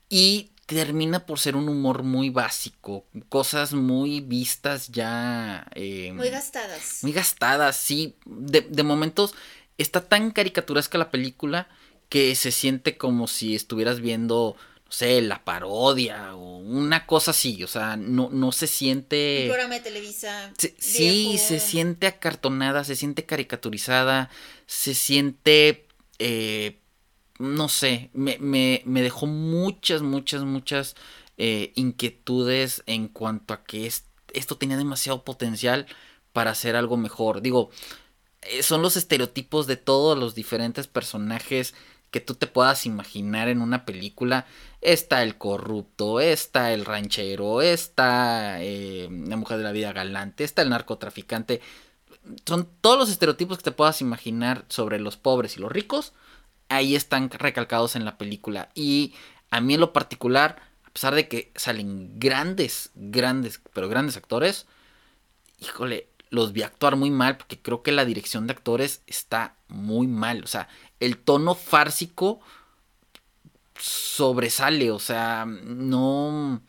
Y 0.09 0.51
termina 0.67 1.27
por 1.27 1.41
ser 1.41 1.57
un 1.57 1.69
humor 1.69 2.05
muy 2.05 2.31
básico. 2.31 3.05
Cosas 3.29 3.73
muy 3.73 4.21
vistas 4.21 4.89
ya. 4.89 5.67
Eh, 5.75 6.13
muy 6.13 6.31
gastadas. 6.31 7.01
Muy 7.03 7.13
gastadas, 7.13 7.77
sí. 7.77 8.15
De, 8.27 8.61
de 8.61 8.83
momentos 8.85 9.35
está 9.79 10.07
tan 10.07 10.31
caricaturesca 10.31 10.99
la 10.99 11.11
película 11.11 11.69
que 12.11 12.35
se 12.35 12.51
siente 12.51 12.99
como 12.99 13.29
si 13.29 13.55
estuvieras 13.55 14.01
viendo, 14.01 14.57
no 14.85 14.93
sé, 14.93 15.23
la 15.23 15.45
parodia 15.45 16.35
o 16.35 16.59
una 16.59 17.07
cosa 17.07 17.31
así, 17.31 17.63
o 17.63 17.69
sea, 17.69 17.97
no, 17.97 18.29
no 18.31 18.53
se 18.53 18.67
siente... 18.67 19.45
Un 19.45 19.51
programa 19.51 19.75
de 19.77 19.81
Televisa. 19.81 20.53
sí, 20.59 21.39
se 21.39 21.61
siente 21.61 22.09
acartonada, 22.09 22.85
se 22.85 22.97
siente 22.97 23.25
caricaturizada, 23.25 24.29
se 24.67 24.95
siente... 24.95 25.87
Eh, 26.19 26.81
no 27.39 27.71
sé, 27.71 28.11
me, 28.13 28.37
me, 28.39 28.83
me, 28.85 29.01
dejó 29.01 29.27
muchas, 29.27 30.03
muchas, 30.03 30.43
muchas 30.43 30.97
eh, 31.39 31.73
inquietudes 31.75 32.83
en 32.85 33.09
cuanto 33.09 33.55
a 33.55 33.65
que 33.65 33.87
esto 33.87 34.59
tenía 34.59 34.77
demasiado 34.77 35.25
potencial 35.25 35.87
para 36.35 36.51
hacer 36.51 36.77
algo 36.77 36.99
mejor. 36.99 37.41
Digo, 37.41 37.71
eh, 38.43 38.63
son 38.63 38.83
los 38.83 38.97
estereotipos 38.97 39.67
de 39.67 39.77
todos 39.77 40.19
los 40.19 40.35
diferentes 40.35 40.87
personajes 40.87 41.73
que 42.11 42.21
tú 42.21 42.35
te 42.35 42.47
puedas 42.47 42.87
imaginar 42.87 43.49
en 43.49 43.63
una 43.63 43.85
película. 43.85 44.47
Está 44.81 45.23
el 45.23 45.37
corrupto, 45.39 46.21
está 46.21 46.73
el 46.73 46.85
ranchero, 46.85 47.63
está 47.63 48.63
eh, 48.63 49.09
la 49.11 49.37
mujer 49.37 49.59
de 49.59 49.65
la 49.65 49.73
vida 49.73 49.93
galante, 49.93 50.45
está 50.45 50.63
el 50.63 50.71
narcotraficante. 50.71 51.61
Son 52.47 52.69
todos 52.81 52.99
los 52.99 53.11
estereotipos 53.11 53.59
que 53.59 53.65
te 53.65 53.73
puedas 53.73 54.01
imaginar 54.01 54.65
sobre 54.69 54.99
los 54.99 55.17
pobres 55.17 55.57
y 55.57 55.61
los 55.61 55.71
ricos. 55.71 56.13
Ahí 56.69 56.95
están 56.95 57.31
recalcados 57.31 57.97
en 57.97 58.05
la 58.05 58.19
película. 58.19 58.71
Y 58.75 59.15
a 59.51 59.61
mí 59.61 59.75
en 59.75 59.81
lo 59.81 59.93
particular, 59.93 60.57
a 60.85 60.91
pesar 60.91 61.15
de 61.15 61.29
que 61.29 61.53
salen 61.57 62.19
grandes, 62.19 62.91
grandes, 62.95 63.61
pero 63.73 63.89
grandes 63.89 64.17
actores, 64.17 64.67
híjole, 65.61 66.09
los 66.31 66.53
vi 66.53 66.63
actuar 66.63 66.97
muy 66.97 67.11
mal 67.11 67.37
porque 67.37 67.61
creo 67.61 67.83
que 67.83 67.93
la 67.93 68.05
dirección 68.05 68.47
de 68.47 68.53
actores 68.53 69.03
está 69.07 69.57
muy 69.71 70.07
mal. 70.07 70.45
O 70.45 70.47
sea, 70.47 70.69
el 71.01 71.19
tono 71.19 71.55
fársico 71.55 72.41
sobresale. 73.79 74.91
O 74.91 74.99
sea, 74.99 75.47
no, 75.47 76.61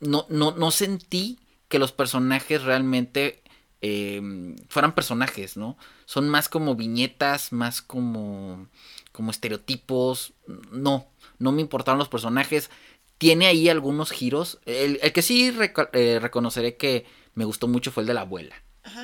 no, 0.00 0.26
no, 0.28 0.52
no 0.52 0.70
sentí 0.70 1.38
que 1.68 1.78
los 1.78 1.92
personajes 1.92 2.62
realmente 2.62 3.42
eh, 3.80 4.20
fueran 4.68 4.94
personajes, 4.94 5.56
¿no? 5.56 5.76
Son 6.06 6.28
más 6.28 6.48
como 6.48 6.74
viñetas, 6.74 7.52
más 7.52 7.82
como, 7.82 8.68
como 9.12 9.30
estereotipos. 9.30 10.32
No, 10.72 11.06
no 11.38 11.52
me 11.52 11.60
importaron 11.60 11.98
los 11.98 12.08
personajes. 12.08 12.70
Tiene 13.18 13.46
ahí 13.46 13.68
algunos 13.68 14.10
giros. 14.10 14.58
El, 14.64 14.98
que 15.12 15.22
sí 15.22 15.54
eh, 15.92 16.18
reconoceré 16.20 16.76
que 16.76 17.06
me 17.34 17.44
gustó 17.44 17.68
mucho 17.68 17.92
fue 17.92 18.02
el 18.02 18.06
de 18.06 18.14
la 18.14 18.22
abuela. 18.22 18.56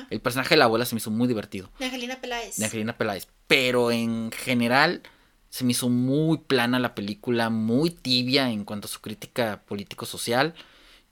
El 0.09 0.21
personaje 0.21 0.55
de 0.55 0.59
la 0.59 0.65
abuela 0.65 0.85
se 0.85 0.95
me 0.95 0.99
hizo 0.99 1.11
muy 1.11 1.27
divertido. 1.27 1.69
De 1.79 1.85
Angelina 1.85 2.19
Peláez. 2.21 2.57
De 2.57 2.65
Angelina 2.65 2.97
Peláez. 2.97 3.27
Pero 3.47 3.91
en 3.91 4.31
general 4.31 5.03
se 5.49 5.63
me 5.63 5.71
hizo 5.71 5.89
muy 5.89 6.39
plana 6.39 6.79
la 6.79 6.95
película, 6.95 7.49
muy 7.49 7.89
tibia 7.89 8.49
en 8.49 8.65
cuanto 8.65 8.87
a 8.87 8.91
su 8.91 8.99
crítica 8.99 9.63
político-social. 9.65 10.53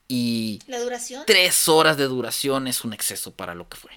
Y... 0.08 0.60
¿La 0.68 0.80
duración? 0.80 1.24
Tres 1.26 1.70
horas 1.70 1.96
de 1.98 2.06
duración 2.06 2.68
es 2.68 2.84
un 2.84 2.94
exceso 2.94 3.34
para 3.34 3.56
lo 3.56 3.70
que 3.70 3.78
fue. 3.78 3.92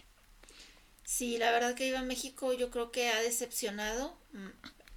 Sí, 1.04 1.36
la 1.38 1.50
verdad 1.50 1.74
que 1.74 1.88
iba 1.88 1.98
a 1.98 2.04
México 2.04 2.52
yo 2.52 2.70
creo 2.70 2.92
que 2.92 3.08
ha 3.08 3.20
decepcionado, 3.22 4.16
mm, 4.32 4.46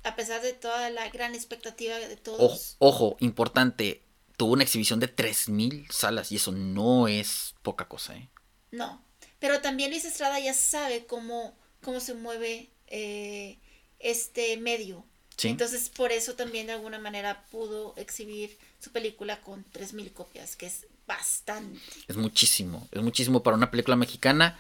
a 0.03 0.15
pesar 0.15 0.41
de 0.41 0.53
toda 0.53 0.89
la 0.89 1.09
gran 1.09 1.33
expectativa 1.33 1.97
de 1.97 2.15
todos. 2.15 2.75
Ojo, 2.79 3.17
importante, 3.19 4.03
tuvo 4.37 4.53
una 4.53 4.63
exhibición 4.63 4.99
de 4.99 5.07
3.000 5.07 5.87
salas 5.91 6.31
y 6.31 6.37
eso 6.37 6.51
no 6.51 7.07
es 7.07 7.55
poca 7.63 7.87
cosa, 7.87 8.15
¿eh? 8.15 8.29
No, 8.71 9.01
pero 9.39 9.61
también 9.61 9.91
Luis 9.91 10.05
Estrada 10.05 10.39
ya 10.39 10.53
sabe 10.53 11.05
cómo, 11.05 11.57
cómo 11.81 11.99
se 11.99 12.13
mueve 12.13 12.69
eh, 12.87 13.57
este 13.99 14.57
medio. 14.57 15.05
Entonces, 15.41 15.89
por 15.89 16.11
eso 16.11 16.35
también 16.35 16.67
de 16.67 16.73
alguna 16.73 16.99
manera 16.99 17.45
pudo 17.49 17.93
exhibir 17.95 18.57
su 18.79 18.91
película 18.91 19.39
con 19.39 19.63
3.000 19.71 20.11
copias, 20.11 20.57
que 20.57 20.65
es 20.65 20.85
bastante. 21.07 21.79
Es 22.07 22.17
muchísimo, 22.17 22.87
es 22.91 23.01
muchísimo 23.01 23.41
para 23.41 23.55
una 23.55 23.71
película 23.71 23.95
mexicana. 23.95 24.59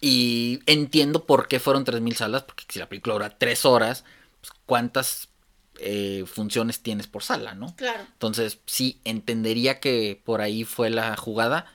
Y 0.00 0.60
entiendo 0.66 1.26
por 1.26 1.48
qué 1.48 1.58
fueron 1.58 1.84
3.000 1.84 2.14
salas, 2.14 2.42
porque 2.44 2.64
si 2.68 2.78
la 2.78 2.88
película 2.88 3.14
dura 3.14 3.38
3 3.38 3.64
horas, 3.64 4.04
pues, 4.40 4.52
¿cuántas 4.66 5.28
eh, 5.80 6.24
funciones 6.26 6.80
tienes 6.80 7.06
por 7.06 7.24
sala, 7.24 7.54
no? 7.54 7.74
Claro. 7.76 8.04
Entonces, 8.12 8.58
sí, 8.66 9.00
entendería 9.04 9.80
que 9.80 10.20
por 10.24 10.42
ahí 10.42 10.64
fue 10.64 10.90
la 10.90 11.16
jugada, 11.16 11.66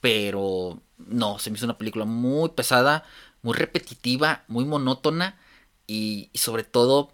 pero 0.00 0.82
no, 0.98 1.38
se 1.38 1.50
me 1.50 1.56
hizo 1.56 1.66
una 1.66 1.78
película 1.78 2.04
muy 2.04 2.50
pesada, 2.50 3.04
muy 3.42 3.54
repetitiva, 3.54 4.44
muy 4.48 4.64
monótona 4.64 5.38
y, 5.86 6.30
sobre 6.34 6.64
todo 6.64 7.12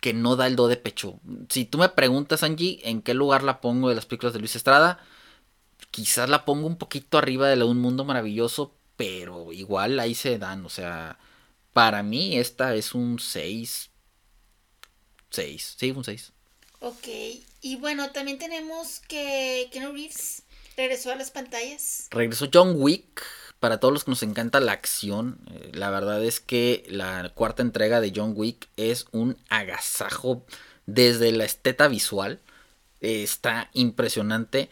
que 0.00 0.14
no 0.14 0.36
da 0.36 0.46
el 0.46 0.56
do 0.56 0.68
de 0.68 0.76
pecho. 0.76 1.20
Si 1.48 1.64
tú 1.64 1.78
me 1.78 1.88
preguntas, 1.88 2.42
Angie, 2.44 2.80
en 2.84 3.02
qué 3.02 3.14
lugar 3.14 3.42
la 3.42 3.60
pongo 3.60 3.88
de 3.88 3.96
las 3.96 4.06
películas 4.06 4.32
de 4.32 4.38
Luis 4.38 4.54
Estrada, 4.56 5.04
quizás 5.90 6.28
la 6.28 6.44
pongo 6.44 6.66
un 6.66 6.76
poquito 6.78 7.18
arriba 7.18 7.48
de 7.48 7.56
la 7.56 7.64
Un 7.64 7.80
Mundo 7.80 8.04
Maravilloso, 8.04 8.74
pero 8.96 9.52
igual 9.52 9.98
ahí 9.98 10.14
se 10.14 10.38
dan, 10.38 10.64
o 10.64 10.68
sea, 10.68 11.18
para 11.72 12.02
mí 12.02 12.36
esta 12.38 12.74
es 12.74 12.94
un 12.94 13.18
6. 13.18 13.90
6, 15.30 15.74
sí, 15.78 15.90
un 15.90 16.04
6. 16.04 16.32
Ok, 16.80 17.08
y 17.60 17.76
bueno, 17.76 18.10
también 18.10 18.38
tenemos 18.38 19.00
que 19.00 19.68
Keanu 19.72 19.92
Reeves 19.92 20.44
regresó 20.78 21.10
a 21.10 21.16
las 21.16 21.30
pantallas. 21.30 22.06
Regresó 22.10 22.48
John 22.52 22.74
Wick, 22.76 23.22
para 23.58 23.80
todos 23.80 23.92
los 23.92 24.04
que 24.04 24.12
nos 24.12 24.22
encanta 24.22 24.60
la 24.60 24.72
acción, 24.72 25.40
eh, 25.50 25.72
la 25.74 25.90
verdad 25.90 26.24
es 26.24 26.40
que 26.40 26.84
la 26.88 27.30
cuarta 27.34 27.62
entrega 27.62 28.00
de 28.00 28.12
John 28.14 28.32
Wick 28.36 28.68
es 28.76 29.06
un 29.10 29.36
agasajo 29.50 30.46
desde 30.86 31.32
la 31.32 31.44
esteta 31.44 31.88
visual. 31.88 32.38
Eh, 33.00 33.24
está 33.24 33.68
impresionante. 33.74 34.70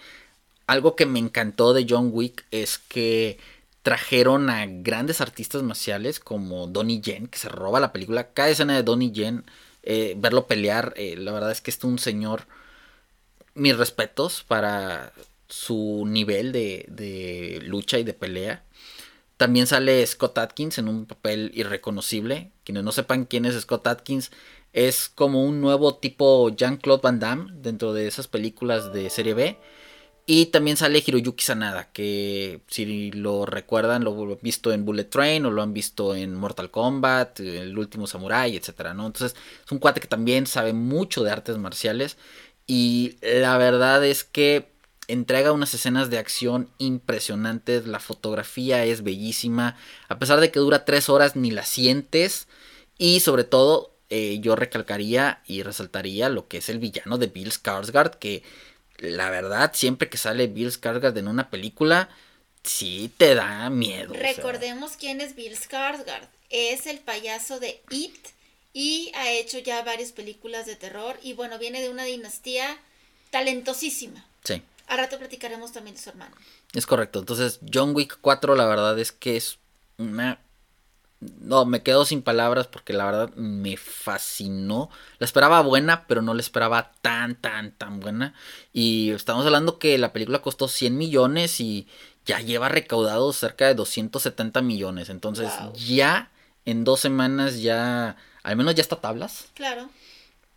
Algo 0.69 0.95
que 0.95 1.07
me 1.07 1.19
encantó 1.19 1.75
de 1.75 1.87
John 1.88 2.11
Wick 2.12 2.47
es 2.53 2.79
que 2.79 3.38
trajeron 3.83 4.49
a 4.49 4.64
grandes 4.66 5.21
artistas 5.21 5.64
marciales 5.64 6.21
como 6.21 6.69
Donnie 6.69 7.01
Yen, 7.01 7.27
que 7.27 7.38
se 7.38 7.49
roba 7.49 7.81
la 7.81 7.92
película. 7.92 8.29
Cada 8.29 8.51
escena 8.51 8.77
de 8.77 8.85
Donnie 8.85 9.11
Yen, 9.11 9.45
eh, 9.83 10.14
verlo 10.16 10.47
pelear, 10.47 10.95
la 10.97 11.33
verdad 11.33 11.51
es 11.51 11.61
que 11.61 11.71
es 11.73 11.83
un 11.83 11.99
señor. 11.99 12.47
Mis 13.55 13.77
respetos 13.77 14.45
para 14.47 15.12
su 15.48 16.04
nivel 16.06 16.52
de, 16.52 16.87
de 16.88 17.61
lucha 17.64 17.98
y 17.98 18.04
de 18.04 18.14
pelea. 18.14 18.64
También 19.37 19.66
sale 19.66 20.06
Scott 20.06 20.38
Atkins 20.38 20.78
en 20.78 20.88
un 20.88 21.06
papel 21.06 21.50
irreconocible. 21.54 22.52
Quienes 22.64 22.85
no 22.85 22.92
sepan 22.92 23.26
quién 23.26 23.44
es 23.44 23.61
Scott 23.61 23.87
Atkins, 23.87 24.30
es 24.72 25.09
como 25.09 25.42
un 25.44 25.61
nuevo 25.61 25.96
tipo 25.96 26.50
Jean-Claude 26.50 27.02
Van 27.02 27.18
Damme 27.18 27.50
dentro 27.54 27.92
de 27.92 28.06
esas 28.06 28.28
películas 28.28 28.92
de 28.92 29.11
serie 29.11 29.35
B. 29.35 29.59
Y 30.28 30.46
también 30.46 30.76
sale 30.76 31.02
Hiroyuki 31.06 31.44
Sanada, 31.44 31.92
que 31.92 32.61
si 32.66 33.12
lo 33.12 33.46
recuerdan, 33.46 34.02
lo 34.02 34.11
han 34.20 34.38
visto 34.42 34.72
en 34.72 34.85
Bullet 34.85 35.04
Train 35.04 35.46
o 35.46 35.50
lo 35.52 35.62
han 35.62 35.72
visto 35.72 36.16
en 36.16 36.35
Mortal 36.35 36.70
Kombat, 36.70 37.38
El 37.40 37.78
último 37.78 38.09
Samurai, 38.09 38.56
etc. 38.56 38.92
¿no? 38.94 39.06
Entonces 39.06 39.37
es 39.64 39.72
un 39.72 39.78
cuate 39.78 40.00
que 40.00 40.09
también 40.09 40.46
sabe 40.46 40.72
mucho 40.72 41.22
de 41.22 41.30
artes 41.30 41.59
marciales. 41.59 42.16
Y 42.66 43.16
la 43.22 43.56
verdad 43.59 44.04
es 44.04 44.24
que 44.24 44.68
entrega 45.09 45.53
unas 45.53 45.73
escenas 45.75 46.11
de 46.11 46.19
acción 46.19 46.69
impresionantes, 46.79 47.87
la 47.87 48.01
fotografía 48.01 48.85
es 48.85 49.03
bellísima, 49.03 49.77
a 50.09 50.19
pesar 50.19 50.40
de 50.40 50.51
que 50.51 50.59
dura 50.59 50.85
tres 50.85 51.09
horas 51.09 51.37
ni 51.37 51.51
la 51.51 51.64
sientes 51.64 52.49
y 52.99 53.21
sobre 53.21 53.45
todo 53.45 53.95
eh, 54.11 54.38
yo 54.40 54.57
recalcaría 54.57 55.42
y 55.47 55.62
resaltaría 55.62 56.29
lo 56.29 56.49
que 56.49 56.59
es 56.59 56.69
el 56.69 56.79
villano 56.79 57.19
de 57.19 57.27
Bill 57.27 57.53
Skarsgård, 57.53 58.19
que 58.19 58.42
la 58.99 59.31
verdad 59.31 59.73
siempre 59.75 60.09
que 60.09 60.19
sale 60.19 60.47
Bill 60.47 60.73
Skarsgård 60.73 61.16
en 61.19 61.29
una 61.29 61.51
película 61.51 62.09
sí 62.62 63.11
te 63.16 63.35
da 63.35 63.69
miedo. 63.71 64.14
Recordemos 64.14 64.92
quién 64.97 65.21
es 65.21 65.35
Bill 65.35 65.57
Skarsgård, 65.57 66.29
es 66.51 66.87
el 66.87 66.99
payaso 66.99 67.61
de 67.61 67.81
It 67.90 68.29
y 68.73 69.11
ha 69.14 69.31
hecho 69.31 69.59
ya 69.59 69.83
varias 69.83 70.12
películas 70.12 70.66
de 70.66 70.77
terror 70.77 71.19
y 71.23 71.33
bueno, 71.33 71.59
viene 71.59 71.81
de 71.81 71.88
una 71.88 72.05
dinastía 72.05 72.77
talentosísima. 73.31 74.25
Sí. 74.45 74.62
A 74.88 74.96
rato 74.96 75.18
platicaremos 75.18 75.72
también 75.72 75.96
de 75.96 76.03
su 76.03 76.11
hermano. 76.11 76.35
Es 76.72 76.87
correcto. 76.87 77.18
Entonces, 77.18 77.61
John 77.72 77.94
Wick 77.94 78.18
4, 78.20 78.55
la 78.55 78.66
verdad 78.66 78.99
es 78.99 79.12
que 79.12 79.37
es 79.37 79.59
una. 79.99 80.40
No, 81.20 81.64
me 81.64 81.83
quedo 81.83 82.05
sin 82.05 82.22
palabras 82.22 82.66
porque 82.66 82.92
la 82.92 83.07
verdad 83.07 83.35
me 83.35 83.77
fascinó. 83.77 84.90
La 85.18 85.25
esperaba 85.25 85.62
buena, 85.62 86.07
pero 86.07 86.22
no 86.22 86.35
la 86.35 86.40
esperaba 86.40 86.92
tan, 87.01 87.35
tan, 87.37 87.72
tan 87.72 88.01
buena. 88.01 88.35
Y 88.72 89.11
estamos 89.11 89.44
hablando 89.46 89.79
que 89.79 89.99
la 89.99 90.12
película 90.12 90.42
costó 90.42 90.68
100 90.68 90.96
millones 90.96 91.59
y 91.59 91.88
ya 92.27 92.40
lleva 92.40 92.68
recaudado 92.68 93.33
cerca 93.33 93.66
de 93.66 93.75
270 93.75 94.61
millones. 94.62 95.09
Entonces, 95.09 95.51
ya 95.75 96.31
en 96.64 96.85
dos 96.85 97.01
semanas 97.01 97.61
ya. 97.61 98.16
Al 98.42 98.57
menos 98.57 98.75
ya 98.75 98.83
está 98.83 99.01
tablas. 99.01 99.46
Claro. 99.55 99.88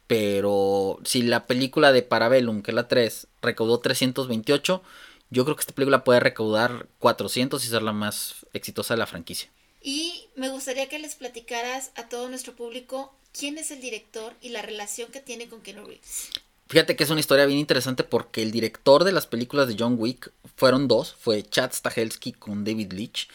Pero 0.10 0.98
si 1.06 1.22
la 1.22 1.45
película 1.45 1.91
de 1.91 2.02
Parabellum, 2.02 2.63
que 2.63 2.72
es 2.72 2.76
la 2.76 2.88
3, 2.88 3.28
recaudó 3.43 3.80
328, 3.80 4.82
yo 5.30 5.43
creo 5.45 5.56
que 5.56 5.60
esta 5.60 5.76
película 5.76 6.04
puede 6.04 6.19
recaudar 6.19 6.88
400 6.98 7.63
y 7.63 7.67
ser 7.67 7.84
la 7.84 7.93
más 7.93 8.48
exitosa 8.54 8.95
de 8.95 8.98
la 8.98 9.06
franquicia. 9.06 9.52
Y 9.84 10.26
me 10.36 10.50
gustaría 10.50 10.89
que 10.89 10.98
les 10.98 11.13
platicaras 11.13 11.91
a 11.95 12.10
todo 12.10 12.28
nuestro 12.28 12.56
público 12.56 13.13
quién 13.38 13.60
es 13.60 13.69
el 13.69 13.82
director 13.82 14.34
y 14.41 14.50
la 14.50 14.63
relación 14.63 15.12
que 15.12 15.19
tiene 15.19 15.48
con 15.48 15.62
Keanu 15.62 15.86
Reeves. 15.86 16.32
Fíjate 16.69 16.95
que 16.95 17.04
es 17.04 17.12
una 17.12 17.19
historia 17.19 17.45
bien 17.45 17.60
interesante 17.60 18.04
porque 18.04 18.41
el 18.41 18.50
director 18.50 19.04
de 19.04 19.12
las 19.12 19.28
películas 19.28 19.67
de 19.67 19.76
John 19.78 19.93
Wick 20.00 20.32
fueron 20.56 20.88
dos, 20.88 21.13
fue 21.19 21.43
Chad 21.43 21.72
Stahelski 21.72 22.34
con 22.34 22.63
David 22.63 22.93
Leitch 22.93 23.30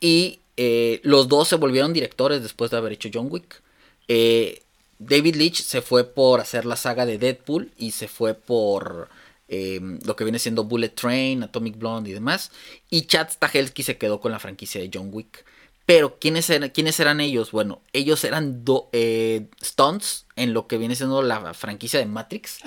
y 0.00 0.40
eh, 0.56 1.00
los 1.02 1.28
dos 1.28 1.48
se 1.48 1.56
volvieron 1.56 1.92
directores 1.92 2.42
después 2.42 2.70
de 2.70 2.78
haber 2.78 2.92
hecho 2.92 3.10
John 3.12 3.28
Wick. 3.30 3.62
Eh, 4.08 4.62
David 5.06 5.36
Leitch 5.36 5.62
se 5.62 5.82
fue 5.82 6.04
por 6.04 6.40
hacer 6.40 6.64
la 6.64 6.76
saga 6.76 7.06
de 7.06 7.18
Deadpool 7.18 7.72
y 7.76 7.92
se 7.92 8.08
fue 8.08 8.34
por 8.34 9.08
em, 9.48 9.98
lo 10.04 10.16
que 10.16 10.24
viene 10.24 10.38
siendo 10.38 10.64
Bullet 10.64 10.90
Train, 10.90 11.42
Atomic 11.42 11.76
Blonde 11.76 12.10
y 12.10 12.12
demás. 12.12 12.50
Y 12.90 13.02
Chad 13.02 13.30
Stahelski 13.30 13.82
se 13.82 13.98
quedó 13.98 14.20
con 14.20 14.32
la 14.32 14.38
franquicia 14.38 14.80
de 14.80 14.90
John 14.92 15.10
Wick. 15.12 15.44
Pero, 15.86 16.18
¿quiénes 16.18 16.48
eran, 16.48 16.70
¿quiénes 16.70 16.98
eran 16.98 17.20
ellos? 17.20 17.50
Bueno, 17.50 17.82
ellos 17.92 18.24
eran 18.24 18.64
eh, 18.92 19.48
stunts 19.62 20.26
en 20.34 20.54
lo 20.54 20.66
que 20.66 20.78
viene 20.78 20.96
siendo 20.96 21.22
la 21.22 21.52
franquicia 21.52 21.98
de 21.98 22.06
Matrix. 22.06 22.60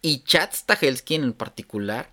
Y 0.00 0.22
Chad 0.24 0.50
Stahelski 0.52 1.16
en 1.16 1.32
particular 1.32 2.12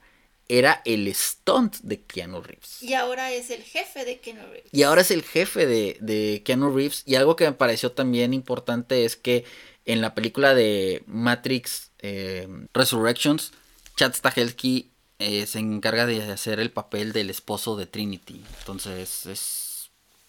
era 0.50 0.82
el 0.84 1.14
stunt 1.14 1.78
de 1.78 2.02
Keanu 2.02 2.42
Reeves. 2.42 2.82
Y 2.84 2.96
ahora 2.96 3.32
es 3.32 3.52
el 3.52 3.64
jefe 3.64 4.04
de 4.04 4.20
Keanu 4.20 4.42
Reeves. 4.48 4.70
Y 4.74 4.84
ahora 4.84 5.02
es 5.02 5.12
el 5.12 5.24
jefe 5.24 5.66
de, 5.66 5.98
de 6.02 6.42
Keanu 6.44 6.76
Reeves. 6.76 7.04
Y 7.06 7.16
algo 7.16 7.36
que 7.36 7.46
me 7.46 7.54
pareció 7.54 7.92
también 7.92 8.34
importante 8.34 9.06
es 9.06 9.16
que 9.16 9.46
en 9.86 10.02
la 10.02 10.16
película 10.16 10.54
de 10.54 11.04
Matrix 11.06 11.92
eh, 12.00 12.48
Resurrections, 12.74 13.54
Chad 13.96 14.14
Stahelski 14.14 14.92
eh, 15.20 15.46
se 15.46 15.60
encarga 15.60 16.06
de 16.06 16.24
hacer 16.24 16.60
el 16.60 16.72
papel 16.72 17.14
del 17.14 17.30
esposo 17.30 17.76
de 17.76 17.86
Trinity. 17.86 18.44
Entonces 18.60 19.26
es 19.28 19.70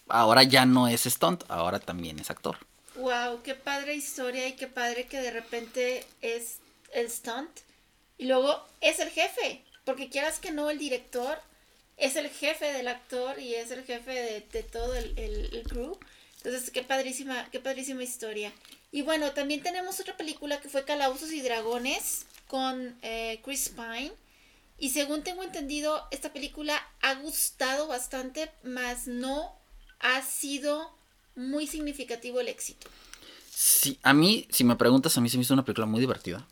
ahora 0.07 0.43
ya 0.43 0.65
no 0.65 0.87
es 0.87 1.03
stunt, 1.03 1.43
ahora 1.47 1.79
también 1.79 2.19
es 2.19 2.29
actor. 2.29 2.57
Wow, 2.95 3.41
qué 3.43 3.55
padre 3.55 3.95
historia 3.95 4.47
y 4.47 4.53
qué 4.53 4.67
padre 4.67 5.07
que 5.07 5.21
de 5.21 5.31
repente 5.31 6.05
es 6.21 6.59
el 6.93 7.09
stunt 7.09 7.49
y 8.17 8.25
luego 8.25 8.63
es 8.81 8.99
el 8.99 9.09
jefe. 9.09 9.63
Porque 9.85 10.09
quieras 10.09 10.39
que 10.39 10.51
no, 10.51 10.69
el 10.69 10.77
director 10.77 11.39
es 11.97 12.15
el 12.15 12.29
jefe 12.29 12.73
del 12.73 12.87
actor 12.87 13.39
y 13.39 13.55
es 13.55 13.71
el 13.71 13.83
jefe 13.83 14.41
de, 14.51 14.63
todo 14.63 14.95
el, 14.95 15.17
el, 15.17 15.63
crew. 15.63 15.97
Entonces, 16.37 16.71
qué 16.71 16.83
padrísima, 16.83 17.49
qué 17.51 17.59
padrísima 17.59 18.03
historia. 18.03 18.51
Y 18.91 19.03
bueno, 19.03 19.31
también 19.31 19.61
tenemos 19.61 19.99
otra 19.99 20.17
película 20.17 20.59
que 20.59 20.69
fue 20.69 20.83
Calabozos 20.83 21.31
y 21.31 21.41
Dragones 21.41 22.25
con 22.47 22.95
eh, 23.01 23.39
Chris 23.43 23.69
Pine. 23.69 24.11
Y 24.77 24.89
según 24.89 25.23
tengo 25.23 25.43
entendido, 25.43 26.07
esta 26.09 26.33
película 26.33 26.81
ha 27.01 27.13
gustado 27.15 27.87
bastante, 27.87 28.51
más 28.63 29.07
no 29.07 29.55
ha 29.99 30.21
sido 30.23 30.91
muy 31.35 31.67
significativo 31.67 32.39
el 32.39 32.47
éxito. 32.47 32.89
Sí, 33.51 33.99
a 34.01 34.13
mí, 34.13 34.47
si 34.49 34.63
me 34.63 34.75
preguntas, 34.75 35.15
a 35.17 35.21
mí 35.21 35.29
se 35.29 35.37
me 35.37 35.43
hizo 35.43 35.53
una 35.53 35.63
película 35.63 35.85
muy 35.85 35.99
divertida. 35.99 36.47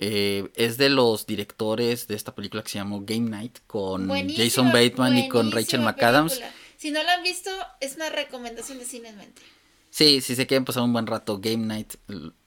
Eh, 0.00 0.50
es 0.56 0.76
de 0.76 0.88
los 0.88 1.26
directores 1.26 2.08
de 2.08 2.16
esta 2.16 2.34
película 2.34 2.62
que 2.62 2.70
se 2.70 2.78
llamó 2.78 3.02
Game 3.04 3.30
Night 3.30 3.58
con 3.66 4.08
Jason 4.28 4.72
Bateman 4.72 5.16
y 5.16 5.28
con 5.28 5.52
Rachel 5.52 5.80
McAdams. 5.80 6.40
Si 6.76 6.90
no 6.90 7.02
la 7.02 7.14
han 7.14 7.22
visto, 7.22 7.50
es 7.80 7.96
una 7.96 8.10
recomendación 8.10 8.78
de 8.78 8.84
cine 8.84 9.10
en 9.10 9.16
mente. 9.16 9.42
Sí, 9.90 10.20
si 10.20 10.34
se 10.34 10.46
quieren 10.46 10.64
pasar 10.64 10.82
un 10.82 10.92
buen 10.92 11.06
rato, 11.06 11.38
Game 11.38 11.66
Night 11.66 11.94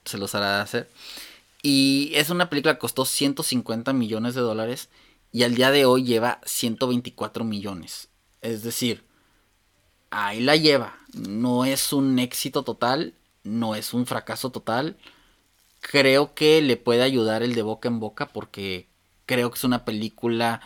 se 0.03 0.17
los 0.17 0.35
hará 0.35 0.61
hacer. 0.61 0.89
Y 1.63 2.11
es 2.13 2.29
una 2.29 2.49
película 2.49 2.73
que 2.73 2.79
costó 2.79 3.05
150 3.05 3.93
millones 3.93 4.35
de 4.35 4.41
dólares 4.41 4.89
y 5.31 5.43
al 5.43 5.55
día 5.55 5.71
de 5.71 5.85
hoy 5.85 6.03
lleva 6.03 6.41
124 6.45 7.45
millones. 7.45 8.09
Es 8.41 8.63
decir, 8.63 9.03
ahí 10.09 10.41
la 10.41 10.55
lleva. 10.55 10.97
No 11.13 11.65
es 11.65 11.93
un 11.93 12.19
éxito 12.19 12.63
total, 12.63 13.13
no 13.43 13.75
es 13.75 13.93
un 13.93 14.05
fracaso 14.05 14.51
total 14.51 14.97
creo 15.89 16.33
que 16.33 16.61
le 16.61 16.75
puede 16.77 17.03
ayudar 17.03 17.43
el 17.43 17.55
de 17.55 17.61
boca 17.61 17.87
en 17.87 17.99
boca 17.99 18.27
porque 18.27 18.87
creo 19.25 19.49
que 19.49 19.57
es 19.57 19.63
una 19.63 19.85
película 19.85 20.61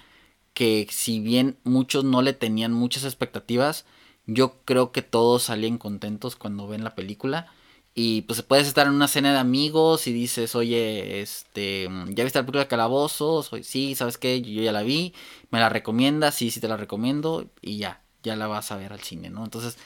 que 0.53 0.87
si 0.89 1.19
bien 1.19 1.57
muchos 1.63 2.03
no 2.03 2.21
le 2.23 2.33
tenían 2.33 2.73
muchas 2.73 3.03
expectativas, 3.05 3.85
yo 4.25 4.63
creo 4.65 4.91
que 4.91 5.03
todos 5.03 5.43
salían 5.43 5.77
contentos 5.77 6.35
cuando 6.35 6.67
ven 6.67 6.83
la 6.83 6.95
película. 6.95 7.53
Y 7.93 8.21
pues 8.23 8.41
puedes 8.41 8.67
estar 8.67 8.87
en 8.87 8.93
una 8.93 9.07
cena 9.07 9.33
de 9.33 9.39
amigos 9.39 10.07
y 10.07 10.13
dices, 10.13 10.55
oye, 10.55 11.21
este, 11.21 11.89
¿ya 12.09 12.23
viste 12.23 12.39
la 12.39 12.43
película 12.43 12.63
de 12.63 12.67
Calabozos? 12.67 13.51
Sí, 13.63 13.95
¿sabes 13.95 14.17
qué? 14.17 14.41
Yo 14.41 14.61
ya 14.61 14.71
la 14.71 14.81
vi, 14.81 15.13
me 15.51 15.59
la 15.59 15.69
recomiendas, 15.69 16.35
sí, 16.35 16.51
sí 16.51 16.59
te 16.61 16.67
la 16.69 16.77
recomiendo 16.77 17.49
y 17.61 17.77
ya, 17.77 18.01
ya 18.23 18.35
la 18.35 18.47
vas 18.47 18.71
a 18.71 18.77
ver 18.77 18.93
al 18.93 19.01
cine, 19.01 19.29
¿no? 19.29 19.43
Entonces, 19.43 19.77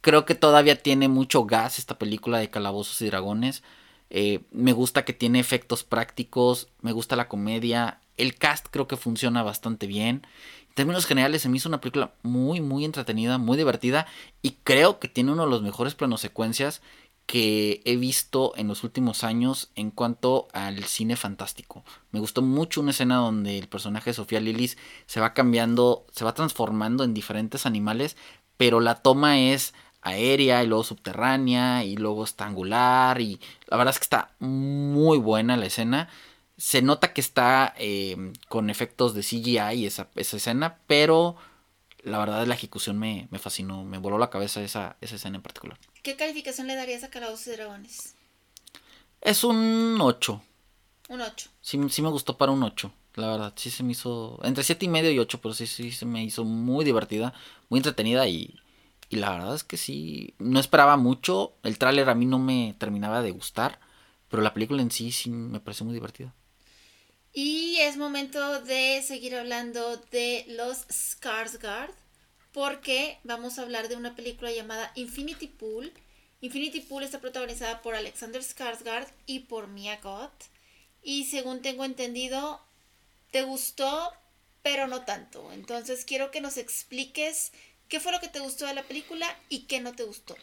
creo 0.00 0.24
que 0.24 0.34
todavía 0.34 0.82
tiene 0.82 1.08
mucho 1.08 1.44
gas 1.44 1.78
esta 1.78 1.98
película 1.98 2.38
de 2.38 2.50
Calabozos 2.50 3.00
y 3.02 3.06
Dragones. 3.06 3.62
Eh, 4.10 4.44
me 4.50 4.72
gusta 4.72 5.04
que 5.04 5.12
tiene 5.12 5.40
efectos 5.40 5.84
prácticos, 5.84 6.68
me 6.80 6.92
gusta 6.92 7.16
la 7.16 7.28
comedia, 7.28 8.00
el 8.16 8.36
cast 8.36 8.66
creo 8.70 8.86
que 8.88 8.96
funciona 8.96 9.42
bastante 9.42 9.86
bien. 9.86 10.26
En 10.68 10.74
términos 10.74 11.06
generales 11.06 11.42
se 11.42 11.48
me 11.48 11.56
hizo 11.56 11.68
una 11.68 11.80
película 11.80 12.12
muy 12.22 12.60
muy 12.60 12.84
entretenida, 12.84 13.38
muy 13.38 13.56
divertida 13.56 14.06
y 14.42 14.52
creo 14.62 14.98
que 14.98 15.08
tiene 15.08 15.32
uno 15.32 15.44
de 15.44 15.50
los 15.50 15.62
mejores 15.62 15.94
planos 15.94 16.20
secuencias 16.20 16.82
que 17.26 17.82
he 17.84 17.96
visto 17.96 18.52
en 18.56 18.68
los 18.68 18.84
últimos 18.84 19.24
años 19.24 19.70
en 19.74 19.90
cuanto 19.90 20.46
al 20.52 20.84
cine 20.84 21.16
fantástico. 21.16 21.84
Me 22.12 22.20
gustó 22.20 22.40
mucho 22.40 22.80
una 22.80 22.92
escena 22.92 23.16
donde 23.16 23.58
el 23.58 23.68
personaje 23.68 24.10
de 24.10 24.14
Sofía 24.14 24.40
Lillis 24.40 24.78
se 25.06 25.20
va 25.20 25.34
cambiando, 25.34 26.06
se 26.12 26.24
va 26.24 26.34
transformando 26.34 27.02
en 27.02 27.14
diferentes 27.14 27.66
animales, 27.66 28.16
pero 28.56 28.80
la 28.80 28.94
toma 29.02 29.40
es 29.40 29.74
aérea 30.06 30.62
y 30.62 30.66
luego 30.68 30.84
subterránea 30.84 31.84
y 31.84 31.96
luego 31.96 32.24
estangular 32.24 33.20
y 33.20 33.40
la 33.66 33.76
verdad 33.76 33.92
es 33.92 33.98
que 33.98 34.04
está 34.04 34.30
muy 34.38 35.18
buena 35.18 35.56
la 35.56 35.66
escena. 35.66 36.08
Se 36.56 36.80
nota 36.80 37.12
que 37.12 37.20
está 37.20 37.74
em, 37.76 38.32
con 38.48 38.70
efectos 38.70 39.14
de 39.14 39.22
CGI 39.22 39.84
esa, 39.84 40.08
esa 40.14 40.36
escena, 40.36 40.78
pero 40.86 41.36
la 42.02 42.18
verdad 42.18 42.46
la 42.46 42.54
ejecución 42.54 42.98
me, 42.98 43.28
fascinó, 43.38 43.84
me 43.84 43.98
voló 43.98 44.16
la 44.16 44.30
cabeza 44.30 44.62
esa, 44.62 44.96
esa 45.00 45.16
escena 45.16 45.36
en 45.36 45.42
particular. 45.42 45.76
¿Qué 46.02 46.14
calificación 46.14 46.68
le 46.68 46.76
darías 46.76 47.02
a 47.02 47.10
Calabozos 47.10 47.48
y 47.48 47.50
Dragones? 47.50 48.14
Es 49.20 49.42
un 49.42 49.98
8. 50.00 50.40
Un 51.08 51.20
8. 51.20 51.50
Sí, 51.60 51.80
sí 51.90 52.00
me 52.00 52.10
gustó 52.10 52.38
para 52.38 52.52
un 52.52 52.62
8, 52.62 52.92
la 53.16 53.26
verdad. 53.26 53.52
Sí 53.56 53.70
se 53.70 53.82
me 53.82 53.92
hizo 53.92 54.38
entre 54.44 54.62
7 54.62 54.86
y 54.86 54.88
medio 54.88 55.10
y 55.10 55.18
8, 55.18 55.40
pero 55.42 55.52
sí, 55.52 55.66
sí 55.66 55.90
se 55.90 56.06
me 56.06 56.22
hizo 56.22 56.44
muy 56.44 56.84
divertida, 56.84 57.34
muy 57.68 57.78
entretenida 57.78 58.28
y 58.28 58.54
y 59.08 59.16
la 59.16 59.30
verdad 59.30 59.54
es 59.54 59.64
que 59.64 59.76
sí, 59.76 60.34
no 60.38 60.58
esperaba 60.58 60.96
mucho. 60.96 61.54
El 61.62 61.78
tráiler 61.78 62.08
a 62.08 62.14
mí 62.14 62.26
no 62.26 62.38
me 62.38 62.74
terminaba 62.78 63.22
de 63.22 63.30
gustar. 63.30 63.78
Pero 64.28 64.42
la 64.42 64.52
película 64.52 64.82
en 64.82 64.90
sí 64.90 65.12
sí 65.12 65.30
me 65.30 65.60
pareció 65.60 65.86
muy 65.86 65.94
divertida. 65.94 66.34
Y 67.32 67.76
es 67.80 67.96
momento 67.96 68.60
de 68.62 69.02
seguir 69.06 69.36
hablando 69.36 69.96
de 70.10 70.44
los 70.48 70.88
Skarsgård. 70.88 71.92
Porque 72.52 73.18
vamos 73.22 73.58
a 73.58 73.62
hablar 73.62 73.88
de 73.88 73.96
una 73.96 74.16
película 74.16 74.50
llamada 74.50 74.90
Infinity 74.94 75.46
Pool. 75.46 75.92
Infinity 76.40 76.80
Pool 76.80 77.02
está 77.02 77.20
protagonizada 77.20 77.82
por 77.82 77.94
Alexander 77.94 78.42
Skarsgård 78.42 79.06
y 79.26 79.40
por 79.40 79.68
Mia 79.68 80.00
Goth. 80.02 80.46
Y 81.02 81.26
según 81.26 81.62
tengo 81.62 81.84
entendido, 81.84 82.60
te 83.30 83.42
gustó, 83.42 84.12
pero 84.62 84.88
no 84.88 85.02
tanto. 85.02 85.52
Entonces 85.52 86.04
quiero 86.04 86.30
que 86.30 86.40
nos 86.40 86.56
expliques 86.56 87.52
¿Qué 87.88 88.00
fue 88.00 88.12
lo 88.12 88.20
que 88.20 88.28
te 88.28 88.40
gustó 88.40 88.66
de 88.66 88.74
la 88.74 88.82
película 88.82 89.26
y 89.48 89.60
qué 89.60 89.80
no 89.80 89.92
te 89.92 90.04
gustó? 90.04 90.34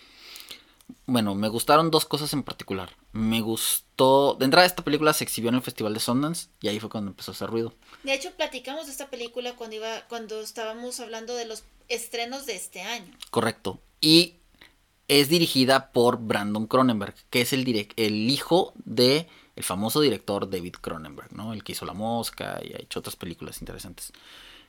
Bueno, 1.05 1.35
me 1.35 1.49
gustaron 1.49 1.91
dos 1.91 2.05
cosas 2.05 2.31
en 2.33 2.43
particular. 2.43 2.95
Me 3.11 3.41
gustó. 3.41 4.35
De 4.35 4.45
entrada, 4.45 4.65
esta 4.65 4.83
película 4.83 5.13
se 5.13 5.23
exhibió 5.23 5.49
en 5.49 5.55
el 5.55 5.61
Festival 5.61 5.93
de 5.93 5.99
Sundance 5.99 6.47
y 6.61 6.69
ahí 6.69 6.79
fue 6.79 6.89
cuando 6.89 7.11
empezó 7.11 7.31
a 7.31 7.33
hacer 7.33 7.49
ruido. 7.49 7.73
De 8.03 8.13
hecho, 8.13 8.31
platicamos 8.31 8.85
de 8.85 8.91
esta 8.91 9.09
película 9.09 9.53
cuando, 9.55 9.75
iba, 9.75 10.01
cuando 10.07 10.39
estábamos 10.41 10.99
hablando 10.99 11.35
de 11.35 11.45
los 11.45 11.63
estrenos 11.89 12.45
de 12.45 12.55
este 12.55 12.81
año. 12.81 13.11
Correcto. 13.31 13.79
Y 13.99 14.35
es 15.07 15.29
dirigida 15.29 15.91
por 15.91 16.19
Brandon 16.19 16.67
Cronenberg, 16.67 17.15
que 17.29 17.41
es 17.41 17.53
el, 17.53 17.67
el 17.97 18.29
hijo 18.29 18.73
de 18.85 19.27
el 19.55 19.63
famoso 19.63 20.01
director 20.01 20.49
David 20.49 20.75
Cronenberg, 20.81 21.33
¿no? 21.33 21.53
El 21.53 21.63
que 21.63 21.73
hizo 21.73 21.85
La 21.85 21.93
Mosca 21.93 22.59
y 22.63 22.73
ha 22.73 22.77
hecho 22.77 22.99
otras 22.99 23.15
películas 23.15 23.61
interesantes. 23.61 24.11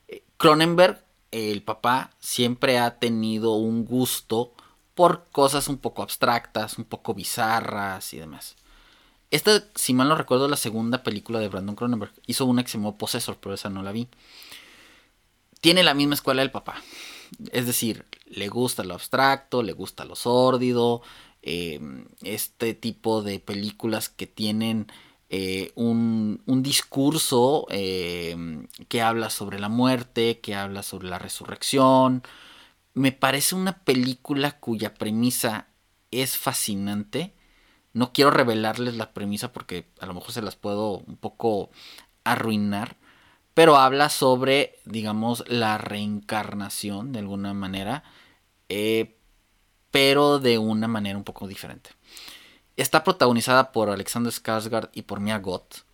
Eh, 0.08 0.22
Cronenberg 0.36 1.02
el 1.34 1.62
papá 1.62 2.12
siempre 2.20 2.78
ha 2.78 3.00
tenido 3.00 3.54
un 3.54 3.84
gusto 3.84 4.52
por 4.94 5.26
cosas 5.32 5.66
un 5.66 5.78
poco 5.78 6.02
abstractas, 6.02 6.78
un 6.78 6.84
poco 6.84 7.12
bizarras 7.12 8.14
y 8.14 8.18
demás. 8.18 8.54
Esta, 9.32 9.64
si 9.74 9.94
mal 9.94 10.08
no 10.08 10.14
recuerdo, 10.14 10.46
la 10.46 10.56
segunda 10.56 11.02
película 11.02 11.40
de 11.40 11.48
Brandon 11.48 11.74
Cronenberg. 11.74 12.12
Hizo 12.26 12.46
una 12.46 12.62
que 12.62 12.70
se 12.70 12.78
llamó 12.78 12.96
Possessor, 12.96 13.38
pero 13.40 13.56
esa 13.56 13.68
no 13.68 13.82
la 13.82 13.90
vi. 13.90 14.06
Tiene 15.60 15.82
la 15.82 15.94
misma 15.94 16.14
escuela 16.14 16.42
del 16.42 16.52
papá. 16.52 16.76
Es 17.50 17.66
decir, 17.66 18.06
le 18.26 18.46
gusta 18.46 18.84
lo 18.84 18.94
abstracto, 18.94 19.64
le 19.64 19.72
gusta 19.72 20.04
lo 20.04 20.14
sórdido. 20.14 21.02
Eh, 21.42 21.80
este 22.22 22.74
tipo 22.74 23.22
de 23.22 23.40
películas 23.40 24.08
que 24.08 24.28
tienen 24.28 24.86
eh, 25.36 25.72
un, 25.74 26.44
discurso 26.62 27.66
eh, 27.70 28.36
que 28.86 29.02
habla 29.02 29.30
sobre 29.30 29.58
la 29.58 29.68
muerte, 29.68 30.38
que 30.38 30.54
habla 30.54 30.84
sobre 30.84 31.08
la 31.08 31.18
resurrección. 31.18 32.22
Me 32.94 33.10
parece 33.10 33.56
una 33.56 33.80
película 33.80 34.60
cuya 34.60 34.94
premisa 34.94 35.66
es 36.12 36.36
fascinante. 36.38 37.34
No 37.94 38.12
quiero 38.12 38.30
revelarles 38.30 38.96
la 38.96 39.12
premisa 39.12 39.52
porque 39.52 39.88
a 39.98 40.06
lo 40.06 40.14
mejor 40.14 40.30
se 40.30 40.40
las 40.40 40.54
puedo 40.54 40.98
un 40.98 41.16
poco 41.16 41.70
arruinar. 42.22 42.96
Pero 43.54 43.76
habla 43.76 44.10
sobre, 44.10 44.78
digamos, 44.84 45.42
la 45.48 45.78
reencarnación 45.78 47.10
de 47.10 47.18
alguna 47.18 47.54
manera. 47.54 48.04
Eh, 48.68 49.16
pero 49.90 50.38
de 50.38 50.58
una 50.58 50.86
manera 50.86 51.18
un 51.18 51.24
poco 51.24 51.48
diferente. 51.48 51.90
Está 52.76 53.04
protagonizada 53.04 53.72
por 53.72 53.90
Alexander 53.90 54.32
Skarsgård 54.32 54.90
y 54.92 55.02
por 55.02 55.20
Mia 55.20 55.38
Goth. 55.38 55.84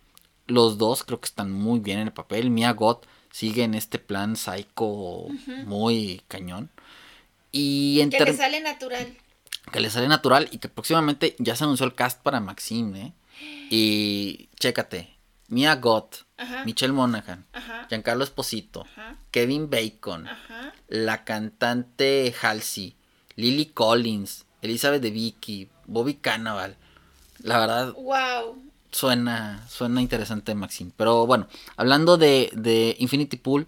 Los 0.47 0.77
dos 0.77 1.03
creo 1.03 1.19
que 1.19 1.27
están 1.27 1.51
muy 1.51 1.79
bien 1.79 1.99
en 1.99 2.07
el 2.07 2.13
papel. 2.13 2.49
Mia 2.49 2.73
Goth 2.73 3.05
sigue 3.31 3.63
en 3.63 3.75
este 3.75 3.99
plan 3.99 4.35
psycho 4.35 5.27
muy 5.65 6.21
cañón. 6.27 6.69
Y 7.51 8.07
que 8.09 8.25
le 8.25 8.33
sale 8.33 8.61
natural. 8.61 9.17
Que 9.71 9.79
le 9.79 9.89
sale 9.89 10.07
natural 10.07 10.49
y 10.51 10.57
que 10.57 10.69
próximamente 10.69 11.35
ya 11.37 11.55
se 11.55 11.63
anunció 11.63 11.85
el 11.85 11.93
cast 11.93 12.21
para 12.21 12.39
Maxine, 12.39 13.01
¿eh? 13.01 13.13
Y 13.69 14.49
chécate, 14.59 15.15
Mia 15.47 15.75
Goth, 15.75 16.25
Michelle 16.65 16.93
Monaghan, 16.93 17.45
Giancarlo 17.89 18.23
Esposito, 18.23 18.85
Kevin 19.31 19.69
Bacon, 19.69 20.27
la 20.87 21.23
cantante 21.23 22.33
Halsey, 22.41 22.95
Lily 23.35 23.67
Collins, 23.67 24.45
Elizabeth 24.61 25.01
de 25.01 25.11
Vicky, 25.11 25.69
Bobby 25.91 26.15
Cannavale. 26.15 26.75
La 27.39 27.59
verdad. 27.59 27.93
Wow. 27.93 28.61
Suena, 28.91 29.65
suena 29.69 30.01
interesante, 30.01 30.53
Maxine. 30.55 30.91
Pero 30.95 31.25
bueno, 31.25 31.47
hablando 31.77 32.17
de, 32.17 32.51
de 32.53 32.95
Infinity 32.99 33.37
Pool, 33.37 33.67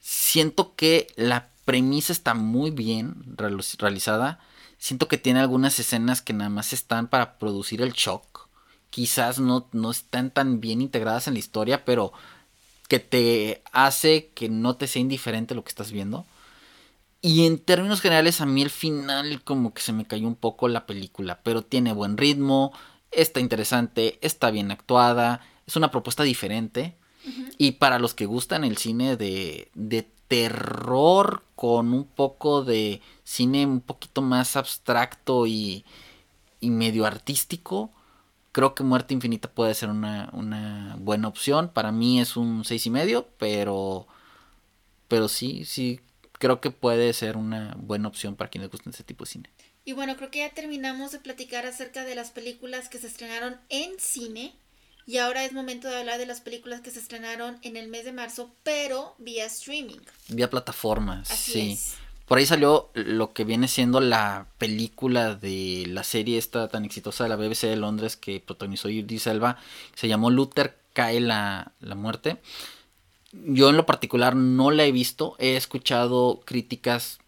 siento 0.00 0.74
que 0.74 1.06
la 1.16 1.48
premisa 1.64 2.12
está 2.12 2.34
muy 2.34 2.70
bien 2.70 3.14
realizada. 3.36 4.40
Siento 4.78 5.08
que 5.08 5.18
tiene 5.18 5.40
algunas 5.40 5.78
escenas 5.78 6.22
que 6.22 6.32
nada 6.32 6.50
más 6.50 6.72
están 6.72 7.08
para 7.08 7.38
producir 7.38 7.82
el 7.82 7.92
shock. 7.92 8.48
Quizás 8.90 9.38
no, 9.38 9.68
no 9.72 9.90
están 9.90 10.30
tan 10.30 10.60
bien 10.60 10.80
integradas 10.80 11.28
en 11.28 11.34
la 11.34 11.38
historia, 11.38 11.84
pero 11.84 12.12
que 12.88 12.98
te 12.98 13.62
hace 13.72 14.30
que 14.34 14.48
no 14.48 14.76
te 14.76 14.88
sea 14.88 15.00
indiferente 15.00 15.54
lo 15.54 15.62
que 15.62 15.68
estás 15.68 15.92
viendo. 15.92 16.26
Y 17.22 17.46
en 17.46 17.58
términos 17.58 18.00
generales, 18.00 18.40
a 18.40 18.46
mí 18.46 18.62
el 18.62 18.70
final 18.70 19.42
como 19.44 19.74
que 19.74 19.82
se 19.82 19.92
me 19.92 20.06
cayó 20.06 20.26
un 20.26 20.36
poco 20.36 20.68
la 20.68 20.86
película, 20.86 21.40
pero 21.42 21.62
tiene 21.62 21.92
buen 21.92 22.16
ritmo, 22.16 22.72
está 23.10 23.40
interesante, 23.40 24.18
está 24.22 24.50
bien 24.50 24.70
actuada, 24.70 25.42
es 25.66 25.76
una 25.76 25.90
propuesta 25.90 26.22
diferente. 26.22 26.96
Y 27.58 27.72
para 27.72 27.98
los 27.98 28.14
que 28.14 28.24
gustan 28.24 28.64
el 28.64 28.78
cine 28.78 29.16
de, 29.16 29.70
de 29.74 30.08
terror 30.28 31.42
con 31.54 31.92
un 31.92 32.04
poco 32.04 32.64
de 32.64 33.02
cine 33.24 33.66
un 33.66 33.80
poquito 33.82 34.22
más 34.22 34.56
abstracto 34.56 35.46
y, 35.46 35.84
y 36.60 36.70
medio 36.70 37.04
artístico, 37.04 37.90
creo 38.52 38.74
que 38.74 38.84
Muerte 38.84 39.12
Infinita 39.12 39.50
puede 39.50 39.74
ser 39.74 39.90
una, 39.90 40.30
una 40.32 40.96
buena 40.98 41.28
opción. 41.28 41.68
Para 41.68 41.92
mí 41.92 42.20
es 42.20 42.36
un 42.36 42.64
seis 42.64 42.86
y 42.86 42.90
medio, 42.90 43.28
pero, 43.38 44.06
pero 45.08 45.28
sí, 45.28 45.64
sí, 45.66 46.00
creo 46.40 46.60
que 46.60 46.70
puede 46.70 47.12
ser 47.12 47.36
una 47.36 47.76
buena 47.78 48.08
opción 48.08 48.34
para 48.34 48.50
quienes 48.50 48.70
gusten 48.70 48.92
ese 48.92 49.04
tipo 49.04 49.24
de 49.24 49.30
cine. 49.30 49.50
Y 49.84 49.92
bueno, 49.92 50.16
creo 50.16 50.30
que 50.30 50.40
ya 50.40 50.50
terminamos 50.50 51.12
de 51.12 51.20
platicar 51.20 51.66
acerca 51.66 52.02
de 52.02 52.14
las 52.14 52.30
películas 52.30 52.88
que 52.88 52.98
se 52.98 53.06
estrenaron 53.06 53.56
en 53.68 53.92
cine. 53.98 54.54
Y 55.06 55.18
ahora 55.18 55.44
es 55.44 55.52
momento 55.52 55.88
de 55.88 55.98
hablar 55.98 56.18
de 56.18 56.26
las 56.26 56.40
películas 56.40 56.80
que 56.80 56.90
se 56.90 56.98
estrenaron 56.98 57.58
en 57.62 57.76
el 57.76 57.88
mes 57.88 58.04
de 58.04 58.12
marzo, 58.12 58.50
pero 58.62 59.14
vía 59.18 59.44
streaming. 59.44 59.98
Vía 60.28 60.48
plataformas, 60.48 61.28
sí. 61.28 61.78
Por 62.26 62.38
ahí 62.38 62.46
salió 62.46 62.90
lo 62.94 63.32
que 63.32 63.44
viene 63.44 63.68
siendo 63.68 64.00
la 64.00 64.46
película 64.56 65.34
de 65.34 65.84
la 65.88 66.04
serie 66.04 66.38
esta 66.38 66.68
tan 66.68 66.84
exitosa 66.84 67.24
de 67.24 67.30
la 67.30 67.36
BBC 67.36 67.62
de 67.62 67.76
Londres 67.76 68.16
que 68.16 68.40
protagonizó 68.40 68.88
Idris 68.88 69.26
Elba. 69.26 69.58
Se 69.94 70.08
llamó 70.08 70.30
Luther 70.30 70.78
cae 70.94 71.20
la, 71.20 71.72
la 71.80 71.96
muerte. 71.96 72.38
Yo 73.32 73.70
en 73.70 73.76
lo 73.76 73.86
particular 73.86 74.34
no 74.34 74.70
la 74.70 74.84
he 74.84 74.92
visto. 74.92 75.36
He 75.38 75.56
escuchado 75.56 76.40
críticas 76.44 77.18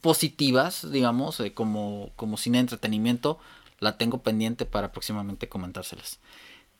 positivas, 0.00 0.90
digamos, 0.90 1.40
eh, 1.40 1.52
como, 1.52 2.10
como 2.16 2.36
cine 2.36 2.58
de 2.58 2.62
entretenimiento. 2.62 3.38
La 3.80 3.96
tengo 3.96 4.22
pendiente 4.22 4.66
para 4.66 4.92
próximamente 4.92 5.48
comentárselas. 5.48 6.20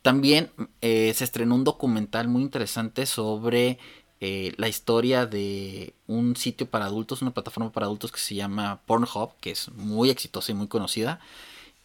También 0.02 0.50
eh, 0.80 1.12
se 1.14 1.24
estrenó 1.24 1.54
un 1.54 1.64
documental 1.64 2.28
muy 2.28 2.42
interesante 2.42 3.04
sobre 3.06 3.78
eh, 4.20 4.52
la 4.56 4.68
historia 4.68 5.26
de 5.26 5.94
un 6.06 6.36
sitio 6.36 6.68
para 6.68 6.86
adultos, 6.86 7.22
una 7.22 7.32
plataforma 7.32 7.72
para 7.72 7.86
adultos 7.86 8.12
que 8.12 8.20
se 8.20 8.34
llama 8.34 8.80
Pornhub, 8.86 9.30
que 9.40 9.50
es 9.50 9.70
muy 9.72 10.10
exitosa 10.10 10.52
y 10.52 10.54
muy 10.54 10.68
conocida. 10.68 11.20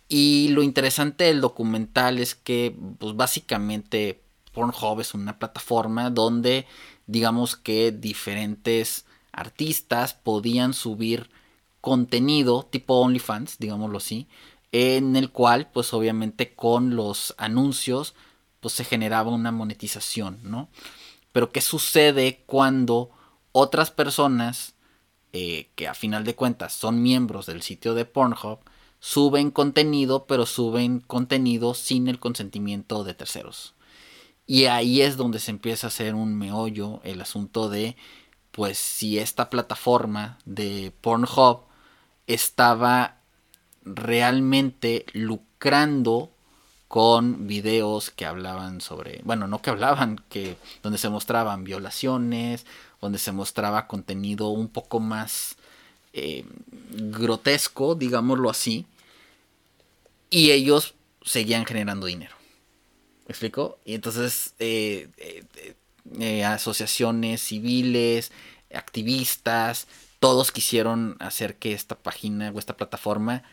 Y 0.07 0.49
lo 0.49 0.63
interesante 0.63 1.25
del 1.25 1.41
documental 1.41 2.19
es 2.19 2.35
que, 2.35 2.75
pues 2.99 3.15
básicamente, 3.15 4.21
Pornhub 4.55 5.01
es 5.01 5.13
una 5.13 5.37
plataforma 5.37 6.09
donde, 6.09 6.65
digamos 7.05 7.55
que 7.55 7.91
diferentes 7.91 9.05
artistas 9.31 10.13
podían 10.15 10.73
subir 10.73 11.29
contenido 11.81 12.63
tipo 12.63 12.95
OnlyFans, 12.95 13.59
digámoslo 13.59 13.97
así, 13.97 14.27
en 14.71 15.15
el 15.15 15.29
cual, 15.29 15.69
pues 15.71 15.93
obviamente 15.93 16.55
con 16.55 16.95
los 16.95 17.35
anuncios, 17.37 18.15
pues 18.61 18.73
se 18.73 18.83
generaba 18.85 19.29
una 19.29 19.51
monetización, 19.51 20.39
¿no? 20.41 20.69
Pero 21.31 21.51
¿qué 21.51 21.61
sucede 21.61 22.43
cuando 22.47 23.11
otras 23.51 23.91
personas, 23.91 24.73
eh, 25.33 25.69
que 25.75 25.87
a 25.87 25.93
final 25.93 26.23
de 26.23 26.35
cuentas 26.35 26.73
son 26.73 27.03
miembros 27.03 27.45
del 27.45 27.61
sitio 27.61 27.93
de 27.93 28.05
Pornhub, 28.05 28.59
suben 28.99 29.51
contenido, 29.51 30.25
pero 30.25 30.45
suben 30.45 31.01
contenido 31.01 31.73
sin 31.73 32.07
el 32.07 32.19
consentimiento 32.19 33.03
de 33.03 33.13
terceros? 33.13 33.74
Y 34.47 34.65
ahí 34.65 35.01
es 35.01 35.17
donde 35.17 35.39
se 35.39 35.51
empieza 35.51 35.87
a 35.87 35.89
hacer 35.89 36.13
un 36.13 36.35
meollo 36.37 37.01
el 37.03 37.21
asunto 37.21 37.69
de, 37.69 37.95
pues 38.51 38.77
si 38.77 39.17
esta 39.17 39.49
plataforma 39.49 40.37
de 40.45 40.93
Pornhub 41.01 41.61
estaba 42.27 43.17
realmente 43.83 45.05
lucrando 45.13 46.31
con 46.87 47.47
videos 47.47 48.11
que 48.11 48.25
hablaban 48.25 48.81
sobre, 48.81 49.21
bueno, 49.23 49.47
no 49.47 49.61
que 49.61 49.71
hablaban, 49.71 50.23
que 50.29 50.57
donde 50.83 50.97
se 50.97 51.09
mostraban 51.09 51.63
violaciones, 51.63 52.65
donde 53.01 53.19
se 53.19 53.31
mostraba 53.31 53.87
contenido 53.87 54.49
un 54.49 54.67
poco 54.69 54.99
más 54.99 55.57
eh, 56.13 56.45
grotesco, 56.91 57.95
digámoslo 57.95 58.49
así, 58.49 58.85
y 60.29 60.51
ellos 60.51 60.93
seguían 61.23 61.65
generando 61.65 62.05
dinero. 62.05 62.34
¿Me 63.25 63.31
explico? 63.31 63.79
Y 63.85 63.95
entonces 63.95 64.53
eh, 64.59 65.09
eh, 66.19 66.43
asociaciones 66.45 67.41
civiles, 67.41 68.31
activistas, 68.73 69.87
todos 70.19 70.51
quisieron 70.51 71.17
hacer 71.19 71.57
que 71.57 71.73
esta 71.73 71.95
página 71.95 72.51
o 72.51 72.59
esta 72.59 72.77
plataforma 72.77 73.43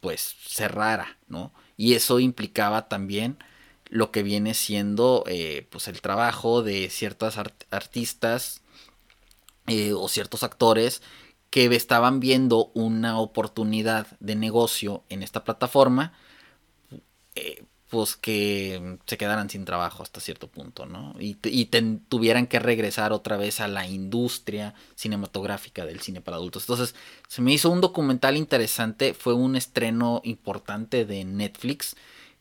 pues 0.00 0.34
cerrara, 0.46 1.18
¿no? 1.28 1.52
y 1.80 1.94
eso 1.94 2.20
implicaba 2.20 2.88
también 2.88 3.38
lo 3.88 4.10
que 4.10 4.22
viene 4.22 4.52
siendo 4.52 5.24
eh, 5.26 5.66
pues 5.70 5.88
el 5.88 6.02
trabajo 6.02 6.62
de 6.62 6.90
ciertas 6.90 7.38
artistas 7.70 8.60
eh, 9.66 9.94
o 9.94 10.06
ciertos 10.08 10.42
actores 10.42 11.00
que 11.48 11.74
estaban 11.74 12.20
viendo 12.20 12.70
una 12.74 13.18
oportunidad 13.18 14.06
de 14.20 14.36
negocio 14.36 15.02
en 15.08 15.22
esta 15.22 15.42
plataforma 15.42 16.12
eh, 17.34 17.64
pues 17.90 18.16
que 18.16 18.98
se 19.04 19.18
quedaran 19.18 19.50
sin 19.50 19.64
trabajo 19.64 20.04
hasta 20.04 20.20
cierto 20.20 20.46
punto, 20.46 20.86
¿no? 20.86 21.14
Y, 21.18 21.34
tuvieran 22.08 22.46
que 22.46 22.60
regresar 22.60 23.12
otra 23.12 23.36
vez 23.36 23.60
a 23.60 23.66
la 23.66 23.86
industria 23.86 24.74
cinematográfica 24.94 25.84
del 25.84 26.00
cine 26.00 26.20
para 26.20 26.36
adultos. 26.36 26.62
Entonces, 26.62 26.94
se 27.26 27.42
me 27.42 27.52
hizo 27.52 27.68
un 27.68 27.80
documental 27.80 28.36
interesante, 28.36 29.12
fue 29.12 29.34
un 29.34 29.56
estreno 29.56 30.20
importante 30.24 31.04
de 31.04 31.24
Netflix. 31.24 31.96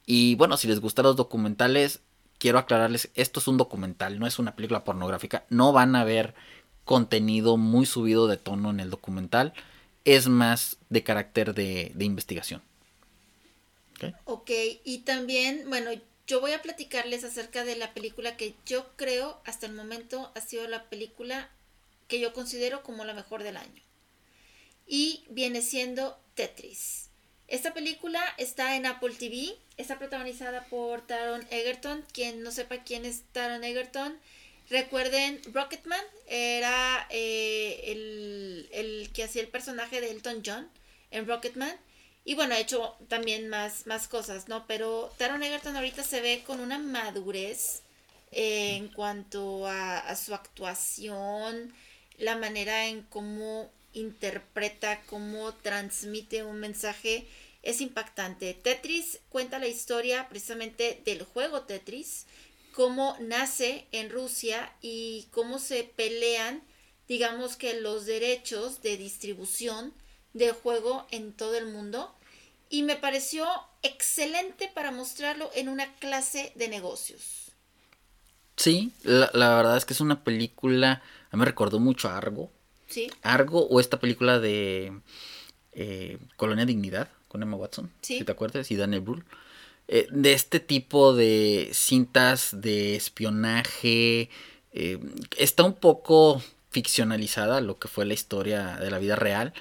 Y 0.06 0.36
bueno, 0.36 0.56
si 0.56 0.68
les 0.68 0.80
gustan 0.80 1.06
los 1.06 1.16
documentales, 1.16 2.02
quiero 2.38 2.60
aclararles, 2.60 3.10
esto 3.16 3.40
es 3.40 3.48
un 3.48 3.58
documental, 3.58 4.20
no 4.20 4.28
es 4.28 4.38
una 4.38 4.56
película 4.56 4.84
pornográfica. 4.84 5.46
No 5.50 5.74
van 5.74 5.96
a 5.96 6.04
ver 6.04 6.36
contenido 6.86 7.58
muy 7.58 7.88
subido 7.88 8.28
de 8.28 8.38
tono 8.38 8.70
en 8.70 8.80
el 8.80 8.92
documental. 8.92 9.54
Es 10.06 10.28
más 10.28 10.78
de 10.90 11.04
carácter 11.04 11.56
de 11.56 12.06
investigación. 12.06 12.62
Ok, 14.26 14.52
y 14.84 15.00
también, 15.00 15.70
bueno, 15.70 15.92
yo 16.28 16.42
voy 16.42 16.52
a 16.52 16.62
platicarles 16.62 17.24
acerca 17.24 17.64
de 17.64 17.76
la 17.76 17.94
película 17.94 18.38
que 18.38 18.54
yo 18.66 18.88
creo 18.96 19.42
hasta 19.46 19.66
el 19.66 19.74
momento 19.74 20.32
ha 20.36 20.42
sido 20.42 20.68
la 20.68 20.90
película 20.90 21.50
que 22.08 22.20
yo 22.20 22.34
considero 22.34 22.84
como 22.84 23.06
la 23.06 23.14
mejor 23.14 23.44
del 23.44 23.58
año. 23.58 23.82
Y 24.86 25.24
viene 25.30 25.62
siendo 25.62 26.20
Tetris. 26.36 27.10
Esta 27.48 27.74
película 27.74 28.22
está 28.38 28.76
en 28.76 28.86
Apple 28.86 29.16
TV, 29.18 29.56
está 29.78 29.98
protagonizada 29.98 30.66
por 30.66 31.06
Taron 31.08 31.48
Egerton. 31.50 32.06
Quien 32.14 32.44
no 32.44 32.52
sepa 32.52 32.84
quién 32.84 33.06
es 33.06 33.24
Taron 33.32 33.64
Egerton, 33.64 34.20
recuerden 34.70 35.42
Rocketman, 35.52 36.04
era 36.28 37.08
eh, 37.10 37.82
el, 37.86 38.70
el 38.72 39.10
que 39.14 39.24
hacía 39.24 39.42
el 39.42 39.48
personaje 39.48 40.00
de 40.00 40.12
Elton 40.12 40.44
John 40.46 40.70
en 41.10 41.28
Rocketman. 41.28 41.76
Y 42.30 42.36
bueno, 42.36 42.54
ha 42.54 42.60
hecho 42.60 42.96
también 43.08 43.50
más, 43.50 43.88
más 43.88 44.08
cosas, 44.08 44.48
¿no? 44.48 44.68
Pero 44.68 45.12
Taron 45.18 45.42
Egerton 45.42 45.76
ahorita 45.76 46.04
se 46.04 46.22
ve 46.22 46.44
con 46.46 46.60
una 46.60 46.78
madurez 46.78 47.82
eh, 48.32 48.76
en 48.76 48.90
cuanto 48.90 49.66
a, 49.66 50.16
su 50.16 50.36
actuación, 50.36 51.74
la 52.20 52.38
manera 52.38 52.86
en 52.86 53.02
cómo 53.02 53.72
interpreta, 53.94 55.02
cómo 55.08 55.56
transmite 55.56 56.44
un 56.44 56.60
mensaje, 56.60 57.26
es 57.64 57.82
impactante. 57.82 58.54
Tetris 58.54 59.22
cuenta 59.30 59.58
la 59.58 59.68
historia 59.68 60.30
precisamente 60.30 61.02
del 61.06 61.24
juego 61.24 61.64
Tetris, 61.64 62.28
cómo 62.74 63.18
nace 63.20 63.88
en 63.92 64.12
Rusia 64.12 64.72
y 64.84 65.26
cómo 65.32 65.58
se 65.58 65.84
pelean, 65.84 66.62
digamos 67.08 67.56
que 67.56 67.82
los 67.82 68.06
derechos 68.06 68.84
de 68.84 68.98
distribución 68.98 69.96
del 70.34 70.52
juego 70.52 71.08
en 71.10 71.34
todo 71.34 71.58
el 71.58 71.66
mundo 71.66 72.16
y 72.70 72.84
me 72.84 72.96
pareció 72.96 73.48
excelente 73.82 74.70
para 74.74 74.92
mostrarlo 74.92 75.50
en 75.56 75.70
una 75.70 75.94
clase 75.96 76.52
de 76.56 76.68
negocios. 76.68 77.52
Sí, 78.56 78.92
la, 79.04 79.30
verdad 79.34 79.78
es 79.78 79.86
que 79.86 79.94
es 79.94 80.02
una 80.02 80.24
película, 80.24 81.02
a 81.32 81.36
mí 81.36 81.40
me 81.40 81.46
recordó 81.46 81.80
mucho 81.80 82.10
a 82.10 82.18
Argo. 82.18 82.52
Sí. 82.88 83.10
Argo 83.22 83.66
o 83.68 83.80
esta 83.80 84.00
película 84.00 84.40
de 84.40 85.00
eh, 85.72 86.18
Colonia 86.36 86.66
Dignidad 86.66 87.10
con 87.28 87.42
Emma 87.42 87.56
Watson, 87.56 87.92
si 88.02 88.24
te 88.24 88.32
acuerdas, 88.32 88.70
y 88.72 88.76
Daniel 88.76 89.02
Brühl. 89.02 89.24
Eh, 89.88 90.08
de 90.12 90.34
este 90.34 90.60
tipo 90.60 91.16
de 91.16 91.70
cintas 91.74 92.62
de 92.62 92.96
espionaje. 92.96 94.30
Eh, 94.72 95.00
está 95.38 95.64
un 95.64 95.74
poco 95.74 96.44
ficcionalizada 96.70 97.62
lo 97.62 97.80
que 97.80 97.88
fue 97.88 98.06
la 98.06 98.14
historia 98.14 98.78
de 98.78 98.92
la 98.92 99.00
vida 99.00 99.16
real 99.16 99.54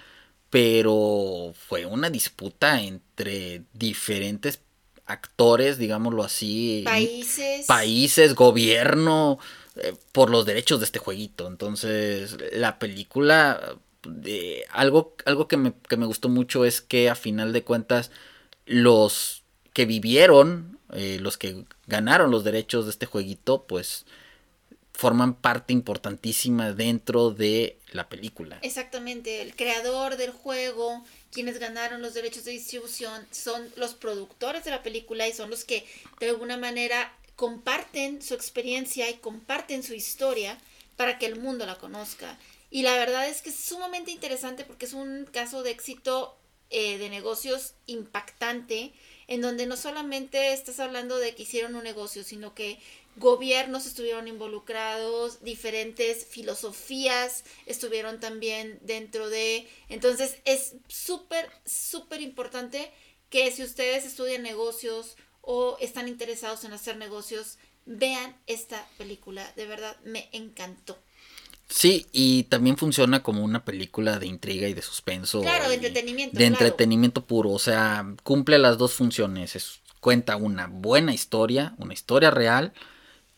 pero 0.50 1.52
fue 1.54 1.86
una 1.86 2.10
disputa 2.10 2.80
entre 2.80 3.62
diferentes 3.72 4.60
actores, 5.06 5.78
digámoslo 5.78 6.22
así. 6.22 6.82
Países. 6.84 7.66
Países, 7.66 8.34
gobierno, 8.34 9.38
eh, 9.76 9.94
por 10.12 10.30
los 10.30 10.46
derechos 10.46 10.80
de 10.80 10.84
este 10.84 10.98
jueguito. 10.98 11.46
Entonces, 11.46 12.36
la 12.52 12.78
película, 12.78 13.76
de, 14.06 14.64
algo, 14.70 15.14
algo 15.24 15.48
que, 15.48 15.56
me, 15.56 15.72
que 15.88 15.96
me 15.96 16.06
gustó 16.06 16.28
mucho 16.28 16.64
es 16.64 16.80
que 16.80 17.10
a 17.10 17.14
final 17.14 17.52
de 17.52 17.64
cuentas, 17.64 18.10
los 18.66 19.42
que 19.72 19.86
vivieron, 19.86 20.78
eh, 20.92 21.18
los 21.20 21.36
que 21.36 21.64
ganaron 21.86 22.30
los 22.30 22.44
derechos 22.44 22.84
de 22.86 22.90
este 22.90 23.06
jueguito, 23.06 23.64
pues 23.66 24.06
forman 24.92 25.34
parte 25.34 25.72
importantísima 25.72 26.72
dentro 26.72 27.30
de 27.30 27.77
la 27.92 28.08
película. 28.08 28.58
Exactamente, 28.62 29.42
el 29.42 29.54
creador 29.54 30.16
del 30.16 30.30
juego, 30.30 31.04
quienes 31.32 31.58
ganaron 31.58 32.02
los 32.02 32.14
derechos 32.14 32.44
de 32.44 32.52
distribución, 32.52 33.26
son 33.30 33.70
los 33.76 33.94
productores 33.94 34.64
de 34.64 34.70
la 34.70 34.82
película 34.82 35.26
y 35.26 35.32
son 35.32 35.50
los 35.50 35.64
que 35.64 35.86
de 36.20 36.28
alguna 36.28 36.56
manera 36.56 37.12
comparten 37.36 38.20
su 38.20 38.34
experiencia 38.34 39.08
y 39.08 39.14
comparten 39.14 39.82
su 39.82 39.94
historia 39.94 40.58
para 40.96 41.18
que 41.18 41.26
el 41.26 41.36
mundo 41.36 41.66
la 41.66 41.78
conozca. 41.78 42.38
Y 42.70 42.82
la 42.82 42.94
verdad 42.94 43.28
es 43.28 43.40
que 43.40 43.50
es 43.50 43.56
sumamente 43.56 44.10
interesante 44.10 44.64
porque 44.64 44.86
es 44.86 44.92
un 44.92 45.24
caso 45.24 45.62
de 45.62 45.70
éxito 45.70 46.36
eh, 46.70 46.98
de 46.98 47.08
negocios 47.08 47.74
impactante, 47.86 48.92
en 49.26 49.40
donde 49.40 49.66
no 49.66 49.76
solamente 49.76 50.52
estás 50.52 50.80
hablando 50.80 51.16
de 51.16 51.34
que 51.34 51.44
hicieron 51.44 51.76
un 51.76 51.84
negocio, 51.84 52.24
sino 52.24 52.54
que 52.54 52.78
gobiernos 53.16 53.86
estuvieron 53.86 54.28
involucrados, 54.28 55.42
diferentes 55.42 56.26
filosofías 56.26 57.44
estuvieron 57.66 58.20
también 58.20 58.78
dentro 58.82 59.28
de... 59.28 59.68
Entonces 59.88 60.36
es 60.44 60.76
súper, 60.86 61.48
súper 61.64 62.20
importante 62.20 62.92
que 63.30 63.50
si 63.50 63.62
ustedes 63.62 64.04
estudian 64.04 64.42
negocios 64.42 65.16
o 65.40 65.76
están 65.80 66.08
interesados 66.08 66.64
en 66.64 66.72
hacer 66.72 66.96
negocios, 66.96 67.58
vean 67.86 68.36
esta 68.46 68.86
película. 68.98 69.50
De 69.56 69.66
verdad, 69.66 69.96
me 70.04 70.28
encantó. 70.32 70.98
Sí, 71.68 72.06
y 72.12 72.44
también 72.44 72.78
funciona 72.78 73.22
como 73.22 73.44
una 73.44 73.64
película 73.64 74.18
de 74.18 74.26
intriga 74.26 74.68
y 74.68 74.74
de 74.74 74.82
suspenso. 74.82 75.42
Claro, 75.42 75.68
de 75.68 75.74
entretenimiento. 75.74 76.38
De 76.38 76.46
entretenimiento 76.46 77.26
puro, 77.26 77.50
o 77.50 77.58
sea, 77.58 78.06
cumple 78.22 78.58
las 78.58 78.78
dos 78.78 78.94
funciones. 78.94 79.54
Es, 79.54 79.80
cuenta 80.00 80.36
una 80.36 80.66
buena 80.66 81.12
historia, 81.12 81.74
una 81.78 81.92
historia 81.92 82.30
real, 82.30 82.72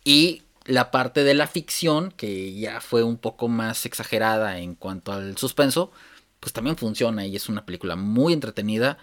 y 0.04 0.42
la 0.64 0.90
parte 0.90 1.24
de 1.24 1.34
la 1.34 1.46
ficción, 1.46 2.12
que 2.12 2.54
ya 2.54 2.80
fue 2.80 3.02
un 3.02 3.16
poco 3.16 3.48
más 3.48 3.86
exagerada 3.86 4.58
en 4.58 4.74
cuanto 4.74 5.12
al 5.12 5.36
suspenso, 5.36 5.90
pues 6.38 6.52
también 6.52 6.76
funciona 6.76 7.26
y 7.26 7.36
es 7.36 7.48
una 7.48 7.66
película 7.66 7.96
muy 7.96 8.32
entretenida. 8.32 8.98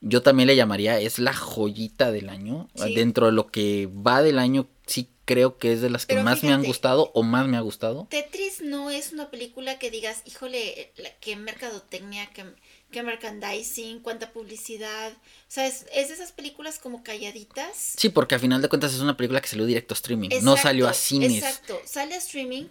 Yo 0.00 0.22
también 0.22 0.46
le 0.46 0.56
llamaría, 0.56 0.98
es 0.98 1.18
la 1.18 1.34
joyita 1.34 2.10
del 2.10 2.30
año. 2.30 2.68
Dentro 2.94 3.26
de 3.26 3.32
lo 3.32 3.48
que 3.48 3.86
va 3.86 4.22
del 4.22 4.38
año, 4.38 4.68
sí 4.86 5.10
creo 5.26 5.58
que 5.58 5.72
es 5.72 5.80
de 5.80 5.90
las 5.90 6.06
que 6.06 6.22
más 6.22 6.42
me 6.42 6.52
han 6.52 6.64
gustado 6.64 7.12
o 7.14 7.22
más 7.22 7.46
me 7.46 7.56
ha 7.56 7.60
gustado. 7.60 8.06
Tetris 8.10 8.62
no 8.62 8.90
es 8.90 9.12
una 9.12 9.30
película 9.30 9.78
que 9.78 9.90
digas, 9.90 10.22
híjole, 10.24 10.92
qué 11.20 11.36
mercadotecnia, 11.36 12.28
qué, 12.34 12.44
qué 12.90 13.02
merchandising, 13.02 14.00
cuánta 14.00 14.32
publicidad. 14.32 15.12
O 15.12 15.16
sea, 15.48 15.66
es, 15.66 15.86
de 15.86 16.00
esas 16.00 16.32
películas 16.32 16.78
como 16.78 17.02
calladitas. 17.02 17.94
Sí, 17.96 18.08
porque 18.08 18.34
a 18.34 18.38
final 18.38 18.62
de 18.62 18.68
cuentas 18.68 18.92
es 18.94 19.00
una 19.00 19.16
película 19.16 19.40
que 19.40 19.48
salió 19.48 19.66
directo 19.66 19.94
a 19.94 19.96
streaming, 19.96 20.30
no 20.42 20.56
salió 20.56 20.88
a 20.88 20.94
cines. 20.94 21.32
Exacto, 21.32 21.80
sale 21.84 22.14
a 22.14 22.18
streaming, 22.18 22.66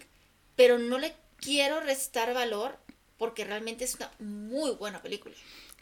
pero 0.56 0.78
no 0.78 0.98
le 0.98 1.14
quiero 1.36 1.80
restar 1.80 2.34
valor 2.34 2.78
porque 3.18 3.44
realmente 3.44 3.84
es 3.84 3.94
una 3.96 4.10
muy 4.18 4.70
buena 4.72 5.02
película. 5.02 5.34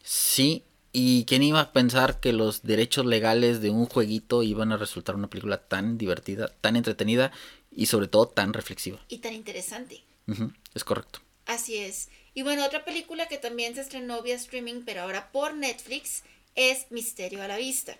Sí, 0.02 0.64
y 0.92 1.24
quién 1.26 1.42
iba 1.42 1.60
a 1.60 1.72
pensar 1.72 2.18
que 2.18 2.32
los 2.32 2.62
derechos 2.62 3.06
legales 3.06 3.60
de 3.60 3.70
un 3.70 3.86
jueguito 3.86 4.42
iban 4.42 4.72
a 4.72 4.76
resultar 4.76 5.14
una 5.14 5.28
película 5.28 5.58
tan 5.58 5.98
divertida, 5.98 6.52
tan 6.60 6.76
entretenida 6.76 7.30
y 7.70 7.86
sobre 7.86 8.08
todo 8.08 8.26
tan 8.26 8.52
reflexiva. 8.52 8.98
Y 9.08 9.18
tan 9.18 9.34
interesante. 9.34 10.02
es 10.74 10.84
correcto. 10.84 11.20
Así 11.46 11.76
es. 11.76 12.08
Y 12.38 12.42
bueno, 12.42 12.64
otra 12.64 12.84
película 12.84 13.26
que 13.26 13.36
también 13.36 13.74
se 13.74 13.80
estrenó 13.80 14.22
vía 14.22 14.36
streaming, 14.36 14.82
pero 14.86 15.02
ahora 15.02 15.32
por 15.32 15.54
Netflix, 15.54 16.22
es 16.54 16.86
Misterio 16.90 17.42
a 17.42 17.48
la 17.48 17.56
Vista. 17.56 17.98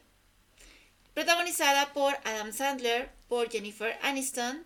Protagonizada 1.13 1.93
por 1.93 2.17
Adam 2.23 2.53
Sandler, 2.53 3.11
por 3.27 3.51
Jennifer 3.51 3.99
Aniston. 4.01 4.65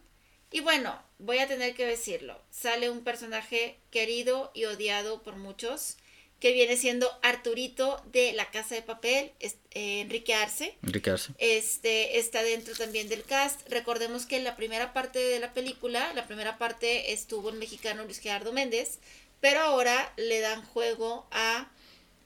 Y 0.50 0.60
bueno, 0.60 1.02
voy 1.18 1.38
a 1.38 1.48
tener 1.48 1.74
que 1.74 1.86
decirlo, 1.86 2.38
sale 2.50 2.90
un 2.90 3.02
personaje 3.02 3.78
querido 3.90 4.50
y 4.52 4.66
odiado 4.66 5.22
por 5.22 5.36
muchos, 5.36 5.96
que 6.38 6.52
viene 6.52 6.76
siendo 6.76 7.08
Arturito 7.22 8.02
de 8.12 8.32
La 8.32 8.50
Casa 8.50 8.74
de 8.74 8.82
Papel, 8.82 9.30
eh, 9.38 10.00
Enrique 10.00 10.34
Arce. 10.34 10.76
Enrique 10.82 11.08
Arce. 11.08 11.32
Este, 11.38 12.18
está 12.18 12.42
dentro 12.42 12.74
también 12.74 13.08
del 13.08 13.22
cast. 13.22 13.66
Recordemos 13.70 14.26
que 14.26 14.36
en 14.36 14.44
la 14.44 14.56
primera 14.56 14.92
parte 14.92 15.20
de 15.20 15.38
la 15.38 15.54
película, 15.54 16.12
la 16.14 16.26
primera 16.26 16.58
parte 16.58 17.12
estuvo 17.12 17.48
el 17.48 17.56
mexicano 17.56 18.04
Luis 18.04 18.18
Gerardo 18.18 18.52
Méndez, 18.52 18.98
pero 19.42 19.60
ahora 19.60 20.12
le 20.16 20.40
dan 20.40 20.62
juego 20.62 21.26
a 21.32 21.66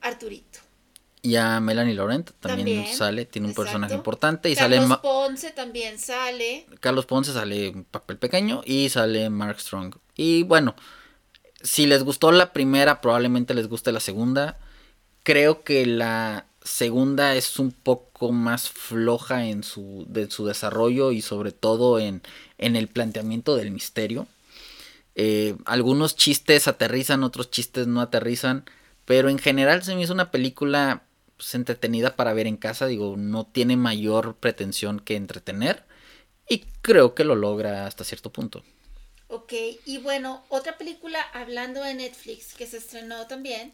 Arturito. 0.03 0.61
Y 1.23 1.35
a 1.35 1.59
Melanie 1.59 1.95
Laurent 1.95 2.31
también, 2.39 2.87
sale, 2.87 3.25
tiene 3.25 3.49
un 3.49 3.55
personaje 3.55 3.95
importante. 3.95 4.51
Y 4.51 4.55
Carlos 4.55 4.99
Ponce 4.99 5.51
también 5.51 5.99
sale. 5.99 6.67
Carlos 6.79 7.07
Ponce 7.07 7.33
sale 7.33 7.71
un 7.71 7.85
papel 7.85 8.19
pequeño 8.19 8.63
y 8.65 8.91
sale 8.91 9.29
Mark 9.31 9.59
Strong. 9.59 9.97
Y 10.15 10.45
bueno, 10.45 10.77
si 11.63 11.87
les 11.87 12.05
gustó 12.05 12.31
la 12.31 12.53
primera, 12.53 13.01
probablemente 13.01 13.55
les 13.55 13.67
guste 13.67 13.91
la 13.91 14.01
segunda. 14.01 14.59
Creo 15.25 15.65
que 15.65 15.85
la 15.87 16.47
segunda 16.63 17.35
es 17.35 17.59
un 17.59 17.73
poco 17.73 18.31
más 18.31 18.69
floja 18.69 19.47
en 19.47 19.65
su, 19.65 20.05
de 20.09 20.31
su 20.31 20.47
desarrollo 20.47 21.13
y 21.13 21.23
sobre 21.23 21.51
todo 21.51 21.99
en, 21.99 22.23
en 22.59 22.77
el 22.77 22.89
planteamiento 22.89 23.57
del 23.57 23.71
misterio. 23.71 24.29
Eh, 25.17 25.57
algunos 25.65 26.15
chistes 26.15 26.69
aterrizan, 26.69 27.25
otros 27.25 27.51
chistes 27.51 27.87
no 27.87 28.01
aterrizan. 28.01 28.65
Pero 29.07 29.29
en 29.29 29.39
general 29.39 29.83
se 29.83 29.95
me 29.95 30.03
hizo 30.03 30.13
una 30.13 30.31
película 30.31 31.05
pues, 31.37 31.55
entretenida 31.55 32.15
para 32.15 32.35
ver 32.35 32.47
en 32.47 32.57
casa. 32.57 32.87
Digo, 32.87 33.17
no 33.17 33.47
tiene 33.47 33.77
mayor 33.77 34.37
pretensión 34.37 35.01
que 35.01 35.17
entretener. 35.17 35.85
Y 36.49 36.61
creo 36.83 37.15
que 37.15 37.25
lo 37.25 37.35
logra 37.35 37.87
hasta 37.87 38.05
cierto 38.05 38.31
punto. 38.31 38.63
Ok, 39.29 39.53
y 39.85 39.99
bueno, 39.99 40.45
otra 40.49 40.79
película 40.79 41.21
hablando 41.33 41.83
de 41.83 41.95
Netflix 41.95 42.55
que 42.55 42.67
se 42.67 42.77
estrenó 42.77 43.27
también 43.27 43.73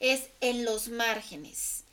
es 0.00 0.28
En 0.40 0.64
los 0.64 0.88
márgenes. 0.88 1.84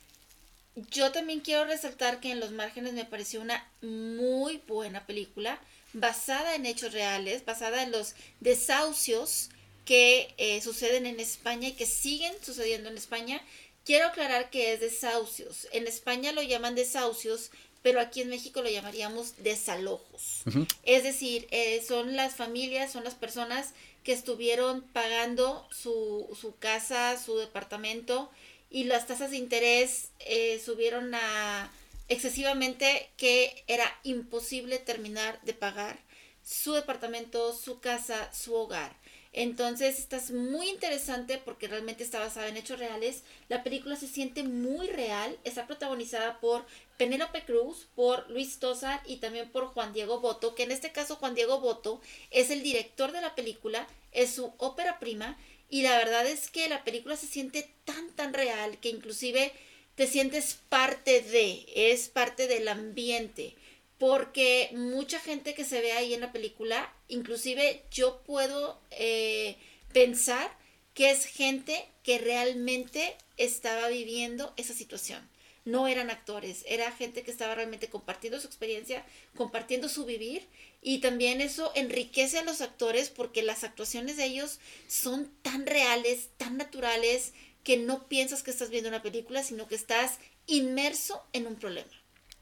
Yo 0.90 1.12
también 1.12 1.40
quiero 1.40 1.66
resaltar 1.66 2.20
que 2.20 2.30
En 2.30 2.40
los 2.40 2.52
márgenes 2.52 2.94
me 2.94 3.04
pareció 3.04 3.40
una 3.40 3.66
muy 3.82 4.62
buena 4.66 5.06
película 5.06 5.60
basada 5.92 6.54
en 6.54 6.66
hechos 6.66 6.92
reales, 6.92 7.44
basada 7.44 7.82
en 7.82 7.92
los 7.92 8.14
desahucios 8.40 9.50
que 9.84 10.34
eh, 10.38 10.60
suceden 10.60 11.06
en 11.06 11.20
España 11.20 11.68
y 11.68 11.72
que 11.72 11.86
siguen 11.86 12.32
sucediendo 12.42 12.88
en 12.88 12.96
España. 12.96 13.42
Quiero 13.84 14.06
aclarar 14.06 14.50
que 14.50 14.72
es 14.72 14.80
desahucios. 14.80 15.68
En 15.72 15.86
España 15.86 16.32
lo 16.32 16.42
llaman 16.42 16.74
desahucios, 16.74 17.50
pero 17.82 18.00
aquí 18.00 18.20
en 18.20 18.28
México 18.28 18.62
lo 18.62 18.70
llamaríamos 18.70 19.34
desalojos. 19.42 20.42
Es 20.84 21.02
decir, 21.02 21.48
eh, 21.50 21.82
son 21.86 22.14
las 22.14 22.36
familias, 22.36 22.92
son 22.92 23.02
las 23.02 23.14
personas 23.14 23.70
que 24.04 24.12
estuvieron 24.12 24.82
pagando 24.82 25.66
su, 25.72 26.28
su 26.40 26.56
casa, 26.58 27.20
su 27.20 27.36
departamento, 27.38 28.30
y 28.70 28.84
las 28.84 29.06
tasas 29.06 29.30
de 29.30 29.36
interés 29.36 30.08
eh, 30.20 30.60
subieron 30.64 31.14
a 31.14 31.70
excesivamente 32.08 33.10
que 33.16 33.64
era 33.66 33.84
imposible 34.02 34.78
terminar 34.78 35.40
de 35.42 35.54
pagar 35.54 35.98
su 36.42 36.72
departamento, 36.72 37.54
su 37.54 37.80
casa, 37.80 38.32
su 38.32 38.54
hogar. 38.54 38.96
Entonces, 39.34 39.98
esta 39.98 40.18
es 40.18 40.30
muy 40.30 40.68
interesante 40.68 41.38
porque 41.38 41.66
realmente 41.66 42.04
está 42.04 42.18
basada 42.18 42.48
en 42.48 42.58
hechos 42.58 42.78
reales. 42.78 43.22
La 43.48 43.62
película 43.62 43.96
se 43.96 44.06
siente 44.06 44.42
muy 44.42 44.88
real. 44.88 45.38
Está 45.44 45.66
protagonizada 45.66 46.38
por 46.38 46.66
Penélope 46.98 47.44
Cruz, 47.44 47.88
por 47.94 48.28
Luis 48.30 48.58
Tosar 48.58 49.00
y 49.06 49.16
también 49.16 49.50
por 49.50 49.68
Juan 49.68 49.94
Diego 49.94 50.20
Boto, 50.20 50.54
que 50.54 50.64
en 50.64 50.70
este 50.70 50.92
caso 50.92 51.16
Juan 51.16 51.34
Diego 51.34 51.60
Boto 51.60 52.02
es 52.30 52.50
el 52.50 52.62
director 52.62 53.12
de 53.12 53.22
la 53.22 53.34
película, 53.34 53.88
es 54.12 54.34
su 54.34 54.52
ópera 54.58 54.98
prima 54.98 55.38
y 55.70 55.82
la 55.82 55.96
verdad 55.96 56.26
es 56.26 56.50
que 56.50 56.68
la 56.68 56.84
película 56.84 57.16
se 57.16 57.26
siente 57.26 57.74
tan, 57.86 58.10
tan 58.10 58.34
real 58.34 58.78
que 58.80 58.90
inclusive 58.90 59.54
te 59.94 60.06
sientes 60.06 60.58
parte 60.68 61.20
de, 61.20 61.66
es 61.74 62.08
parte 62.08 62.46
del 62.46 62.68
ambiente, 62.68 63.54
porque 63.98 64.70
mucha 64.72 65.20
gente 65.20 65.54
que 65.54 65.64
se 65.64 65.80
ve 65.80 65.92
ahí 65.92 66.14
en 66.14 66.20
la 66.20 66.32
película, 66.32 66.92
inclusive 67.08 67.84
yo 67.90 68.22
puedo 68.22 68.80
eh, 68.90 69.56
pensar 69.92 70.50
que 70.94 71.10
es 71.10 71.24
gente 71.24 71.86
que 72.02 72.18
realmente 72.18 73.16
estaba 73.36 73.88
viviendo 73.88 74.52
esa 74.56 74.74
situación. 74.74 75.28
No 75.64 75.86
eran 75.86 76.10
actores, 76.10 76.64
era 76.66 76.90
gente 76.90 77.22
que 77.22 77.30
estaba 77.30 77.54
realmente 77.54 77.88
compartiendo 77.88 78.40
su 78.40 78.48
experiencia, 78.48 79.06
compartiendo 79.36 79.88
su 79.88 80.04
vivir 80.04 80.48
y 80.82 80.98
también 80.98 81.40
eso 81.40 81.70
enriquece 81.76 82.40
a 82.40 82.44
los 82.44 82.60
actores 82.60 83.10
porque 83.10 83.42
las 83.42 83.62
actuaciones 83.62 84.16
de 84.16 84.24
ellos 84.24 84.58
son 84.88 85.32
tan 85.42 85.64
reales, 85.66 86.30
tan 86.36 86.56
naturales, 86.56 87.32
que 87.64 87.76
no 87.76 88.08
piensas 88.08 88.42
que 88.42 88.50
estás 88.50 88.70
viendo 88.70 88.88
una 88.88 89.02
película, 89.02 89.42
sino 89.42 89.68
que 89.68 89.74
estás 89.74 90.18
inmerso 90.46 91.22
en 91.32 91.46
un 91.46 91.56
problema. 91.56 91.90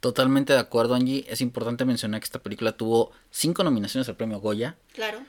Totalmente 0.01 0.55
de 0.55 0.59
acuerdo, 0.59 0.95
Angie. 0.95 1.27
Es 1.29 1.41
importante 1.41 1.85
mencionar 1.85 2.21
que 2.21 2.25
esta 2.25 2.43
película 2.43 2.73
tuvo 2.73 3.13
cinco 3.31 3.63
nominaciones 3.65 4.09
al 4.09 4.17
premio 4.17 4.41
Goya. 4.41 4.79
Claro. 4.95 5.21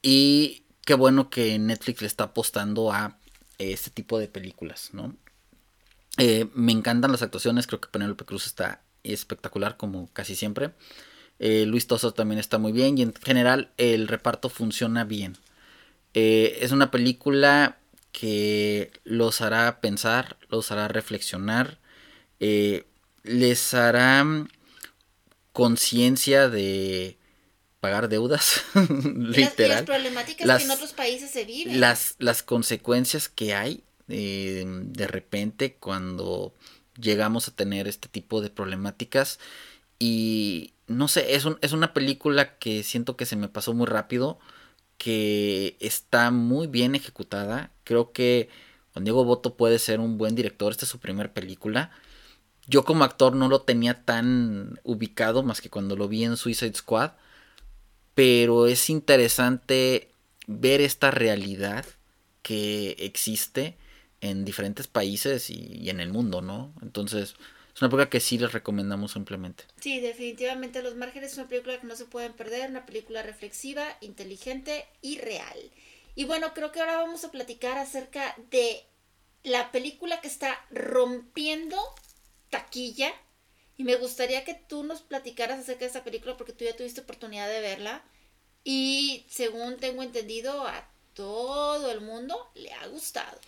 Y 0.00 0.64
qué 0.84 0.94
bueno 0.94 1.28
que 1.28 1.58
Netflix 1.58 2.00
le 2.00 2.06
está 2.06 2.24
apostando 2.24 2.90
a 2.90 3.18
este 3.58 3.90
tipo 3.90 4.18
de 4.18 4.28
películas, 4.28 4.90
¿no? 4.92 5.14
Eh, 6.16 6.48
me 6.54 6.72
encantan 6.72 7.12
las 7.12 7.22
actuaciones, 7.22 7.66
creo 7.66 7.80
que 7.80 7.88
Penélope 7.88 8.24
Cruz 8.24 8.46
está 8.46 8.82
espectacular 9.02 9.76
como 9.76 10.08
casi 10.12 10.36
siempre. 10.36 10.72
Eh, 11.38 11.66
Luis 11.66 11.86
Toso 11.86 12.14
también 12.14 12.38
está 12.38 12.58
muy 12.58 12.72
bien 12.72 12.96
y 12.96 13.02
en 13.02 13.12
general 13.14 13.72
el 13.76 14.08
reparto 14.08 14.48
funciona 14.48 15.04
bien. 15.04 15.36
Eh, 16.14 16.58
es 16.60 16.72
una 16.72 16.90
película 16.90 17.78
que 18.14 18.92
los 19.02 19.40
hará 19.40 19.80
pensar, 19.80 20.38
los 20.48 20.70
hará 20.70 20.86
reflexionar, 20.86 21.80
les 22.38 23.74
hará 23.74 24.24
conciencia 25.52 26.48
de 26.48 27.18
pagar 27.80 28.08
deudas, 28.08 28.62
literal. 29.16 29.78
Las, 29.78 29.82
problemáticas 29.82 30.58
que 30.58 30.64
en 30.64 30.70
otros 30.70 30.92
países 30.92 31.30
se 31.30 31.44
viven. 31.44 31.80
Las, 31.80 32.14
las 32.18 32.44
consecuencias 32.44 33.28
que 33.28 33.54
hay 33.54 33.82
eh, 34.08 34.64
de 34.66 35.06
repente 35.06 35.76
cuando 35.76 36.54
llegamos 37.00 37.48
a 37.48 37.54
tener 37.56 37.88
este 37.88 38.08
tipo 38.08 38.40
de 38.40 38.50
problemáticas. 38.50 39.38
Y 39.98 40.74
no 40.86 41.08
sé, 41.08 41.34
es, 41.34 41.44
un, 41.44 41.58
es 41.62 41.72
una 41.72 41.92
película 41.94 42.58
que 42.58 42.82
siento 42.82 43.16
que 43.16 43.26
se 43.26 43.36
me 43.36 43.48
pasó 43.48 43.74
muy 43.74 43.86
rápido, 43.86 44.38
que 44.98 45.76
está 45.80 46.30
muy 46.30 46.66
bien 46.66 46.94
ejecutada. 46.94 47.70
Creo 47.84 48.12
que 48.12 48.48
Juan 48.92 49.04
Diego 49.04 49.24
Boto 49.24 49.56
puede 49.56 49.78
ser 49.78 50.00
un 50.00 50.18
buen 50.18 50.34
director, 50.34 50.72
esta 50.72 50.84
es 50.84 50.90
su 50.90 50.98
primera 50.98 51.32
película. 51.32 51.90
Yo 52.66 52.84
como 52.84 53.04
actor 53.04 53.36
no 53.36 53.48
lo 53.48 53.62
tenía 53.62 54.04
tan 54.04 54.80
ubicado 54.84 55.42
más 55.42 55.60
que 55.60 55.70
cuando 55.70 55.96
lo 55.96 56.08
vi 56.08 56.24
en 56.24 56.36
Suicide 56.36 56.74
Squad 56.74 57.12
pero 58.14 58.66
es 58.66 58.90
interesante 58.90 60.08
ver 60.46 60.80
esta 60.80 61.10
realidad 61.10 61.84
que 62.42 62.96
existe 62.98 63.76
en 64.20 64.44
diferentes 64.44 64.86
países 64.86 65.50
y, 65.50 65.90
en 65.90 66.00
el 66.00 66.10
mundo, 66.10 66.40
¿no? 66.40 66.72
Entonces, 66.82 67.34
es 67.74 67.82
una 67.82 67.90
película 67.90 68.10
que 68.10 68.20
sí 68.20 68.38
les 68.38 68.52
recomendamos 68.52 69.12
simplemente. 69.12 69.64
Sí, 69.80 70.00
definitivamente 70.00 70.82
Los 70.82 70.94
Márgenes 70.94 71.32
es 71.32 71.38
una 71.38 71.48
película 71.48 71.78
que 71.80 71.86
no 71.86 71.96
se 71.96 72.04
pueden 72.04 72.32
perder, 72.32 72.70
una 72.70 72.86
película 72.86 73.22
reflexiva, 73.22 73.84
inteligente 74.00 74.86
y 75.02 75.18
real. 75.18 75.58
Y 76.14 76.24
bueno, 76.24 76.54
creo 76.54 76.72
que 76.72 76.80
ahora 76.80 76.98
vamos 76.98 77.24
a 77.24 77.30
platicar 77.30 77.78
acerca 77.78 78.34
de 78.50 78.86
la 79.42 79.72
película 79.72 80.20
que 80.20 80.28
está 80.28 80.64
rompiendo 80.70 81.76
taquilla 82.50 83.12
y 83.76 83.84
me 83.84 83.96
gustaría 83.96 84.44
que 84.44 84.54
tú 84.54 84.84
nos 84.84 85.00
platicaras 85.00 85.58
acerca 85.58 85.80
de 85.80 85.86
esta 85.86 86.04
película 86.04 86.36
porque 86.36 86.52
tú 86.52 86.64
ya 86.64 86.76
tuviste 86.76 87.00
oportunidad 87.00 87.48
de 87.48 87.60
verla. 87.60 88.02
Y 88.62 89.26
según 89.28 89.76
tengo 89.76 90.02
entendido, 90.02 90.66
a 90.66 90.88
todo 91.14 91.90
el 91.90 92.00
mundo 92.00 92.36
le 92.54 92.72
ha 92.72 92.86
gustado. 92.86 93.38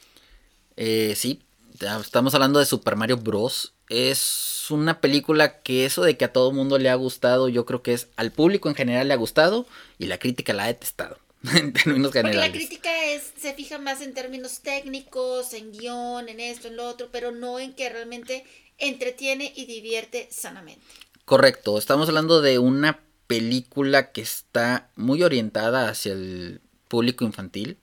Eh, 0.76 1.14
sí, 1.16 1.42
estamos 1.80 2.34
hablando 2.34 2.58
de 2.58 2.66
Super 2.66 2.96
Mario 2.96 3.16
Bros. 3.16 3.72
Es 3.88 4.66
una 4.70 5.00
película 5.00 5.60
que 5.62 5.86
eso 5.86 6.02
de 6.02 6.16
que 6.16 6.24
a 6.24 6.32
todo 6.32 6.50
el 6.50 6.56
mundo 6.56 6.76
le 6.78 6.90
ha 6.90 6.94
gustado, 6.96 7.48
yo 7.48 7.64
creo 7.64 7.82
que 7.82 7.94
es 7.94 8.08
al 8.16 8.32
público 8.32 8.68
en 8.68 8.74
general 8.74 9.06
le 9.06 9.14
ha 9.14 9.18
gustado 9.18 9.64
y 9.98 10.06
la 10.06 10.18
crítica 10.18 10.52
la 10.52 10.64
ha 10.64 10.66
detestado. 10.66 11.18
En 11.54 11.72
términos 11.72 12.12
generales. 12.12 12.50
Porque 12.50 12.58
la 12.58 12.66
crítica 12.66 13.04
es, 13.04 13.32
se 13.36 13.54
fija 13.54 13.78
más 13.78 14.00
en 14.00 14.14
términos 14.14 14.60
técnicos, 14.60 15.52
en 15.52 15.72
guion, 15.72 16.28
en 16.28 16.40
esto, 16.40 16.68
en 16.68 16.76
lo 16.76 16.86
otro, 16.86 17.08
pero 17.12 17.32
no 17.32 17.58
en 17.58 17.74
que 17.74 17.88
realmente 17.88 18.44
entretiene 18.78 19.52
y 19.54 19.66
divierte 19.66 20.28
sanamente. 20.30 20.84
Correcto, 21.24 21.78
estamos 21.78 22.08
hablando 22.08 22.40
de 22.40 22.58
una 22.58 23.00
película 23.26 24.12
que 24.12 24.20
está 24.20 24.88
muy 24.96 25.22
orientada 25.22 25.88
hacia 25.88 26.12
el 26.12 26.60
público 26.88 27.24
infantil, 27.24 27.78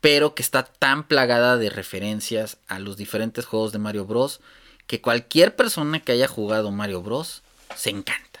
pero 0.00 0.34
que 0.34 0.42
está 0.42 0.64
tan 0.64 1.06
plagada 1.06 1.56
de 1.56 1.70
referencias 1.70 2.56
a 2.66 2.78
los 2.78 2.96
diferentes 2.96 3.44
juegos 3.44 3.72
de 3.72 3.78
Mario 3.78 4.06
Bros. 4.06 4.40
que 4.86 5.00
cualquier 5.00 5.54
persona 5.54 6.00
que 6.00 6.12
haya 6.12 6.28
jugado 6.28 6.70
Mario 6.70 7.02
Bros. 7.02 7.42
se 7.76 7.90
encanta. 7.90 8.40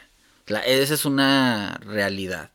esa 0.64 0.94
es 0.94 1.04
una 1.04 1.78
realidad. 1.84 2.50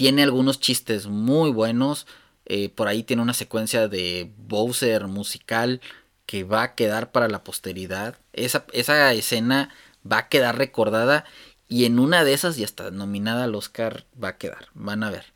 Tiene 0.00 0.22
algunos 0.22 0.60
chistes 0.60 1.08
muy 1.08 1.50
buenos. 1.50 2.06
Eh, 2.46 2.70
por 2.70 2.88
ahí 2.88 3.02
tiene 3.02 3.20
una 3.20 3.34
secuencia 3.34 3.86
de 3.86 4.32
Bowser 4.38 5.08
musical 5.08 5.82
que 6.24 6.42
va 6.42 6.62
a 6.62 6.74
quedar 6.74 7.12
para 7.12 7.28
la 7.28 7.44
posteridad. 7.44 8.16
Esa, 8.32 8.64
esa 8.72 9.12
escena 9.12 9.68
va 10.10 10.16
a 10.16 10.28
quedar 10.30 10.56
recordada 10.56 11.26
y 11.68 11.84
en 11.84 11.98
una 11.98 12.24
de 12.24 12.32
esas, 12.32 12.56
y 12.56 12.64
hasta 12.64 12.90
nominada 12.90 13.44
al 13.44 13.54
Oscar, 13.54 14.06
va 14.16 14.28
a 14.28 14.38
quedar. 14.38 14.68
Van 14.72 15.02
a 15.02 15.10
ver. 15.10 15.34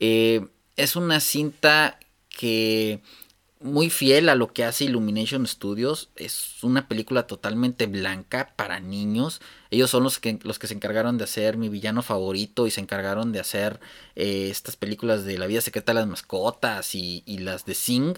Eh, 0.00 0.44
es 0.74 0.96
una 0.96 1.20
cinta 1.20 1.96
que 2.30 3.02
muy 3.62 3.90
fiel 3.90 4.30
a 4.30 4.34
lo 4.34 4.54
que 4.54 4.64
hace 4.64 4.84
Illumination 4.84 5.46
Studios. 5.46 6.08
Es 6.16 6.64
una 6.64 6.88
película 6.88 7.26
totalmente 7.26 7.86
blanca 7.86 8.54
para 8.56 8.80
niños. 8.80 9.42
Ellos 9.70 9.90
son 9.90 10.02
los 10.02 10.18
que, 10.18 10.38
los 10.42 10.58
que 10.58 10.66
se 10.66 10.72
encargaron 10.72 11.18
de 11.18 11.24
hacer 11.24 11.58
mi 11.58 11.68
villano 11.68 12.02
favorito 12.02 12.66
y 12.66 12.70
se 12.70 12.80
encargaron 12.80 13.32
de 13.32 13.40
hacer 13.40 13.78
eh, 14.16 14.48
estas 14.50 14.76
películas 14.76 15.24
de 15.26 15.36
La 15.36 15.46
vida 15.46 15.60
secreta 15.60 15.92
de 15.92 16.00
las 16.00 16.08
mascotas 16.08 16.94
y, 16.94 17.22
y, 17.26 17.38
las 17.38 17.66
de 17.66 17.74
Sing. 17.74 18.14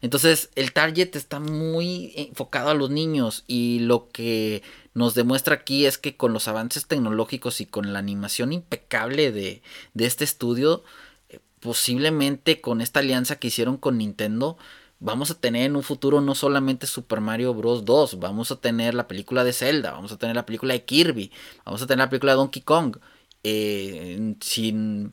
Entonces 0.00 0.48
el 0.54 0.72
target 0.72 1.14
está 1.14 1.40
muy 1.40 2.12
enfocado 2.16 2.70
a 2.70 2.74
los 2.74 2.88
niños 2.88 3.44
y 3.46 3.80
lo 3.80 4.08
que 4.08 4.62
nos 4.94 5.14
demuestra 5.14 5.56
aquí 5.56 5.84
es 5.84 5.98
que 5.98 6.16
con 6.16 6.32
los 6.32 6.48
avances 6.48 6.86
tecnológicos 6.86 7.60
y 7.60 7.66
con 7.66 7.92
la 7.92 7.98
animación 7.98 8.50
impecable 8.54 9.30
de, 9.30 9.60
de 9.92 10.06
este 10.06 10.24
estudio, 10.24 10.84
eh, 11.28 11.38
posiblemente 11.60 12.62
con 12.62 12.80
esta 12.80 13.00
alianza 13.00 13.36
que 13.36 13.48
hicieron 13.48 13.76
con 13.76 13.98
Nintendo, 13.98 14.56
vamos 14.98 15.30
a 15.30 15.40
tener 15.40 15.66
en 15.66 15.76
un 15.76 15.82
futuro 15.82 16.20
no 16.20 16.34
solamente 16.34 16.86
Super 16.86 17.20
Mario 17.20 17.54
Bros. 17.54 17.84
2, 17.84 18.18
vamos 18.18 18.50
a 18.50 18.56
tener 18.56 18.94
la 18.94 19.08
película 19.08 19.44
de 19.44 19.52
Zelda, 19.52 19.92
vamos 19.92 20.12
a 20.12 20.18
tener 20.18 20.36
la 20.36 20.46
película 20.46 20.74
de 20.74 20.84
Kirby, 20.84 21.30
vamos 21.64 21.82
a 21.82 21.86
tener 21.86 22.04
la 22.04 22.10
película 22.10 22.32
de 22.32 22.36
Donkey 22.36 22.62
Kong. 22.62 22.96
Eh, 23.44 24.34
sin, 24.40 25.12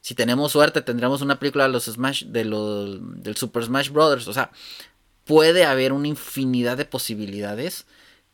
si 0.00 0.14
tenemos 0.14 0.52
suerte, 0.52 0.82
tendremos 0.82 1.22
una 1.22 1.38
película 1.38 1.64
de 1.64 1.70
los 1.70 1.84
Smash, 1.86 2.24
de 2.26 2.44
los, 2.44 2.98
del 3.22 3.36
Super 3.36 3.64
Smash 3.64 3.90
Brothers. 3.90 4.28
O 4.28 4.32
sea, 4.32 4.50
puede 5.24 5.64
haber 5.64 5.92
una 5.92 6.08
infinidad 6.08 6.76
de 6.76 6.84
posibilidades 6.84 7.86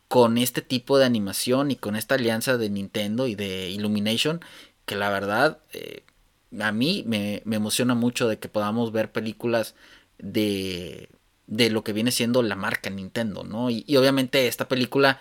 con 0.09 0.39
este 0.39 0.63
tipo 0.63 0.99
de 0.99 1.05
animación 1.05 1.71
y 1.71 1.77
con 1.77 1.95
esta 1.95 2.17
alianza 2.17 2.59
de 2.59 2.69
Nintendo 2.69 3.29
y 3.29 3.37
de 3.37 3.71
Illumination, 3.71 4.41
que 4.85 4.97
la 4.97 5.09
verdad 5.11 5.59
eh, 5.73 6.03
a 6.59 6.73
mí 6.73 7.05
me, 7.07 7.43
me 7.45 7.57
emociona 7.57 7.95
mucho 7.95 8.27
de 8.29 8.39
que 8.41 8.49
podamos 8.49 8.91
ver 8.91 9.13
películas 9.13 9.77
de, 10.23 11.09
de 11.47 11.69
lo 11.69 11.83
que 11.85 11.93
viene 11.93 12.13
siendo 12.13 12.43
la 12.43 12.57
marca 12.57 12.91
Nintendo, 12.91 13.45
¿no? 13.45 13.71
Y, 13.71 13.85
obviamente 13.97 14.47
esta 14.47 14.69
película, 14.69 15.21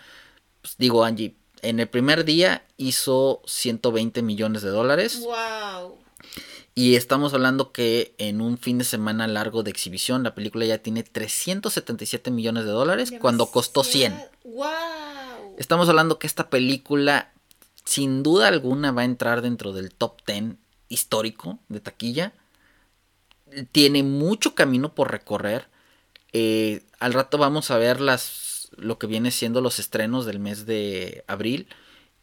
pues, 0.62 0.76
digo 0.78 1.04
Angie, 1.04 1.36
en 1.62 1.80
el 1.80 1.88
primer 1.88 2.24
día 2.24 2.66
hizo 2.78 3.42
120 3.46 4.22
millones 4.22 4.62
de 4.62 4.70
dólares. 4.70 5.22
¡Wow! 5.22 5.98
Y 6.76 6.96
estamos 6.96 7.34
hablando 7.34 7.72
que 7.72 8.14
en 8.20 8.40
un 8.40 8.58
fin 8.58 8.78
de 8.78 8.86
semana 8.86 9.28
largo 9.28 9.64
de 9.64 9.72
exhibición, 9.72 10.24
la 10.24 10.36
película 10.36 10.66
ya 10.66 10.78
tiene 10.78 11.04
377 11.04 12.32
millones 12.32 12.64
de 12.64 12.72
dólares 12.72 13.12
cuando 13.20 13.48
costó 13.48 13.84
100. 13.84 14.14
¡Wow! 14.46 15.56
Estamos 15.58 15.90
hablando 15.90 16.20
que 16.20 16.28
esta 16.28 16.50
película, 16.50 17.34
sin 17.84 18.24
duda 18.24 18.48
alguna, 18.48 18.92
va 18.92 19.02
a 19.02 19.06
entrar 19.06 19.42
dentro 19.42 19.74
del 19.74 19.92
top 19.94 20.22
10 20.26 20.56
histórico 20.90 21.60
de 21.68 21.80
taquilla 21.82 22.34
tiene 23.72 24.04
mucho 24.04 24.56
camino 24.56 24.94
por 24.94 25.12
recorrer. 25.12 25.68
Eh, 26.34 26.84
al 27.00 27.14
rato 27.14 27.38
vamos 27.38 27.72
a 27.72 27.78
ver 27.78 28.02
las, 28.02 28.70
lo 28.78 29.00
que 29.00 29.08
viene 29.08 29.32
siendo 29.32 29.62
los 29.62 29.80
estrenos 29.80 30.26
del 30.26 30.40
mes 30.40 30.66
de 30.66 31.24
abril. 31.28 31.68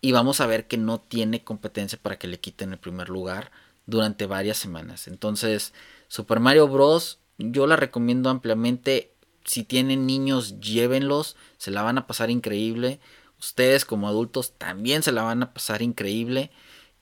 Y 0.00 0.12
vamos 0.12 0.40
a 0.40 0.46
ver 0.46 0.66
que 0.66 0.76
no 0.76 1.00
tiene 1.00 1.42
competencia 1.42 1.98
para 2.00 2.18
que 2.18 2.28
le 2.28 2.38
quiten 2.38 2.72
el 2.72 2.78
primer 2.78 3.08
lugar 3.08 3.50
durante 3.86 4.26
varias 4.26 4.58
semanas. 4.58 5.08
Entonces, 5.08 5.72
Super 6.08 6.40
Mario 6.40 6.68
Bros. 6.68 7.18
Yo 7.38 7.66
la 7.66 7.76
recomiendo 7.76 8.30
ampliamente. 8.30 9.12
Si 9.44 9.62
tienen 9.64 10.06
niños, 10.06 10.60
llévenlos. 10.60 11.36
Se 11.56 11.70
la 11.70 11.82
van 11.82 11.98
a 11.98 12.06
pasar 12.06 12.30
increíble. 12.30 13.00
Ustedes 13.38 13.84
como 13.84 14.08
adultos 14.08 14.52
también 14.56 15.02
se 15.02 15.12
la 15.12 15.22
van 15.22 15.42
a 15.42 15.52
pasar 15.52 15.82
increíble. 15.82 16.50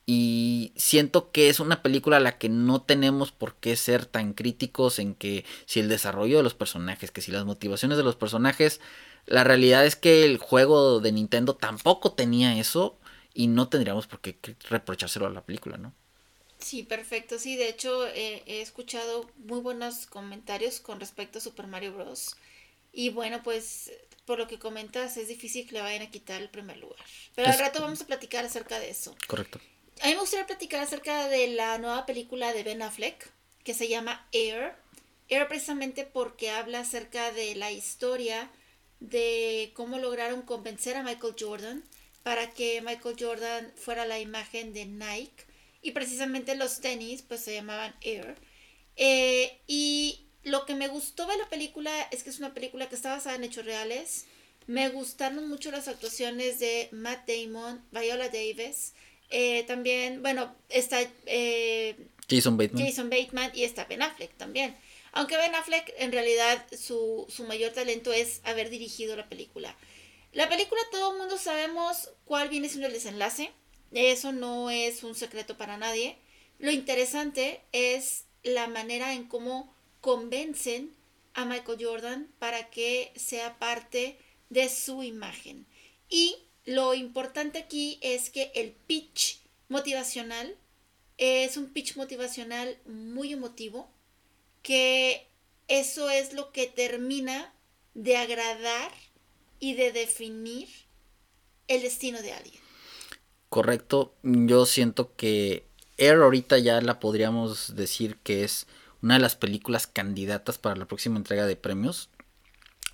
Y 0.05 0.71
siento 0.75 1.31
que 1.31 1.49
es 1.49 1.59
una 1.59 1.81
película 1.81 2.17
a 2.17 2.19
la 2.19 2.37
que 2.37 2.47
no 2.47 2.81
tenemos 2.81 3.31
por 3.31 3.55
qué 3.55 3.75
ser 3.75 4.05
tan 4.05 4.33
críticos 4.33 4.99
en 4.99 5.15
que 5.15 5.45
si 5.65 5.79
el 5.79 5.89
desarrollo 5.89 6.37
de 6.37 6.43
los 6.43 6.53
personajes, 6.53 7.11
que 7.11 7.21
si 7.21 7.31
las 7.31 7.45
motivaciones 7.45 7.97
de 7.97 8.03
los 8.03 8.15
personajes, 8.15 8.81
la 9.25 9.43
realidad 9.43 9.85
es 9.85 9.95
que 9.95 10.23
el 10.23 10.37
juego 10.37 10.99
de 10.99 11.11
Nintendo 11.11 11.55
tampoco 11.55 12.13
tenía 12.13 12.59
eso 12.59 12.99
y 13.33 13.47
no 13.47 13.67
tendríamos 13.67 14.05
por 14.05 14.21
qué 14.21 14.37
reprochárselo 14.69 15.25
a 15.25 15.31
la 15.31 15.43
película, 15.43 15.77
¿no? 15.77 15.93
Sí, 16.59 16.83
perfecto. 16.83 17.39
Sí, 17.39 17.55
de 17.57 17.69
hecho 17.69 18.07
eh, 18.07 18.43
he 18.45 18.61
escuchado 18.61 19.29
muy 19.37 19.59
buenos 19.59 20.05
comentarios 20.05 20.79
con 20.79 20.99
respecto 20.99 21.39
a 21.39 21.41
Super 21.41 21.67
Mario 21.67 21.93
Bros. 21.93 22.35
Y 22.93 23.09
bueno, 23.09 23.41
pues 23.43 23.91
por 24.25 24.39
lo 24.39 24.47
que 24.47 24.59
comentas, 24.59 25.17
es 25.17 25.27
difícil 25.27 25.67
que 25.67 25.73
le 25.73 25.81
vayan 25.81 26.01
a 26.01 26.09
quitar 26.09 26.41
el 26.41 26.49
primer 26.49 26.77
lugar. 26.77 26.99
Pero 27.35 27.49
al 27.49 27.59
rato 27.59 27.81
vamos 27.81 28.01
a 28.01 28.07
platicar 28.07 28.45
acerca 28.45 28.79
de 28.79 28.89
eso. 28.89 29.15
Correcto. 29.27 29.59
A 30.01 30.07
mí 30.07 30.13
me 30.13 30.19
gustaría 30.19 30.45
platicar 30.45 30.81
acerca 30.81 31.27
de 31.29 31.47
la 31.47 31.77
nueva 31.77 32.05
película 32.05 32.53
de 32.53 32.63
Ben 32.63 32.81
Affleck, 32.81 33.31
que 33.63 33.73
se 33.73 33.87
llama 33.87 34.27
Air. 34.31 34.75
Air 35.29 35.47
precisamente 35.47 36.05
porque 36.05 36.49
habla 36.49 36.81
acerca 36.81 37.31
de 37.31 37.55
la 37.55 37.71
historia 37.71 38.51
de 38.99 39.71
cómo 39.73 39.97
lograron 39.97 40.41
convencer 40.41 40.97
a 40.97 41.03
Michael 41.03 41.35
Jordan 41.39 41.83
para 42.23 42.51
que 42.51 42.81
Michael 42.81 43.15
Jordan 43.17 43.73
fuera 43.75 44.05
la 44.05 44.19
imagen 44.19 44.73
de 44.73 44.85
Nike. 44.85 45.45
Y 45.81 45.91
precisamente 45.91 46.55
los 46.55 46.81
tenis 46.81 47.21
pues 47.21 47.41
se 47.41 47.53
llamaban 47.53 47.95
Air. 48.01 48.35
Eh, 48.97 49.59
y 49.67 50.25
lo 50.43 50.65
que 50.65 50.75
me 50.75 50.87
gustó 50.87 51.25
de 51.25 51.37
la 51.37 51.49
película 51.49 51.91
es 52.11 52.23
que 52.23 52.29
es 52.29 52.39
una 52.39 52.53
película 52.53 52.89
que 52.89 52.95
está 52.95 53.11
basada 53.11 53.35
en 53.35 53.43
hechos 53.43 53.65
reales. 53.65 54.25
Me 54.67 54.89
gustaron 54.89 55.47
mucho 55.47 55.71
las 55.71 55.87
actuaciones 55.87 56.59
de 56.59 56.89
Matt 56.91 57.27
Damon, 57.27 57.83
Viola 57.91 58.29
Davis. 58.29 58.93
Eh, 59.29 59.63
también, 59.63 60.21
bueno, 60.21 60.55
está 60.69 60.99
eh, 61.25 61.95
Jason 62.29 62.57
Bateman. 62.57 62.85
Jason 62.85 63.09
Bateman 63.09 63.51
y 63.53 63.63
está 63.63 63.85
Ben 63.85 64.01
Affleck 64.01 64.35
también. 64.37 64.75
Aunque 65.11 65.37
Ben 65.37 65.55
Affleck 65.55 65.93
en 65.97 66.11
realidad 66.11 66.65
su, 66.77 67.25
su 67.29 67.45
mayor 67.45 67.71
talento 67.71 68.11
es 68.11 68.41
haber 68.43 68.69
dirigido 68.69 69.15
la 69.15 69.29
película. 69.29 69.75
La 70.33 70.49
película 70.49 70.81
todo 70.91 71.13
el 71.13 71.17
mundo 71.17 71.37
sabemos 71.37 72.09
cuál 72.25 72.49
viene 72.49 72.67
siendo 72.67 72.87
el 72.87 72.93
desenlace. 72.93 73.51
Eso 73.93 74.33
no 74.33 74.69
es 74.69 75.03
un 75.03 75.15
secreto 75.15 75.57
para 75.57 75.77
nadie. 75.77 76.17
Lo 76.59 76.71
interesante 76.71 77.61
es 77.71 78.25
la 78.43 78.67
manera 78.67 79.13
en 79.13 79.27
cómo 79.27 79.73
convencen 80.01 80.93
a 81.33 81.45
Michael 81.45 81.77
Jordan 81.81 82.31
para 82.39 82.69
que 82.69 83.11
sea 83.15 83.57
parte 83.59 84.17
de 84.49 84.69
su 84.69 85.03
imagen. 85.03 85.65
Y 86.09 86.37
lo 86.65 86.93
importante 86.93 87.59
aquí 87.59 87.99
es 88.01 88.29
que 88.29 88.51
el 88.55 88.71
pitch 88.71 89.39
motivacional 89.69 90.55
es 91.17 91.57
un 91.57 91.67
pitch 91.67 91.95
motivacional 91.95 92.77
muy 92.85 93.33
emotivo, 93.33 93.89
que 94.61 95.27
eso 95.67 96.09
es 96.09 96.33
lo 96.33 96.51
que 96.51 96.67
termina 96.67 97.53
de 97.93 98.17
agradar 98.17 98.91
y 99.59 99.75
de 99.75 99.91
definir 99.91 100.67
el 101.67 101.81
destino 101.81 102.21
de 102.21 102.33
alguien. 102.33 102.61
Correcto, 103.49 104.13
yo 104.23 104.65
siento 104.65 105.15
que 105.15 105.65
Air 105.97 106.17
ahorita 106.17 106.57
ya 106.57 106.81
la 106.81 106.99
podríamos 106.99 107.75
decir 107.75 108.17
que 108.17 108.43
es 108.43 108.67
una 109.01 109.13
de 109.13 109.21
las 109.21 109.35
películas 109.35 109.87
candidatas 109.87 110.57
para 110.57 110.75
la 110.75 110.87
próxima 110.87 111.17
entrega 111.17 111.45
de 111.45 111.55
premios, 111.55 112.09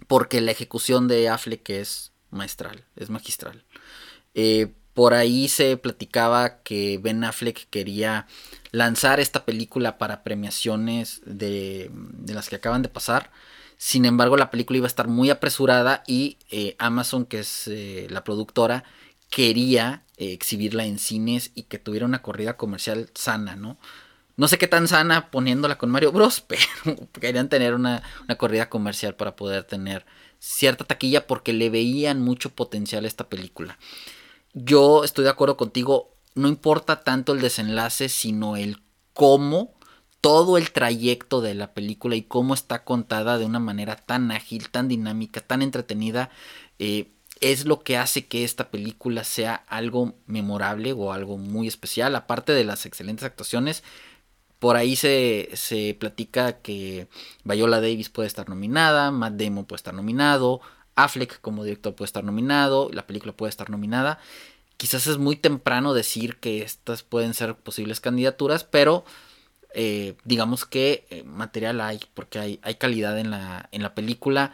porque 0.08 0.42
la 0.42 0.52
ejecución 0.52 1.08
de 1.08 1.30
Affleck 1.30 1.68
es 1.70 2.11
maestral, 2.32 2.84
es 2.96 3.10
magistral. 3.10 3.64
Eh, 4.34 4.74
por 4.94 5.14
ahí 5.14 5.48
se 5.48 5.78
platicaba 5.78 6.62
que 6.64 6.98
Ben 6.98 7.24
Affleck 7.24 7.70
quería 7.70 8.28
lanzar 8.72 9.20
esta 9.20 9.46
película 9.46 9.98
para 9.98 10.24
premiaciones 10.24 11.22
de, 11.26 11.92
las 12.28 12.50
que 12.50 12.58
acaban 12.58 12.82
de 12.82 12.90
pasar. 12.90 13.32
Sin 13.78 14.06
embargo, 14.06 14.38
la 14.38 14.52
película 14.52 14.78
iba 14.78 14.86
a 14.86 14.88
estar 14.88 15.08
muy 15.08 15.30
apresurada 15.30 16.04
y 16.08 16.38
eh, 16.52 16.76
Amazon, 16.78 17.26
que 17.26 17.40
es 17.40 17.68
eh, 17.68 18.08
la 18.10 18.24
productora, 18.24 18.84
quería 19.30 20.04
exhibirla 20.18 20.86
en 20.86 21.00
cines 21.00 21.52
y 21.56 21.64
que 21.64 21.80
tuviera 21.80 22.06
una 22.06 22.22
corrida 22.22 22.56
comercial 22.56 23.10
sana, 23.16 23.56
¿no? 23.56 23.78
No 24.42 24.48
sé 24.48 24.58
qué 24.58 24.68
tan 24.68 24.88
sana 24.88 25.30
poniéndola 25.30 25.78
con 25.78 25.92
Mario 25.92 26.12
Bros, 26.12 26.42
pero 26.48 26.62
querían 27.20 27.48
tener 27.48 27.76
una, 27.76 28.02
corrida 28.38 28.70
comercial 28.70 29.16
para 29.16 29.36
poder 29.36 29.66
tener 29.66 30.06
cierta 30.42 30.84
taquilla 30.84 31.28
porque 31.28 31.54
le 31.54 31.70
veían 31.70 32.20
mucho 32.20 32.50
potencial 32.50 33.06
a 33.06 33.08
esta 33.08 33.30
película. 33.30 33.78
Yo 34.54 35.04
estoy 35.04 35.24
de 35.24 35.30
acuerdo 35.30 35.56
contigo, 35.56 36.16
no 36.34 36.48
importa 36.48 37.04
tanto 37.04 37.34
el 37.34 37.42
desenlace, 37.42 38.10
sino 38.10 38.58
el 38.58 38.82
cómo, 39.14 39.76
todo 40.20 40.58
el 40.58 40.72
trayecto 40.72 41.42
de 41.42 41.54
la 41.54 41.74
película 41.74 42.16
y 42.16 42.24
cómo 42.24 42.56
está 42.56 42.84
contada 42.84 43.38
de 43.38 43.46
una 43.46 43.60
manera 43.60 43.96
tan 43.96 44.32
ágil, 44.32 44.70
tan 44.70 44.88
dinámica, 44.88 45.42
tan 45.42 45.62
entretenida, 45.62 46.32
eh, 46.80 47.12
es 47.40 47.66
lo 47.66 47.84
que 47.84 47.98
hace 47.98 48.26
que 48.26 48.44
esta 48.44 48.72
película 48.72 49.24
sea 49.24 49.54
algo 49.54 50.16
memorable 50.26 50.94
o 50.94 51.14
algo 51.14 51.38
muy 51.38 51.68
especial, 51.68 52.16
aparte 52.16 52.52
de 52.52 52.64
las 52.64 52.86
excelentes 52.86 53.26
actuaciones 53.26 53.84
por 54.62 54.78
ahí 54.78 54.96
se, 54.96 55.50
se 55.56 55.98
platica 56.00 56.62
que 56.62 57.08
Viola 57.44 57.82
Davis 57.82 58.10
puede 58.10 58.28
estar 58.28 58.48
nominada, 58.48 59.10
Matt 59.10 59.34
Damon 59.34 59.66
puede 59.66 59.78
estar 59.78 59.96
nominado, 59.96 60.62
Affleck 60.94 61.42
como 61.42 61.64
director 61.64 61.96
puede 61.96 62.06
estar 62.06 62.24
nominado, 62.24 62.92
la 62.94 63.08
película 63.08 63.34
puede 63.34 63.50
estar 63.50 63.72
nominada. 63.72 64.20
Quizás 64.78 65.08
es 65.08 65.18
muy 65.18 65.36
temprano 65.36 65.96
decir 65.96 66.38
que 66.38 66.62
estas 66.62 67.02
pueden 67.02 67.34
ser 67.34 67.56
posibles 67.56 68.02
candidaturas, 68.02 68.64
pero 68.64 69.04
eh, 69.74 70.14
digamos 70.26 70.66
que 70.66 71.08
eh, 71.10 71.24
material 71.24 71.82
hay, 71.82 72.00
porque 72.14 72.38
hay, 72.38 72.60
hay 72.62 72.76
calidad 72.76 73.18
en 73.18 73.32
la, 73.32 73.68
en 73.72 73.82
la 73.82 73.96
película. 73.96 74.54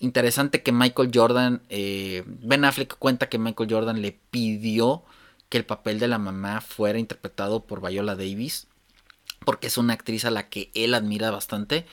Interesante 0.00 0.62
que 0.62 0.72
Michael 0.72 1.10
Jordan, 1.14 1.62
eh, 1.70 2.24
Ben 2.26 2.66
Affleck 2.66 2.98
cuenta 2.98 3.30
que 3.30 3.38
Michael 3.38 3.72
Jordan 3.72 4.02
le 4.02 4.20
pidió 4.30 5.02
que 5.48 5.56
el 5.56 5.64
papel 5.64 5.98
de 5.98 6.08
la 6.08 6.18
mamá 6.18 6.60
fuera 6.60 6.98
interpretado 6.98 7.64
por 7.64 7.80
Viola 7.80 8.16
Davis 8.16 8.68
porque 9.46 9.68
es 9.68 9.78
una 9.78 9.94
actriz 9.94 10.24
a 10.24 10.30
la 10.30 10.48
que 10.48 10.70
él 10.74 10.92
admira 10.92 11.30
bastante 11.30 11.86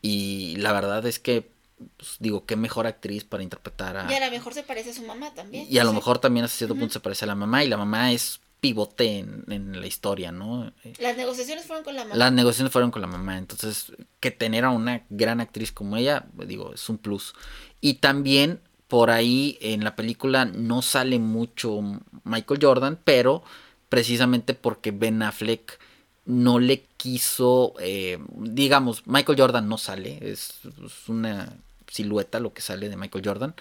y 0.00 0.54
la 0.56 0.72
verdad 0.72 1.04
es 1.06 1.18
que 1.18 1.50
pues, 1.96 2.16
digo, 2.20 2.46
qué 2.46 2.56
mejor 2.56 2.86
actriz 2.86 3.24
para 3.24 3.42
interpretar 3.42 3.96
a... 3.96 4.10
Y 4.10 4.14
a 4.14 4.24
lo 4.24 4.30
mejor 4.30 4.54
se 4.54 4.62
parece 4.62 4.90
a 4.90 4.94
su 4.94 5.02
mamá 5.02 5.34
también. 5.34 5.66
Y 5.68 5.78
a 5.78 5.84
lo 5.84 5.92
mejor 5.92 6.18
también 6.18 6.44
a 6.44 6.48
cierto 6.48 6.76
punto 6.76 6.92
se 6.92 7.00
parece 7.00 7.24
a 7.24 7.28
la 7.28 7.34
mamá 7.34 7.64
y 7.64 7.68
la 7.68 7.76
mamá 7.76 8.12
es 8.12 8.40
pivote 8.60 9.18
en, 9.18 9.80
la 9.80 9.86
historia, 9.86 10.30
¿no? 10.30 10.72
Las 10.98 11.16
negociaciones 11.16 11.64
fueron 11.64 11.82
con 11.82 11.96
la 11.96 12.04
mamá. 12.04 12.14
Las 12.14 12.32
negociaciones 12.32 12.72
fueron 12.72 12.90
con 12.92 13.02
la 13.02 13.08
mamá, 13.08 13.38
entonces 13.38 13.92
que 14.20 14.30
tener 14.30 14.64
a 14.64 14.70
una 14.70 15.04
gran 15.08 15.40
actriz 15.40 15.72
como 15.72 15.96
ella, 15.96 16.26
digo, 16.46 16.74
es 16.74 16.88
un 16.88 16.98
plus. 16.98 17.34
Y 17.80 17.94
también 17.94 18.60
por 18.86 19.10
ahí 19.10 19.58
en 19.60 19.82
la 19.82 19.96
película 19.96 20.44
no 20.44 20.82
sale 20.82 21.18
mucho 21.18 21.80
Michael 22.24 22.60
Jordan, 22.62 23.00
pero 23.02 23.42
precisamente 23.88 24.54
porque 24.54 24.90
Ben 24.90 25.22
Affleck 25.22 25.78
no 26.24 26.58
le 26.58 26.84
quiso, 26.96 27.74
eh, 27.80 28.18
digamos, 28.36 29.06
Michael 29.06 29.38
Jordan 29.38 29.68
no 29.68 29.78
sale, 29.78 30.18
es, 30.20 30.60
una 31.08 31.56
silueta 31.88 32.40
lo 32.40 32.52
que 32.52 32.62
sale 32.62 32.88
de 32.88 32.96
Michael 32.96 33.24
Jordan, 33.26 33.54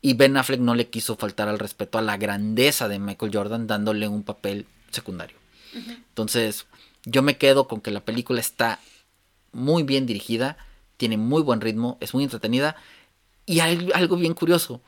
y 0.00 0.14
Ben 0.14 0.36
Affleck 0.36 0.60
no 0.60 0.74
le 0.74 0.88
quiso 0.88 1.16
faltar 1.16 1.48
al 1.48 1.58
respeto 1.58 1.98
a 1.98 2.02
la 2.02 2.16
grandeza 2.16 2.88
de 2.88 2.98
Michael 2.98 3.32
Jordan 3.34 3.66
dándole 3.66 4.08
un 4.08 4.22
papel 4.22 4.66
secundario. 4.90 5.36
Entonces, 5.74 6.66
yo 7.04 7.22
me 7.22 7.38
quedo 7.38 7.66
con 7.66 7.80
que 7.80 7.90
la 7.90 8.04
película 8.04 8.40
está 8.40 8.78
muy 9.52 9.82
bien 9.82 10.06
dirigida, 10.06 10.58
tiene 10.96 11.16
muy 11.16 11.42
buen 11.42 11.60
ritmo, 11.60 11.98
es 12.00 12.14
muy 12.14 12.24
entretenida, 12.24 12.76
y 13.46 13.60
hay 13.60 13.90
algo 13.94 14.16
bien 14.16 14.34
curioso. 14.34 14.80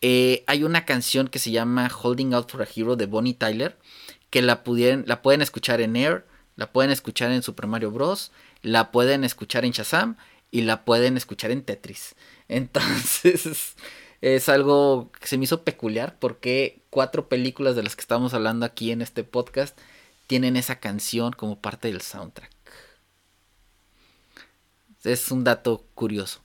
Eh, 0.00 0.42
hay 0.46 0.64
una 0.64 0.84
canción 0.84 1.28
que 1.28 1.38
se 1.38 1.52
llama 1.52 1.88
Holding 1.88 2.34
Out 2.34 2.50
for 2.50 2.62
a 2.62 2.68
Hero 2.74 2.96
de 2.96 3.06
Bonnie 3.06 3.34
Tyler, 3.34 3.78
que 4.30 4.42
la, 4.42 4.64
pudieran, 4.64 5.04
la 5.06 5.22
pueden 5.22 5.42
escuchar 5.42 5.80
en 5.80 5.96
Air, 5.96 6.26
la 6.56 6.72
pueden 6.72 6.90
escuchar 6.90 7.32
en 7.32 7.42
Super 7.42 7.66
Mario 7.66 7.90
Bros. 7.90 8.32
La 8.62 8.90
pueden 8.92 9.24
escuchar 9.24 9.64
en 9.64 9.72
Shazam. 9.72 10.16
Y 10.50 10.62
la 10.62 10.84
pueden 10.84 11.16
escuchar 11.16 11.50
en 11.50 11.62
Tetris. 11.62 12.14
Entonces 12.48 13.74
es 14.20 14.48
algo 14.48 15.10
que 15.18 15.26
se 15.26 15.36
me 15.36 15.44
hizo 15.44 15.64
peculiar 15.64 16.16
porque 16.20 16.82
cuatro 16.90 17.28
películas 17.28 17.74
de 17.74 17.82
las 17.82 17.96
que 17.96 18.02
estamos 18.02 18.34
hablando 18.34 18.64
aquí 18.64 18.92
en 18.92 19.02
este 19.02 19.24
podcast 19.24 19.76
tienen 20.28 20.56
esa 20.56 20.78
canción 20.78 21.32
como 21.32 21.60
parte 21.60 21.88
del 21.88 22.00
soundtrack. 22.00 22.50
Es 25.04 25.30
un 25.30 25.42
dato 25.42 25.84
curioso. 25.94 26.40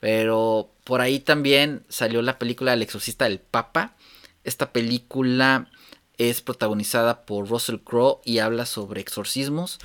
Pero 0.00 0.72
por 0.82 1.00
ahí 1.00 1.20
también 1.20 1.84
salió 1.88 2.22
la 2.22 2.38
película 2.38 2.72
El 2.72 2.82
exorcista 2.82 3.26
del 3.26 3.38
Papa. 3.38 3.94
Esta 4.42 4.72
película 4.72 5.70
es 6.30 6.42
protagonizada 6.42 7.24
por 7.24 7.48
Russell 7.48 7.78
Crowe 7.78 8.20
y 8.24 8.38
habla 8.38 8.66
sobre 8.66 9.00
exorcismos. 9.00 9.78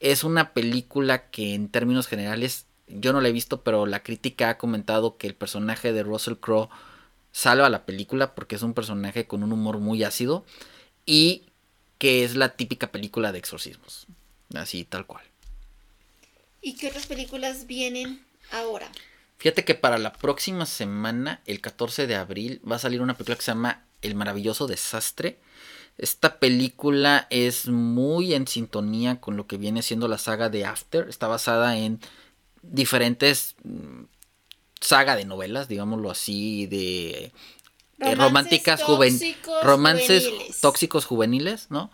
Es 0.00 0.24
una 0.24 0.52
película 0.52 1.30
que 1.30 1.54
en 1.54 1.68
términos 1.68 2.06
generales 2.06 2.66
yo 2.88 3.12
no 3.12 3.20
la 3.20 3.28
he 3.28 3.32
visto, 3.32 3.62
pero 3.62 3.86
la 3.86 4.02
crítica 4.02 4.50
ha 4.50 4.58
comentado 4.58 5.16
que 5.16 5.26
el 5.26 5.34
personaje 5.34 5.92
de 5.92 6.02
Russell 6.02 6.36
Crowe 6.36 6.68
salva 7.32 7.68
la 7.68 7.84
película 7.84 8.34
porque 8.34 8.56
es 8.56 8.62
un 8.62 8.74
personaje 8.74 9.26
con 9.26 9.42
un 9.42 9.52
humor 9.52 9.78
muy 9.78 10.04
ácido 10.04 10.44
y 11.04 11.44
que 11.98 12.24
es 12.24 12.36
la 12.36 12.56
típica 12.56 12.92
película 12.92 13.32
de 13.32 13.38
exorcismos. 13.38 14.06
Así, 14.54 14.84
tal 14.84 15.06
cual. 15.06 15.24
¿Y 16.62 16.74
qué 16.74 16.88
otras 16.88 17.06
películas 17.06 17.66
vienen 17.66 18.24
ahora? 18.52 18.90
Fíjate 19.38 19.64
que 19.64 19.74
para 19.74 19.98
la 19.98 20.12
próxima 20.12 20.66
semana, 20.66 21.40
el 21.46 21.60
14 21.60 22.06
de 22.06 22.14
abril, 22.14 22.60
va 22.68 22.76
a 22.76 22.80
salir 22.80 23.02
una 23.02 23.14
película 23.14 23.36
que 23.36 23.42
se 23.42 23.50
llama 23.50 23.84
El 24.02 24.14
maravilloso 24.14 24.66
desastre. 24.66 25.38
Esta 25.98 26.38
película 26.38 27.26
es 27.30 27.68
muy 27.68 28.34
en 28.34 28.46
sintonía 28.46 29.20
con 29.20 29.36
lo 29.36 29.46
que 29.46 29.56
viene 29.56 29.82
siendo 29.82 30.08
la 30.08 30.18
saga 30.18 30.48
de 30.50 30.64
After. 30.66 31.08
Está 31.08 31.26
basada 31.26 31.78
en 31.78 32.00
diferentes 32.62 33.54
mm, 33.64 34.04
saga 34.80 35.16
de 35.16 35.24
novelas, 35.24 35.68
digámoslo 35.68 36.10
así, 36.10 36.66
de 36.66 37.32
eh, 38.00 38.14
románticas 38.14 38.82
juven- 38.82 39.36
romances 39.62 40.24
juveniles. 40.26 40.60
tóxicos 40.60 41.04
juveniles, 41.06 41.66
¿no? 41.70 41.90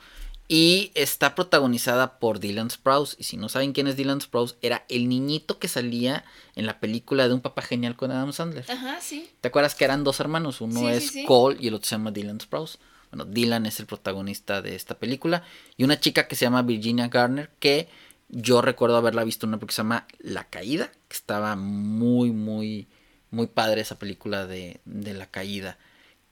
Y 0.48 0.90
está 0.94 1.34
protagonizada 1.34 2.18
por 2.18 2.40
Dylan 2.40 2.70
Sprouse. 2.70 3.16
Y 3.18 3.24
si 3.24 3.36
no 3.36 3.48
saben 3.48 3.72
quién 3.72 3.86
es 3.86 3.96
Dylan 3.96 4.20
Sprouse, 4.20 4.56
era 4.60 4.84
el 4.88 5.08
niñito 5.08 5.58
que 5.58 5.68
salía 5.68 6.24
en 6.56 6.66
la 6.66 6.78
película 6.80 7.26
de 7.28 7.32
Un 7.34 7.40
Papá 7.40 7.62
Genial 7.62 7.96
con 7.96 8.10
Adam 8.10 8.32
Sandler. 8.32 8.64
Ajá, 8.68 9.00
sí. 9.00 9.30
¿Te 9.40 9.48
acuerdas 9.48 9.74
que 9.74 9.84
eran 9.84 10.04
dos 10.04 10.20
hermanos? 10.20 10.60
Uno 10.60 10.80
Sí, 10.80 10.86
sí, 10.86 10.92
es 10.92 11.06
sí. 11.10 11.24
Cole 11.24 11.56
y 11.60 11.68
el 11.68 11.74
otro 11.74 11.88
se 11.88 11.94
llama 11.94 12.10
Dylan 12.10 12.40
Sprouse. 12.40 12.78
Bueno, 13.12 13.26
Dylan 13.26 13.66
es 13.66 13.78
el 13.78 13.86
protagonista 13.86 14.62
de 14.62 14.74
esta 14.74 14.98
película. 14.98 15.44
Y 15.76 15.84
una 15.84 16.00
chica 16.00 16.26
que 16.26 16.34
se 16.34 16.46
llama 16.46 16.62
Virginia 16.62 17.08
Garner, 17.08 17.50
que 17.60 17.88
yo 18.30 18.62
recuerdo 18.62 18.96
haberla 18.96 19.22
visto 19.22 19.44
en 19.46 19.50
una 19.50 19.58
película 19.58 19.68
que 19.68 19.74
se 19.74 19.80
llama 19.82 20.06
La 20.18 20.44
Caída, 20.44 20.90
que 21.08 21.16
estaba 21.16 21.54
muy, 21.54 22.30
muy, 22.30 22.88
muy 23.30 23.46
padre 23.46 23.82
esa 23.82 23.98
película 23.98 24.46
de, 24.46 24.80
de 24.86 25.12
La 25.12 25.26
Caída. 25.26 25.76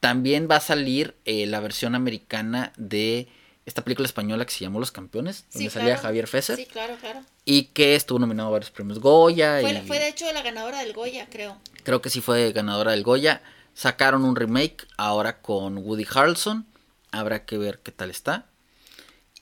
También 0.01 0.49
va 0.51 0.57
a 0.57 0.61
salir 0.61 1.15
eh, 1.27 1.47
la 1.47 1.61
versión 1.61 1.95
americana 1.95 2.73
de 2.79 3.29
esta 3.67 3.85
película 3.85 4.07
española 4.07 4.47
que 4.47 4.53
se 4.53 4.61
llamó 4.61 4.81
Los 4.81 4.91
Campeones, 4.93 5.45
donde 5.53 5.69
salía. 5.69 5.99
Javier 5.99 6.27
Fesser, 6.27 6.57
Sí, 6.57 6.65
claro, 6.65 6.97
claro. 6.99 7.21
y 7.45 7.65
que 7.65 7.95
estuvo 7.95 8.19
nominado 8.19 8.49
a 8.49 8.53
varios 8.53 8.71
premios 8.71 8.99
Goya. 8.99 9.61
Fue, 9.61 9.73
y... 9.73 9.87
fue 9.87 9.99
de 9.99 10.09
hecho 10.09 10.25
la 10.33 10.41
ganadora 10.41 10.81
del 10.81 10.95
Goya, 10.95 11.29
creo. 11.31 11.59
Creo 11.85 12.01
que 12.01 12.09
sí 12.09 12.23
fue 12.23 12.53
ganadora 12.53 12.93
del 12.93 13.03
Goya. 13.03 13.43
Sacaron 13.75 14.25
un 14.25 14.35
remake 14.35 14.87
ahora 14.97 15.43
con 15.43 15.79
Woody 15.79 16.07
Harrelson. 16.13 16.67
Habrá 17.13 17.45
que 17.45 17.59
ver 17.59 17.81
qué 17.81 17.93
tal 17.93 18.11
está. 18.11 18.47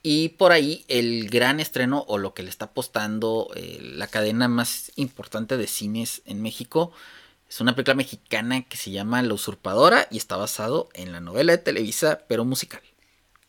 Y 0.03 0.31
por 0.31 0.53
ahí 0.53 0.85
el 0.89 1.29
gran 1.29 1.61
estreno 1.61 2.05
o 2.09 2.19
lo 2.19 2.33
que 2.35 2.43
le 2.43 2.51
está 2.51 2.67
apostando 2.67 3.51
eh, 3.57 3.79
la 3.81 4.07
cadena 4.07 4.49
más 4.49 4.93
importante 4.97 5.57
de 5.57 5.67
cines 5.67 6.23
en 6.25 6.41
México 6.41 6.93
es 7.49 7.61
una 7.61 7.75
película 7.75 7.95
mexicana 7.95 8.63
que 8.69 8.77
se 8.77 8.91
llama 8.91 9.23
La 9.23 9.33
Usurpadora 9.33 10.07
y 10.11 10.19
está 10.19 10.37
basado 10.37 10.91
en 10.93 11.13
la 11.13 11.21
novela 11.21 11.53
de 11.53 11.59
Televisa, 11.59 12.25
pero 12.29 12.45
musical. 12.45 12.83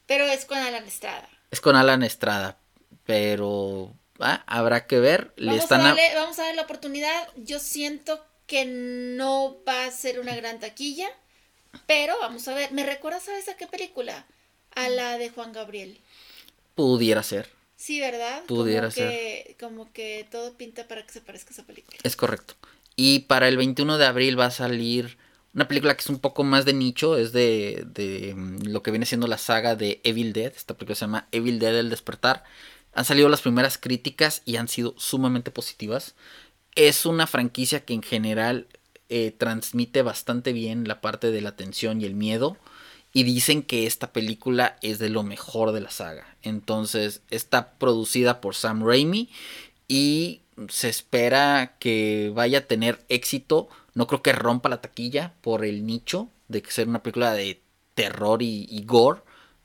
Pero 0.05 0.25
es 0.25 0.45
con 0.45 0.57
Alan 0.57 0.85
Estrada. 0.85 1.27
Es 1.51 1.59
con 1.59 1.75
Alan 1.75 2.01
Estrada, 2.03 2.57
pero 3.05 3.93
ah, 4.19 4.43
habrá 4.47 4.87
que 4.87 4.99
ver. 4.99 5.33
Le 5.35 5.47
Vamos, 5.47 5.63
están 5.63 5.81
a 5.81 5.95
vamos 6.15 6.39
a 6.39 6.43
darle 6.43 6.55
la 6.55 6.61
oportunidad. 6.61 7.27
Yo 7.35 7.59
siento 7.59 8.25
que 8.47 8.65
no 8.65 9.57
va 9.67 9.85
a 9.85 9.91
ser 9.91 10.21
una 10.21 10.35
gran 10.35 10.59
taquilla, 10.59 11.09
pero 11.87 12.17
vamos 12.19 12.47
a 12.47 12.53
ver. 12.53 12.71
¿Me 12.71 12.85
recuerdas, 12.85 13.23
sabes, 13.23 13.47
a 13.49 13.57
qué 13.57 13.67
película? 13.67 14.25
A 14.75 14.89
la 14.89 15.17
de 15.17 15.29
Juan 15.29 15.51
Gabriel. 15.53 15.99
pudiera 16.75 17.23
ser. 17.23 17.49
Sí, 17.75 17.99
¿verdad? 17.99 18.43
Pudiera 18.45 18.89
como 18.89 18.95
que, 18.95 19.55
Como 19.59 19.93
que 19.93 20.27
todo 20.29 20.53
pinta 20.55 20.87
para 20.87 21.05
que 21.05 21.13
se 21.13 21.21
parezca 21.21 21.51
a 21.51 21.53
esa 21.53 21.63
película. 21.63 21.97
Es 22.03 22.15
correcto. 22.15 22.55
Y 22.95 23.19
para 23.19 23.47
el 23.47 23.55
21 23.57 23.97
de 23.97 24.05
abril 24.05 24.37
va 24.37 24.47
a 24.47 24.51
salir 24.51 25.17
una 25.53 25.67
película 25.67 25.95
que 25.95 26.01
es 26.01 26.09
un 26.09 26.19
poco 26.19 26.43
más 26.43 26.65
de 26.65 26.73
nicho, 26.73 27.17
es 27.17 27.31
de, 27.31 27.83
de 27.87 28.33
mm, 28.35 28.67
lo 28.67 28.83
que 28.83 28.91
viene 28.91 29.05
siendo 29.05 29.27
la 29.27 29.37
saga 29.37 29.75
de 29.75 30.01
Evil 30.03 30.33
Dead. 30.33 30.51
Esta 30.55 30.75
película 30.75 30.95
se 30.95 31.01
llama 31.05 31.27
Evil 31.31 31.59
Dead 31.59 31.77
El 31.77 31.89
Despertar. 31.89 32.43
Han 32.93 33.05
salido 33.05 33.29
las 33.29 33.41
primeras 33.41 33.77
críticas 33.77 34.41
y 34.45 34.57
han 34.57 34.67
sido 34.67 34.93
sumamente 34.97 35.51
positivas. 35.51 36.15
Es 36.75 37.05
una 37.05 37.27
franquicia 37.27 37.83
que 37.85 37.93
en 37.93 38.03
general 38.03 38.67
eh, 39.09 39.31
transmite 39.31 40.01
bastante 40.01 40.53
bien 40.53 40.87
la 40.87 41.01
parte 41.01 41.31
de 41.31 41.41
la 41.41 41.55
tensión 41.55 42.01
y 42.01 42.05
el 42.05 42.15
miedo. 42.15 42.57
Y 43.11 43.23
dicen 43.23 43.63
que 43.63 43.87
esta 43.87 44.13
película 44.13 44.77
es 44.83 44.99
de 44.99 45.09
lo 45.09 45.23
mejor 45.23 45.71
de 45.71 45.81
la 45.81 45.89
saga. 45.89 46.37
Entonces 46.43 47.21
está 47.31 47.73
producida 47.73 48.39
por 48.39 48.53
Sam 48.55 48.85
Raimi 48.85 49.29
y 49.87 50.41
se 50.67 50.89
espera 50.89 51.77
que 51.79 52.31
vaya 52.35 52.59
a 52.59 52.67
tener 52.67 53.03
éxito. 53.09 53.67
No 53.95 54.05
creo 54.05 54.21
que 54.21 54.31
rompa 54.33 54.69
la 54.69 54.81
taquilla 54.81 55.33
por 55.41 55.65
el 55.65 55.87
nicho 55.87 56.29
de 56.49 56.61
que 56.61 56.69
ser 56.71 56.87
una 56.87 57.01
película 57.01 57.33
de 57.33 57.61
terror 57.95 58.43
y, 58.43 58.83
gore, 58.85 59.21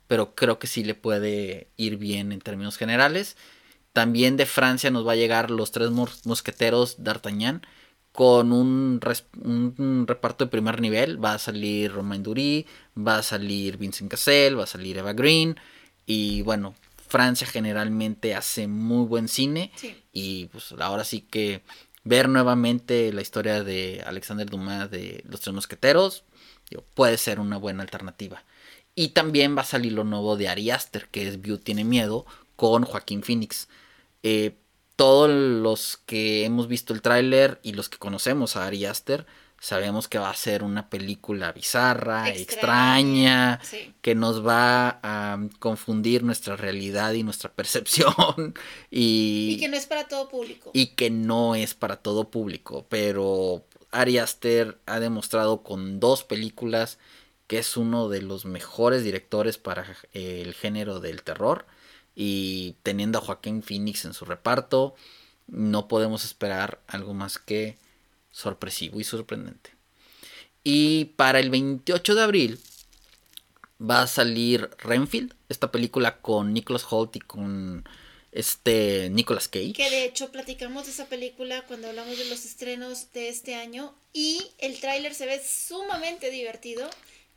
pero 0.06 0.34
creo 0.34 0.58
que 0.58 0.66
sí 0.66 0.82
le 0.82 0.94
puede 0.94 1.68
ir 1.76 1.98
bien 1.98 2.32
en 2.32 2.40
términos 2.40 2.78
generales. 2.78 3.36
También 3.92 4.36
de 4.36 4.46
Francia 4.46 4.90
nos 4.90 5.06
va 5.06 5.12
a 5.12 5.16
llegar 5.16 5.50
Los 5.50 5.70
Tres 5.70 5.90
Mos- 5.90 6.24
Mosqueteros 6.24 7.04
d'Artagnan 7.04 7.62
con 8.14 8.52
un, 8.52 9.00
reparto 10.06 10.44
de 10.44 10.50
primer 10.50 10.80
nivel. 10.80 11.22
Va 11.22 11.34
a 11.34 11.38
salir 11.40 11.90
Romain 11.90 12.22
Dury, 12.22 12.64
va 12.96 13.18
a 13.18 13.22
salir 13.24 13.76
Vincent 13.76 14.08
Cassel, 14.08 14.56
va 14.56 14.62
a 14.62 14.68
salir 14.68 14.96
Eva 14.96 15.12
Green. 15.14 15.56
Y 16.06 16.42
bueno, 16.42 16.76
Francia 17.08 17.44
generalmente 17.44 18.36
hace 18.36 18.68
muy 18.68 19.04
buen 19.06 19.26
cine. 19.26 19.72
Sí. 19.74 19.96
Y 20.12 20.44
pues 20.46 20.72
ahora 20.78 21.02
sí 21.02 21.22
que 21.22 21.62
ver 22.04 22.28
nuevamente 22.28 23.12
la 23.12 23.20
historia 23.20 23.64
de 23.64 24.04
Alexander 24.06 24.48
Dumas 24.48 24.92
de 24.92 25.24
Los 25.28 25.40
Tres 25.40 25.52
Mosqueteros 25.52 26.22
digo, 26.70 26.84
puede 26.94 27.18
ser 27.18 27.40
una 27.40 27.56
buena 27.56 27.82
alternativa. 27.82 28.44
Y 28.94 29.08
también 29.08 29.56
va 29.56 29.62
a 29.62 29.66
salir 29.66 29.92
lo 29.92 30.04
nuevo 30.04 30.36
de 30.36 30.48
Ari 30.48 30.70
Aster, 30.70 31.08
que 31.08 31.26
es 31.26 31.40
View 31.40 31.58
Tiene 31.58 31.82
Miedo, 31.82 32.26
con 32.54 32.84
Joaquín 32.84 33.24
Phoenix. 33.24 33.66
Eh, 34.22 34.54
todos 34.96 35.28
los 35.30 35.98
que 36.06 36.44
hemos 36.44 36.68
visto 36.68 36.92
el 36.94 37.02
tráiler 37.02 37.58
y 37.62 37.72
los 37.72 37.88
que 37.88 37.98
conocemos 37.98 38.56
a 38.56 38.66
Ari 38.66 38.84
Aster, 38.84 39.26
sabemos 39.60 40.08
que 40.08 40.18
va 40.18 40.30
a 40.30 40.34
ser 40.34 40.62
una 40.62 40.90
película 40.90 41.50
bizarra, 41.52 42.28
extraña, 42.28 43.60
Sí. 43.62 43.94
que 44.02 44.14
nos 44.14 44.46
va 44.46 45.00
a 45.02 45.38
confundir 45.58 46.22
nuestra 46.22 46.56
realidad 46.56 47.12
y 47.14 47.22
nuestra 47.22 47.50
percepción 47.56 48.54
y, 48.90 49.54
Y 49.54 49.60
que 49.60 49.68
no 49.68 49.76
es 49.76 49.86
para 49.86 50.06
todo 50.08 50.28
público. 50.28 50.70
y 50.74 50.88
que 50.88 51.10
no 51.10 51.54
es 51.54 51.74
para 51.74 51.96
todo 51.96 52.30
público, 52.30 52.86
pero 52.88 53.64
Ari 53.90 54.18
Aster 54.18 54.78
ha 54.86 55.00
demostrado 55.00 55.62
con 55.62 55.98
dos 56.00 56.24
películas 56.24 56.98
que 57.46 57.58
es 57.58 57.76
uno 57.76 58.08
de 58.08 58.22
los 58.22 58.44
mejores 58.46 59.04
directores 59.04 59.58
para 59.58 59.84
eh, 60.14 60.42
el 60.44 60.54
género 60.54 61.00
del 61.00 61.22
terror 61.22 61.66
y 62.14 62.76
teniendo 62.82 63.18
a 63.18 63.22
Joaquín 63.22 63.62
Phoenix 63.62 64.04
en 64.04 64.14
su 64.14 64.24
reparto, 64.24 64.94
no 65.46 65.88
podemos 65.88 66.24
esperar 66.24 66.80
algo 66.86 67.14
más 67.14 67.38
que 67.38 67.76
sorpresivo 68.30 69.00
y 69.00 69.04
sorprendente. 69.04 69.70
Y 70.62 71.06
para 71.16 71.40
el 71.40 71.50
28 71.50 72.14
de 72.14 72.22
abril 72.22 72.60
va 73.80 74.02
a 74.02 74.06
salir 74.06 74.70
Renfield, 74.78 75.34
esta 75.48 75.70
película 75.70 76.20
con 76.20 76.52
Nicholas 76.54 76.86
Holt 76.88 77.16
y 77.16 77.20
con 77.20 77.84
este 78.32 79.10
Nicolas 79.10 79.48
Cage. 79.48 79.74
Que 79.74 79.90
de 79.90 80.04
hecho 80.04 80.32
platicamos 80.32 80.86
de 80.86 80.92
esa 80.92 81.06
película 81.06 81.62
cuando 81.66 81.88
hablamos 81.88 82.18
de 82.18 82.24
los 82.26 82.44
estrenos 82.44 83.12
de 83.12 83.28
este 83.28 83.54
año 83.54 83.94
y 84.12 84.42
el 84.58 84.80
tráiler 84.80 85.14
se 85.14 85.26
ve 85.26 85.40
sumamente 85.44 86.30
divertido. 86.30 86.88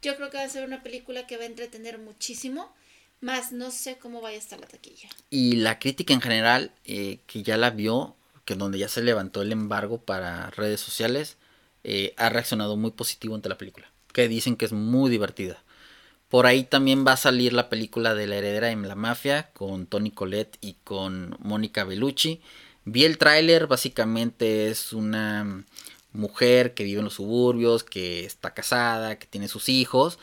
Yo 0.02 0.16
creo 0.16 0.30
que 0.30 0.38
va 0.38 0.44
a 0.44 0.50
ser 0.50 0.66
una 0.66 0.84
película 0.84 1.28
que 1.28 1.38
va 1.38 1.44
a 1.44 1.48
entretener 1.48 2.00
muchísimo, 2.00 2.74
más 3.20 3.52
no 3.52 3.72
sé 3.72 3.98
cómo 3.98 4.22
vaya 4.22 4.38
a 4.38 4.40
estar 4.40 4.60
la 4.60 4.68
taquilla. 4.68 5.10
Y 5.30 5.58
la 5.58 5.80
crítica 5.80 6.14
en 6.14 6.22
general, 6.22 6.72
eh, 6.86 7.20
que 7.28 7.44
ya 7.44 7.58
la 7.58 7.72
vio, 7.72 8.16
que 8.46 8.56
donde 8.56 8.80
ya 8.80 8.90
se 8.90 9.02
levantó 9.02 9.42
el 9.42 9.52
embargo 9.52 10.00
para 10.00 10.50
redes 10.52 10.80
sociales, 10.80 11.38
eh, 11.84 12.14
ha 12.18 12.30
reaccionado 12.30 12.78
muy 12.78 12.92
positivo 12.92 13.36
ante 13.36 13.50
la 13.50 13.58
película. 13.58 13.92
Que 14.14 14.28
dicen 14.28 14.56
que 14.56 14.66
es 14.66 14.72
muy 14.72 15.10
divertida. 15.10 15.64
Por 16.30 16.46
ahí 16.46 16.64
también 16.64 17.06
va 17.08 17.14
a 17.14 17.18
salir 17.18 17.54
la 17.54 17.70
película 17.70 18.14
de 18.14 18.28
la 18.28 18.36
heredera 18.36 18.72
en 18.72 18.88
la 18.88 18.96
mafia 18.96 19.52
con 19.54 19.88
Tony 19.88 20.12
Collette 20.12 20.58
y 20.62 20.74
con 20.84 21.38
Mónica 21.40 21.86
Bellucci. 21.86 22.42
Vi 22.84 23.06
el 23.06 23.18
tráiler, 23.18 23.68
básicamente 23.68 24.70
es 24.70 24.94
una 24.94 25.66
mujer 26.12 26.74
que 26.74 26.84
vive 26.84 27.00
en 27.00 27.06
los 27.06 27.16
suburbios, 27.16 27.84
que 27.84 28.26
está 28.26 28.54
casada, 28.54 29.18
que 29.18 29.28
tiene 29.28 29.48
sus 29.48 29.70
hijos 29.70 30.20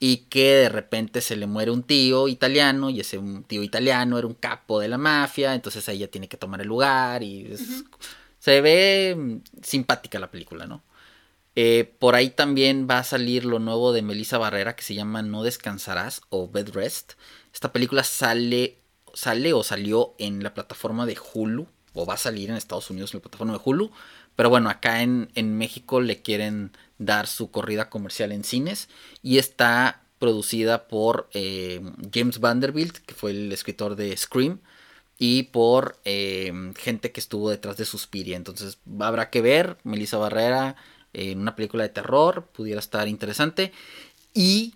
y 0.00 0.18
que 0.28 0.54
de 0.54 0.68
repente 0.68 1.20
se 1.20 1.36
le 1.36 1.46
muere 1.46 1.70
un 1.72 1.82
tío 1.82 2.28
italiano 2.28 2.88
y 2.90 3.00
ese 3.00 3.18
un 3.18 3.42
tío 3.44 3.62
italiano 3.62 4.18
era 4.18 4.26
un 4.26 4.34
capo 4.34 4.78
de 4.80 4.88
la 4.88 4.98
mafia, 4.98 5.54
entonces 5.54 5.88
ella 5.88 6.08
tiene 6.10 6.28
que 6.28 6.36
tomar 6.36 6.60
el 6.60 6.68
lugar 6.68 7.22
y 7.22 7.46
es- 7.52 7.84
se 8.38 8.60
ve 8.60 9.14
mm, 9.16 9.36
simpática 9.62 10.18
la 10.20 10.30
película, 10.30 10.66
¿no? 10.66 10.82
Eh, 11.56 11.92
por 11.98 12.14
ahí 12.14 12.30
también 12.30 12.86
va 12.88 12.98
a 13.00 13.04
salir 13.04 13.44
lo 13.44 13.58
nuevo 13.58 13.92
de 13.92 14.02
Melissa 14.02 14.38
Barrera 14.38 14.76
que 14.76 14.84
se 14.84 14.94
llama 14.94 15.22
No 15.22 15.42
Descansarás 15.42 16.22
o 16.30 16.48
Bed 16.48 16.70
Rest. 16.70 17.14
Esta 17.52 17.72
película 17.72 18.04
sale, 18.04 18.78
sale 19.12 19.52
o 19.52 19.64
salió 19.64 20.14
en 20.18 20.44
la 20.44 20.54
plataforma 20.54 21.04
de 21.04 21.16
Hulu 21.34 21.66
o 21.94 22.06
va 22.06 22.14
a 22.14 22.18
salir 22.18 22.50
en 22.50 22.56
Estados 22.56 22.90
Unidos 22.90 23.12
en 23.12 23.18
la 23.18 23.22
plataforma 23.22 23.54
de 23.54 23.60
Hulu. 23.64 23.90
Pero 24.36 24.50
bueno, 24.50 24.70
acá 24.70 25.02
en, 25.02 25.30
en 25.34 25.58
México 25.58 26.00
le 26.00 26.22
quieren 26.22 26.70
dar 26.98 27.26
su 27.26 27.50
corrida 27.50 27.88
comercial 27.90 28.32
en 28.32 28.44
cines 28.44 28.88
y 29.22 29.38
está 29.38 30.02
producida 30.18 30.88
por 30.88 31.28
eh, 31.32 31.80
James 32.12 32.40
Vanderbilt, 32.40 32.98
que 32.98 33.14
fue 33.14 33.30
el 33.30 33.52
escritor 33.52 33.94
de 33.96 34.16
Scream, 34.16 34.60
y 35.16 35.44
por 35.44 35.98
eh, 36.04 36.52
gente 36.76 37.12
que 37.12 37.20
estuvo 37.20 37.50
detrás 37.50 37.76
de 37.76 37.84
Suspiria. 37.84 38.36
Entonces 38.36 38.78
habrá 39.00 39.30
que 39.30 39.42
ver, 39.42 39.78
Melissa 39.84 40.16
Barrera 40.18 40.76
en 41.12 41.40
una 41.40 41.56
película 41.56 41.82
de 41.82 41.88
terror, 41.88 42.46
pudiera 42.52 42.80
estar 42.80 43.08
interesante. 43.08 43.72
Y 44.34 44.74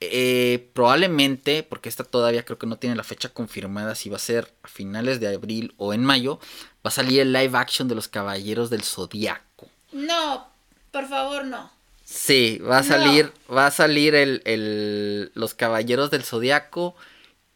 eh, 0.00 0.70
probablemente, 0.72 1.62
porque 1.62 1.88
esta 1.88 2.04
todavía 2.04 2.44
creo 2.44 2.58
que 2.58 2.66
no 2.66 2.78
tiene 2.78 2.96
la 2.96 3.04
fecha 3.04 3.28
confirmada 3.28 3.94
si 3.94 4.08
va 4.08 4.16
a 4.16 4.20
ser 4.20 4.52
a 4.62 4.68
finales 4.68 5.20
de 5.20 5.34
abril 5.34 5.74
o 5.76 5.92
en 5.92 6.04
mayo, 6.04 6.38
va 6.84 6.88
a 6.88 6.90
salir 6.90 7.20
el 7.20 7.32
live 7.32 7.56
action 7.56 7.88
de 7.88 7.94
los 7.94 8.08
Caballeros 8.08 8.70
del 8.70 8.82
Zodiaco. 8.82 9.68
No, 9.92 10.48
por 10.90 11.08
favor, 11.08 11.44
no. 11.44 11.70
Sí, 12.04 12.58
va 12.58 12.78
a 12.78 12.82
salir, 12.82 13.32
va 13.48 13.66
a 13.66 13.70
salir 13.70 14.14
el, 14.14 14.42
el, 14.44 15.30
los 15.34 15.54
Caballeros 15.54 16.10
del 16.10 16.24
Zodiaco 16.24 16.96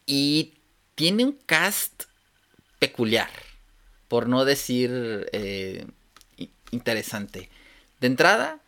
y 0.05 0.53
tiene 0.95 1.25
un 1.25 1.33
cast 1.33 2.03
peculiar, 2.79 3.29
por 4.07 4.29
no 4.29 4.45
decir 4.45 5.29
eh, 5.33 5.85
interesante. 6.71 7.49
De 7.99 8.07
entrada, 8.07 8.59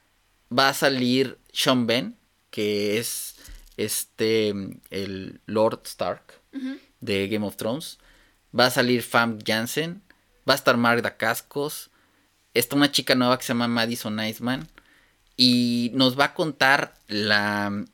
va 0.51 0.69
a 0.69 0.73
salir 0.73 1.37
Sean 1.53 1.87
Ben, 1.87 2.17
que 2.49 2.97
es 2.97 3.35
este 3.77 4.53
el 4.89 5.39
Lord 5.45 5.81
Stark 5.85 6.41
de 6.99 7.27
Game 7.27 7.45
of 7.45 7.55
Thrones. 7.55 7.99
Va 8.57 8.65
a 8.65 8.71
salir 8.71 9.03
Fam 9.03 9.39
Jansen. 9.45 10.01
Va 10.49 10.53
a 10.53 10.55
estar 10.55 10.77
Magda 10.77 11.17
Cascos. 11.17 11.91
Está 12.57 12.75
una 12.75 12.91
chica 12.91 13.13
nueva 13.13 13.37
que 13.37 13.43
se 13.43 13.49
llama 13.49 13.67
Madison 13.67 14.19
Iceman. 14.19 14.67
Y 15.35 15.91
nos 15.93 16.19
va 16.19 16.25
a 16.25 16.33
contar 16.33 16.95
la 17.07 17.85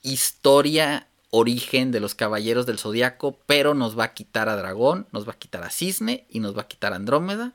historia, 0.00 1.08
origen 1.28 1.92
de 1.92 2.00
los 2.00 2.14
Caballeros 2.14 2.64
del 2.64 2.78
Zodiaco, 2.78 3.38
pero 3.46 3.74
nos 3.74 3.98
va 3.98 4.04
a 4.04 4.14
quitar 4.14 4.48
a 4.48 4.56
Dragón, 4.56 5.06
nos 5.12 5.28
va 5.28 5.32
a 5.32 5.38
quitar 5.38 5.62
a 5.62 5.70
Cisne 5.70 6.26
y 6.30 6.40
nos 6.40 6.56
va 6.56 6.62
a 6.62 6.68
quitar 6.68 6.94
a 6.94 6.96
Andrómeda. 6.96 7.52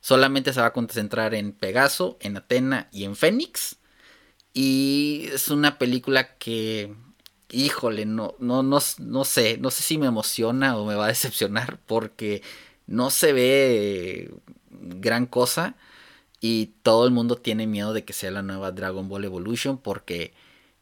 Solamente 0.00 0.54
se 0.54 0.60
va 0.60 0.68
a 0.68 0.72
concentrar 0.72 1.34
en 1.34 1.52
Pegaso, 1.52 2.16
en 2.20 2.38
Atena 2.38 2.88
y 2.90 3.04
en 3.04 3.14
Fénix. 3.14 3.76
Y 4.54 5.28
es 5.32 5.48
una 5.48 5.76
película 5.76 6.36
que, 6.38 6.94
híjole, 7.50 8.06
no, 8.06 8.34
no, 8.38 8.62
no, 8.62 8.78
no 8.98 9.24
sé, 9.24 9.58
no 9.58 9.70
sé 9.70 9.82
si 9.82 9.98
me 9.98 10.06
emociona 10.06 10.78
o 10.78 10.86
me 10.86 10.94
va 10.94 11.04
a 11.04 11.08
decepcionar 11.08 11.78
porque 11.86 12.42
no 12.86 13.10
se 13.10 13.34
ve 13.34 14.30
gran 14.80 15.26
cosa 15.26 15.74
y 16.40 16.74
todo 16.82 17.06
el 17.06 17.12
mundo 17.12 17.36
tiene 17.36 17.66
miedo 17.66 17.92
de 17.92 18.04
que 18.04 18.12
sea 18.12 18.30
la 18.30 18.42
nueva 18.42 18.72
Dragon 18.72 19.08
Ball 19.08 19.24
Evolution 19.24 19.78
porque 19.78 20.34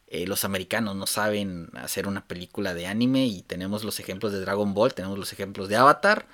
eh, 0.09 0.27
los 0.27 0.45
americanos 0.45 0.95
no 0.97 1.07
saben 1.07 1.71
hacer 1.75 2.07
una 2.07 2.27
película 2.27 2.75
de 2.75 2.87
anime 2.87 3.27
y 3.27 3.43
tenemos 3.43 3.85
los 3.85 3.99
ejemplos 3.99 4.33
de 4.33 4.41
Dragon 4.41 4.75
Ball, 4.75 4.95
tenemos 4.95 5.19
los 5.19 5.33
ejemplos 5.33 5.69
de 5.69 5.77
Avatar 5.77 6.27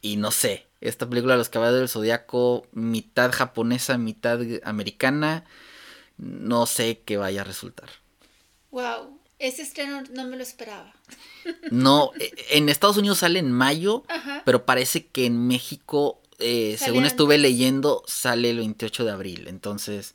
y 0.00 0.16
no 0.16 0.30
sé, 0.30 0.66
esta 0.80 1.08
película 1.08 1.34
de 1.34 1.38
los 1.38 1.48
caballeros 1.48 1.80
del 1.80 1.88
zodiaco, 1.88 2.66
mitad 2.72 3.30
japonesa, 3.30 3.98
mitad 3.98 4.40
americana, 4.64 5.44
no 6.16 6.66
sé 6.66 7.02
qué 7.04 7.16
vaya 7.16 7.42
a 7.42 7.44
resultar. 7.44 7.88
Wow, 8.70 9.20
ese 9.38 9.62
estreno 9.62 10.02
no 10.12 10.26
me 10.26 10.36
lo 10.36 10.42
esperaba. 10.42 10.94
No, 11.70 12.12
e, 12.18 12.32
en 12.50 12.68
Estados 12.68 12.96
Unidos 12.96 13.18
sale 13.18 13.38
en 13.40 13.50
mayo, 13.50 14.04
pero 14.44 14.64
parece 14.64 15.06
que 15.06 15.26
en 15.26 15.46
México 15.48 16.21
eh, 16.42 16.76
según 16.78 17.04
estuve 17.04 17.38
leyendo, 17.38 18.02
sale 18.06 18.50
el 18.50 18.58
28 18.58 19.04
de 19.04 19.10
abril. 19.10 19.46
Entonces, 19.48 20.14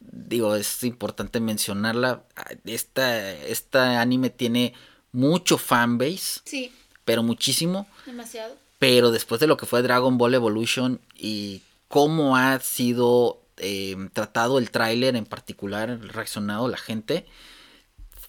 digo, 0.00 0.54
es 0.56 0.82
importante 0.84 1.40
mencionarla. 1.40 2.24
Esta, 2.64 3.32
esta 3.32 4.00
anime 4.00 4.30
tiene 4.30 4.74
mucho 5.12 5.58
fanbase. 5.58 6.40
Sí. 6.44 6.72
Pero 7.04 7.22
muchísimo. 7.22 7.88
Demasiado. 8.06 8.56
Pero 8.78 9.10
después 9.10 9.40
de 9.40 9.46
lo 9.46 9.56
que 9.56 9.66
fue 9.66 9.82
Dragon 9.82 10.18
Ball 10.18 10.34
Evolution 10.34 11.00
y 11.14 11.62
cómo 11.88 12.36
ha 12.36 12.58
sido 12.60 13.40
eh, 13.58 13.96
tratado 14.12 14.58
el 14.58 14.70
tráiler 14.70 15.16
en 15.16 15.26
particular, 15.26 16.00
reaccionado 16.00 16.66
la 16.68 16.78
gente, 16.78 17.26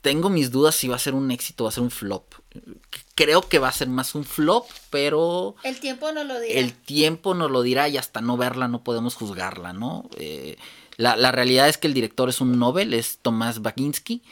tengo 0.02 0.30
mis 0.30 0.52
dudas 0.52 0.76
si 0.76 0.88
va 0.88 0.95
a 0.95 0.99
ser 0.99 1.14
un 1.14 1.32
éxito 1.32 1.64
o 1.64 1.66
va 1.66 1.70
a 1.70 1.74
ser 1.74 1.84
un 1.84 1.91
flop. 1.91 2.34
Creo 3.16 3.47
que 3.47 3.60
va 3.60 3.68
a 3.68 3.74
ser 3.74 3.88
más 3.88 4.16
un 4.16 4.26
flop, 4.26 4.68
pero... 4.89 5.56
El 5.64 5.80
tiempo 5.80 6.12
no 6.12 6.24
lo 6.24 6.39
dirá. 6.39 6.60
El 6.60 6.74
tiempo 6.74 7.36
nos 7.36 7.52
lo 7.52 7.62
dirá 7.62 7.88
y 7.88 7.97
hasta 7.97 8.22
no 8.22 8.36
verla 8.36 8.68
no 8.68 8.84
podemos 8.84 9.16
juzgarla, 9.16 9.74
¿no? 9.74 10.10
Eh, 10.18 10.58
la, 10.97 11.32
realidad 11.32 11.70
es 11.70 11.78
que 11.78 11.88
el 11.88 11.93
director 11.93 12.30
es 12.30 12.41
un 12.41 12.60
Nobel, 12.60 12.93
es 12.93 13.20
Tomás 13.20 13.62
Baginski, 13.62 14.24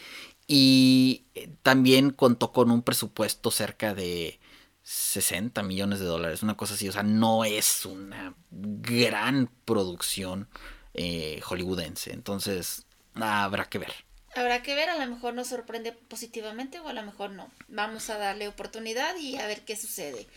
y 0.48 1.26
también 1.62 2.12
contó 2.12 2.52
con 2.52 2.72
un 2.72 2.82
presupuesto 2.82 3.52
cerca 3.52 3.94
de 3.94 4.40
60 4.84 5.62
millones 5.64 6.00
de 6.00 6.06
dólares, 6.06 6.44
una 6.44 6.58
cosa 6.58 6.74
así, 6.74 6.90
o 6.90 6.92
sea, 6.92 7.04
no 7.04 7.44
es 7.44 7.86
una 7.86 8.36
gran 8.52 9.50
producción 9.66 10.48
eh, 10.94 11.42
hollywoodense, 11.44 12.12
entonces 12.12 12.86
habrá 13.16 13.66
que 13.66 13.80
ver. 13.80 14.09
Habrá 14.36 14.62
que 14.62 14.76
ver, 14.76 14.90
a 14.90 14.98
lo 14.98 15.08
mejor 15.08 15.34
nos 15.34 15.48
sorprende 15.48 15.92
positivamente 15.92 16.80
o 16.80 16.88
a 16.88 16.94
lo 16.94 17.04
mejor 17.04 17.32
no. 17.32 17.50
Vamos 17.68 18.10
a 18.10 18.18
darle 18.18 18.48
oportunidad 18.48 19.16
y 19.18 19.38
a 19.38 19.48
ver 19.48 19.62
qué 19.62 19.76
sucede. 19.76 20.28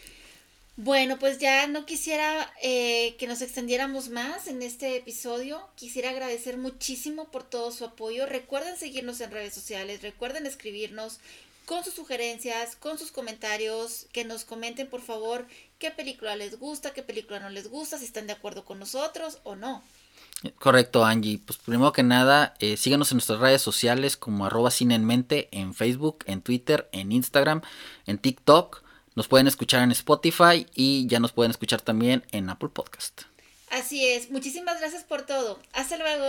Bueno, 0.76 1.18
pues 1.18 1.38
ya 1.38 1.66
no 1.66 1.84
quisiera 1.84 2.50
eh, 2.62 3.14
que 3.18 3.26
nos 3.26 3.42
extendiéramos 3.42 4.08
más 4.08 4.46
en 4.46 4.62
este 4.62 4.96
episodio. 4.96 5.68
Quisiera 5.76 6.10
agradecer 6.10 6.56
muchísimo 6.56 7.30
por 7.30 7.44
todo 7.44 7.70
su 7.72 7.84
apoyo. 7.84 8.24
Recuerden 8.24 8.78
seguirnos 8.78 9.20
en 9.20 9.30
redes 9.30 9.52
sociales, 9.52 10.00
recuerden 10.00 10.46
escribirnos 10.46 11.20
con 11.66 11.84
sus 11.84 11.94
sugerencias, 11.94 12.74
con 12.76 12.98
sus 12.98 13.12
comentarios, 13.12 14.06
que 14.12 14.24
nos 14.24 14.44
comenten 14.44 14.88
por 14.88 15.02
favor 15.02 15.46
qué 15.78 15.90
película 15.90 16.36
les 16.36 16.58
gusta, 16.58 16.94
qué 16.94 17.02
película 17.02 17.38
no 17.38 17.50
les 17.50 17.68
gusta, 17.68 17.98
si 17.98 18.06
están 18.06 18.26
de 18.26 18.32
acuerdo 18.32 18.64
con 18.64 18.78
nosotros 18.78 19.40
o 19.44 19.54
no. 19.54 19.82
Correcto, 20.58 21.04
Angie. 21.04 21.40
Pues 21.44 21.58
primero 21.58 21.92
que 21.92 22.02
nada, 22.02 22.54
eh, 22.58 22.76
síganos 22.76 23.12
en 23.12 23.16
nuestras 23.16 23.38
redes 23.38 23.62
sociales 23.62 24.16
como 24.16 24.46
arroba 24.46 24.70
cine 24.70 24.94
en 24.94 25.04
mente, 25.04 25.48
en 25.52 25.74
Facebook, 25.74 26.24
en 26.26 26.42
Twitter, 26.42 26.88
en 26.92 27.12
Instagram, 27.12 27.62
en 28.06 28.18
TikTok. 28.18 28.82
Nos 29.14 29.28
pueden 29.28 29.46
escuchar 29.46 29.82
en 29.82 29.92
Spotify 29.92 30.66
y 30.74 31.06
ya 31.06 31.20
nos 31.20 31.32
pueden 31.32 31.50
escuchar 31.50 31.80
también 31.82 32.24
en 32.32 32.48
Apple 32.50 32.70
Podcast. 32.70 33.22
Así 33.70 34.06
es. 34.06 34.30
Muchísimas 34.30 34.80
gracias 34.80 35.04
por 35.04 35.22
todo. 35.22 35.58
Hasta 35.72 35.96
luego. 35.96 36.26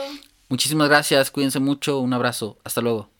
Muchísimas 0.49 0.89
gracias. 0.89 1.31
Cuídense 1.31 1.59
mucho. 1.59 1.99
Un 1.99 2.13
abrazo. 2.13 2.57
Hasta 2.63 2.81
luego. 2.81 3.12